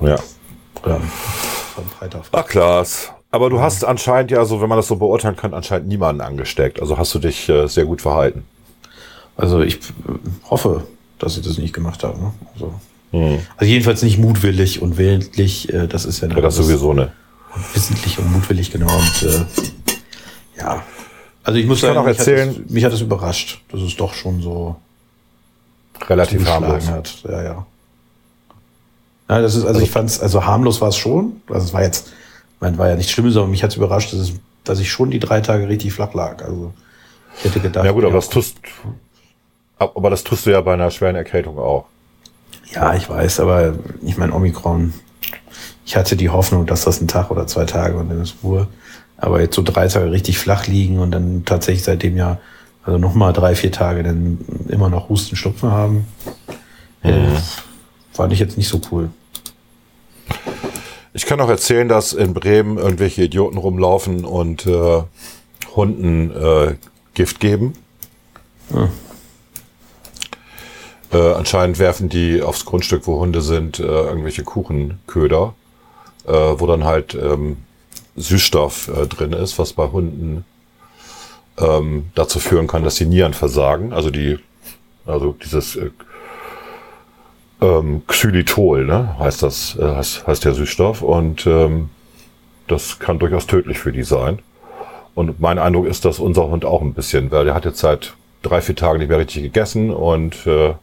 ja. 0.00 0.16
Oder 0.82 0.96
am 0.96 1.86
Freitag. 1.98 2.22
Ach, 2.32 2.46
Klaas. 2.46 3.10
Aber 3.30 3.50
du 3.50 3.60
hast 3.60 3.84
anscheinend 3.84 4.30
ja, 4.30 4.44
so 4.44 4.60
wenn 4.60 4.68
man 4.68 4.76
das 4.78 4.86
so 4.88 4.96
beurteilen 4.96 5.36
kann, 5.36 5.52
anscheinend 5.54 5.88
niemanden 5.88 6.20
angesteckt. 6.20 6.80
Also 6.80 6.96
hast 6.98 7.14
du 7.14 7.18
dich 7.18 7.48
äh, 7.48 7.66
sehr 7.66 7.86
gut 7.86 8.02
verhalten. 8.02 8.44
Also 9.36 9.60
ich 9.62 9.76
äh, 9.76 9.80
hoffe, 10.50 10.84
dass 11.18 11.36
ich 11.36 11.44
das 11.46 11.58
nicht 11.58 11.72
gemacht 11.74 12.04
habe. 12.04 12.18
Ne? 12.18 12.32
Also, 12.54 12.74
also 13.12 13.64
jedenfalls 13.70 14.02
nicht 14.02 14.18
mutwillig 14.18 14.82
und 14.82 14.98
willentlich. 14.98 15.72
Äh, 15.72 15.86
das 15.86 16.04
ist 16.04 16.20
ja, 16.20 16.28
Ja, 16.28 16.40
das 16.40 16.56
sowieso 16.56 16.92
ne. 16.92 17.12
wissentlich 17.74 18.18
und 18.18 18.30
mutwillig 18.32 18.70
genau. 18.70 18.94
Und 18.94 19.22
äh, 19.22 19.44
ja, 20.58 20.82
also 21.44 21.58
ich 21.58 21.66
muss 21.66 21.80
kann 21.80 21.88
sagen, 21.94 21.98
auch 22.00 22.04
mich, 22.06 22.18
erzählen- 22.18 22.50
hat 22.50 22.58
das, 22.64 22.70
mich 22.70 22.84
hat 22.84 22.92
das 22.92 23.00
überrascht, 23.00 23.60
dass 23.70 23.80
es 23.80 23.96
doch 23.96 24.12
schon 24.14 24.42
so 24.42 24.76
Relativ 26.08 26.46
harmlos. 26.46 26.88
hat. 26.88 27.22
Ja, 27.28 27.42
ja. 27.42 27.66
Ja, 29.28 29.40
das 29.40 29.54
ist, 29.56 29.64
also 29.64 29.80
ich 29.80 29.90
fand 29.90 30.10
es, 30.10 30.20
also 30.20 30.44
harmlos 30.44 30.80
war 30.80 30.88
es 30.88 30.96
schon. 30.96 31.40
Also 31.48 31.66
es 31.66 31.72
war 31.72 31.82
jetzt, 31.82 32.12
mein, 32.60 32.76
war 32.78 32.88
ja 32.88 32.96
nichts 32.96 33.12
Schlimmes, 33.12 33.36
aber 33.36 33.46
mich 33.46 33.62
hat 33.62 33.70
es 33.70 33.76
überrascht, 33.76 34.12
dass, 34.12 34.20
es, 34.20 34.32
dass 34.64 34.78
ich 34.78 34.90
schon 34.90 35.10
die 35.10 35.18
drei 35.18 35.40
Tage 35.40 35.68
richtig 35.68 35.92
flach 35.92 36.12
lag. 36.14 36.44
Also 36.44 36.72
ich 37.38 37.44
hätte 37.44 37.60
gedacht. 37.60 37.84
Ja 37.84 37.92
gut, 37.92 38.04
aber 38.04 38.12
ja, 38.12 38.18
das 38.20 38.28
tust, 38.28 38.56
aber 39.78 40.10
das 40.10 40.22
tust 40.22 40.46
du 40.46 40.50
ja 40.50 40.60
bei 40.60 40.74
einer 40.74 40.90
schweren 40.90 41.16
Erkältung 41.16 41.58
auch. 41.58 41.86
Ja, 42.72 42.94
ich 42.94 43.08
weiß, 43.08 43.40
aber 43.40 43.74
ich 44.02 44.16
meine, 44.16 44.34
Omikron, 44.34 44.92
ich 45.84 45.96
hatte 45.96 46.16
die 46.16 46.30
Hoffnung, 46.30 46.66
dass 46.66 46.84
das 46.84 47.00
ein 47.00 47.08
Tag 47.08 47.30
oder 47.30 47.46
zwei 47.46 47.64
Tage 47.64 47.96
und 47.96 48.10
dann 48.10 48.20
ist 48.20 48.36
Ruhe. 48.42 48.66
Aber 49.16 49.40
jetzt 49.40 49.54
so 49.54 49.62
drei 49.62 49.88
Tage 49.88 50.10
richtig 50.10 50.38
flach 50.38 50.66
liegen 50.66 50.98
und 50.98 51.10
dann 51.10 51.44
tatsächlich 51.44 51.84
seitdem 51.84 52.16
ja, 52.16 52.38
also 52.82 52.98
nochmal 52.98 53.32
drei, 53.32 53.54
vier 53.54 53.72
Tage 53.72 54.02
dann 54.02 54.38
immer 54.68 54.88
noch 54.88 55.08
Husten, 55.08 55.36
Schnupfen 55.36 55.70
haben, 55.70 56.06
äh, 57.02 57.28
fand 58.12 58.32
ich 58.32 58.38
jetzt 58.38 58.58
nicht 58.58 58.68
so 58.68 58.80
cool. 58.90 59.10
Ich 61.12 61.24
kann 61.24 61.40
auch 61.40 61.48
erzählen, 61.48 61.88
dass 61.88 62.12
in 62.12 62.34
Bremen 62.34 62.76
irgendwelche 62.76 63.22
Idioten 63.22 63.56
rumlaufen 63.56 64.24
und 64.24 64.66
äh, 64.66 65.02
Hunden 65.74 66.30
äh, 66.30 66.74
Gift 67.14 67.40
geben. 67.40 67.72
Äh, 71.16 71.32
anscheinend 71.32 71.78
werfen 71.78 72.10
die 72.10 72.42
aufs 72.42 72.66
Grundstück, 72.66 73.06
wo 73.06 73.18
Hunde 73.18 73.40
sind, 73.40 73.80
äh, 73.80 73.84
irgendwelche 73.84 74.44
Kuchenköder, 74.44 75.54
äh, 76.26 76.32
wo 76.32 76.66
dann 76.66 76.84
halt 76.84 77.14
ähm, 77.14 77.56
Süßstoff 78.16 78.88
äh, 78.88 79.06
drin 79.06 79.32
ist, 79.32 79.58
was 79.58 79.72
bei 79.72 79.88
Hunden 79.88 80.44
ähm, 81.56 82.10
dazu 82.14 82.38
führen 82.38 82.66
kann, 82.66 82.84
dass 82.84 82.96
die 82.96 83.06
Nieren 83.06 83.32
versagen. 83.32 83.94
Also 83.94 84.10
die, 84.10 84.38
also 85.06 85.34
dieses 85.42 85.76
äh, 85.76 85.90
ähm, 87.62 88.02
Xylitol, 88.06 88.84
ne, 88.84 89.18
heißt 89.18 89.42
das, 89.42 89.74
äh, 89.80 89.94
heißt, 89.94 90.26
heißt 90.26 90.44
der 90.44 90.52
Süßstoff 90.52 91.00
und 91.00 91.46
ähm, 91.46 91.88
das 92.66 92.98
kann 92.98 93.18
durchaus 93.18 93.46
tödlich 93.46 93.78
für 93.78 93.92
die 93.92 94.02
sein. 94.02 94.40
Und 95.14 95.40
mein 95.40 95.58
Eindruck 95.58 95.86
ist, 95.86 96.04
dass 96.04 96.18
unser 96.18 96.48
Hund 96.48 96.66
auch 96.66 96.82
ein 96.82 96.92
bisschen, 96.92 97.30
weil 97.30 97.46
der 97.46 97.54
hat 97.54 97.64
jetzt 97.64 97.78
seit 97.78 98.12
drei, 98.42 98.60
vier 98.60 98.76
Tagen 98.76 98.98
nicht 98.98 99.08
mehr 99.08 99.18
richtig 99.18 99.44
gegessen 99.44 99.90
und 99.90 100.46
äh, 100.46 100.74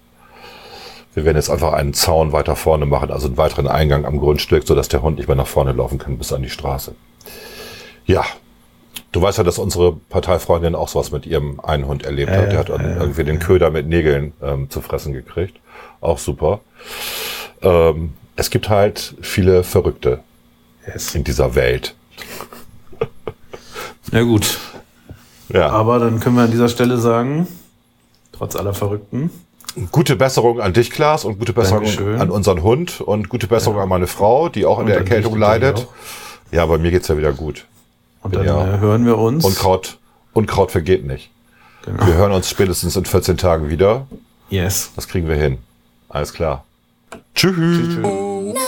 wir 1.16 1.26
werden 1.26 1.38
jetzt 1.38 1.50
einfach 1.50 1.74
einen 1.74 1.94
Zaun 1.94 2.32
weiter 2.32 2.56
vorne 2.56 2.86
machen, 2.86 3.12
also 3.12 3.28
einen 3.28 3.38
weiteren 3.38 3.68
Eingang 3.68 4.06
am 4.06 4.20
Grundstück, 4.20 4.66
sodass 4.68 4.88
der 4.88 5.02
Hund 5.02 5.18
nicht 5.18 5.28
mehr 5.28 5.36
nach 5.36 5.48
vorne 5.48 5.72
laufen 5.74 5.98
kann 6.00 6.18
bis 6.18 6.34
an 6.34 6.42
die 6.42 6.50
Straße. 6.50 6.96
Ja, 8.06 8.26
du 9.12 9.22
weißt 9.22 9.38
ja, 9.38 9.44
dass 9.44 9.60
unsere 9.60 9.94
Parteifreundin 9.94 10.76
auch 10.76 10.88
sowas 10.90 11.12
mit 11.12 11.26
ihrem 11.26 11.60
einen 11.60 11.86
Hund 11.88 12.04
erlebt 12.04 12.32
Ja, 12.32 12.38
hat. 12.38 12.46
ja, 12.46 12.50
Der 12.52 12.60
hat 12.60 12.70
ja, 12.70 12.90
ja. 12.90 13.02
irgendwie 13.02 13.24
den 13.24 13.40
Köder 13.40 13.70
mit 13.70 13.88
Nägeln 13.88 14.34
ähm, 14.42 14.70
zu 14.70 14.82
fressen 14.82 15.14
gekriegt. 15.14 15.58
Auch 16.02 16.18
super. 16.18 16.60
Ähm, 17.62 18.14
es 18.36 18.50
gibt 18.50 18.70
halt 18.70 19.16
viele 19.22 19.64
Verrückte 19.64 20.20
Yes. 20.88 21.16
in 21.16 21.24
dieser 21.24 21.56
Welt. 21.56 21.96
Na 24.12 24.22
gut. 24.24 24.60
Ja. 25.50 25.70
Aber 25.70 26.00
dann 26.00 26.20
können 26.20 26.36
wir 26.36 26.44
an 26.44 26.52
dieser 26.52 26.68
Stelle 26.70 26.98
sagen, 26.98 27.48
trotz 28.32 28.56
aller 28.56 28.74
Verrückten, 28.74 29.30
Gute 29.92 30.16
Besserung 30.16 30.62
an 30.62 30.74
dich, 30.74 30.92
Klaas, 30.92 31.26
und 31.26 31.40
gute 31.40 31.54
Besserung 31.54 31.84
Dankeschön. 31.84 32.22
an 32.22 32.30
unseren 32.30 32.62
Hund 32.62 33.02
und 33.02 33.30
gute 33.30 33.48
Besserung 33.48 33.80
an 33.80 33.90
meine 33.90 34.08
Frau, 34.08 34.50
die 34.50 34.66
auch 34.66 34.78
an 34.78 34.84
Und 34.84 34.90
der 34.90 34.98
Erkältung 34.98 35.38
leidet. 35.38 35.88
Ja, 36.52 36.66
bei 36.68 36.78
mir 36.78 36.92
geht's 36.92 37.08
ja 37.08 37.18
wieder 37.18 37.34
gut. 37.34 37.66
und 38.22 38.36
dann 38.36 38.46
ja 38.46 38.76
äh, 38.76 38.80
hören 38.80 39.06
wir 39.06 39.18
uns. 39.18 39.44
Unkraut, 39.44 39.98
Unkraut 40.34 40.72
vergeht 40.72 41.06
nicht. 41.06 41.32
Genau. 41.86 42.06
Wir 42.06 42.14
hören 42.14 42.32
uns 42.32 42.50
spätestens 42.50 42.96
in 42.96 43.06
14 43.06 43.38
Tagen 43.38 43.70
wieder. 43.70 44.06
Yes. 44.50 44.92
Das 44.96 45.08
kriegen 45.08 45.28
wir 45.28 45.36
hin. 45.36 45.58
Alles 46.10 46.34
klar. 46.34 46.64
Tschüss. 47.34 47.56
Tschüss. 47.56 47.98
Na 48.02 48.60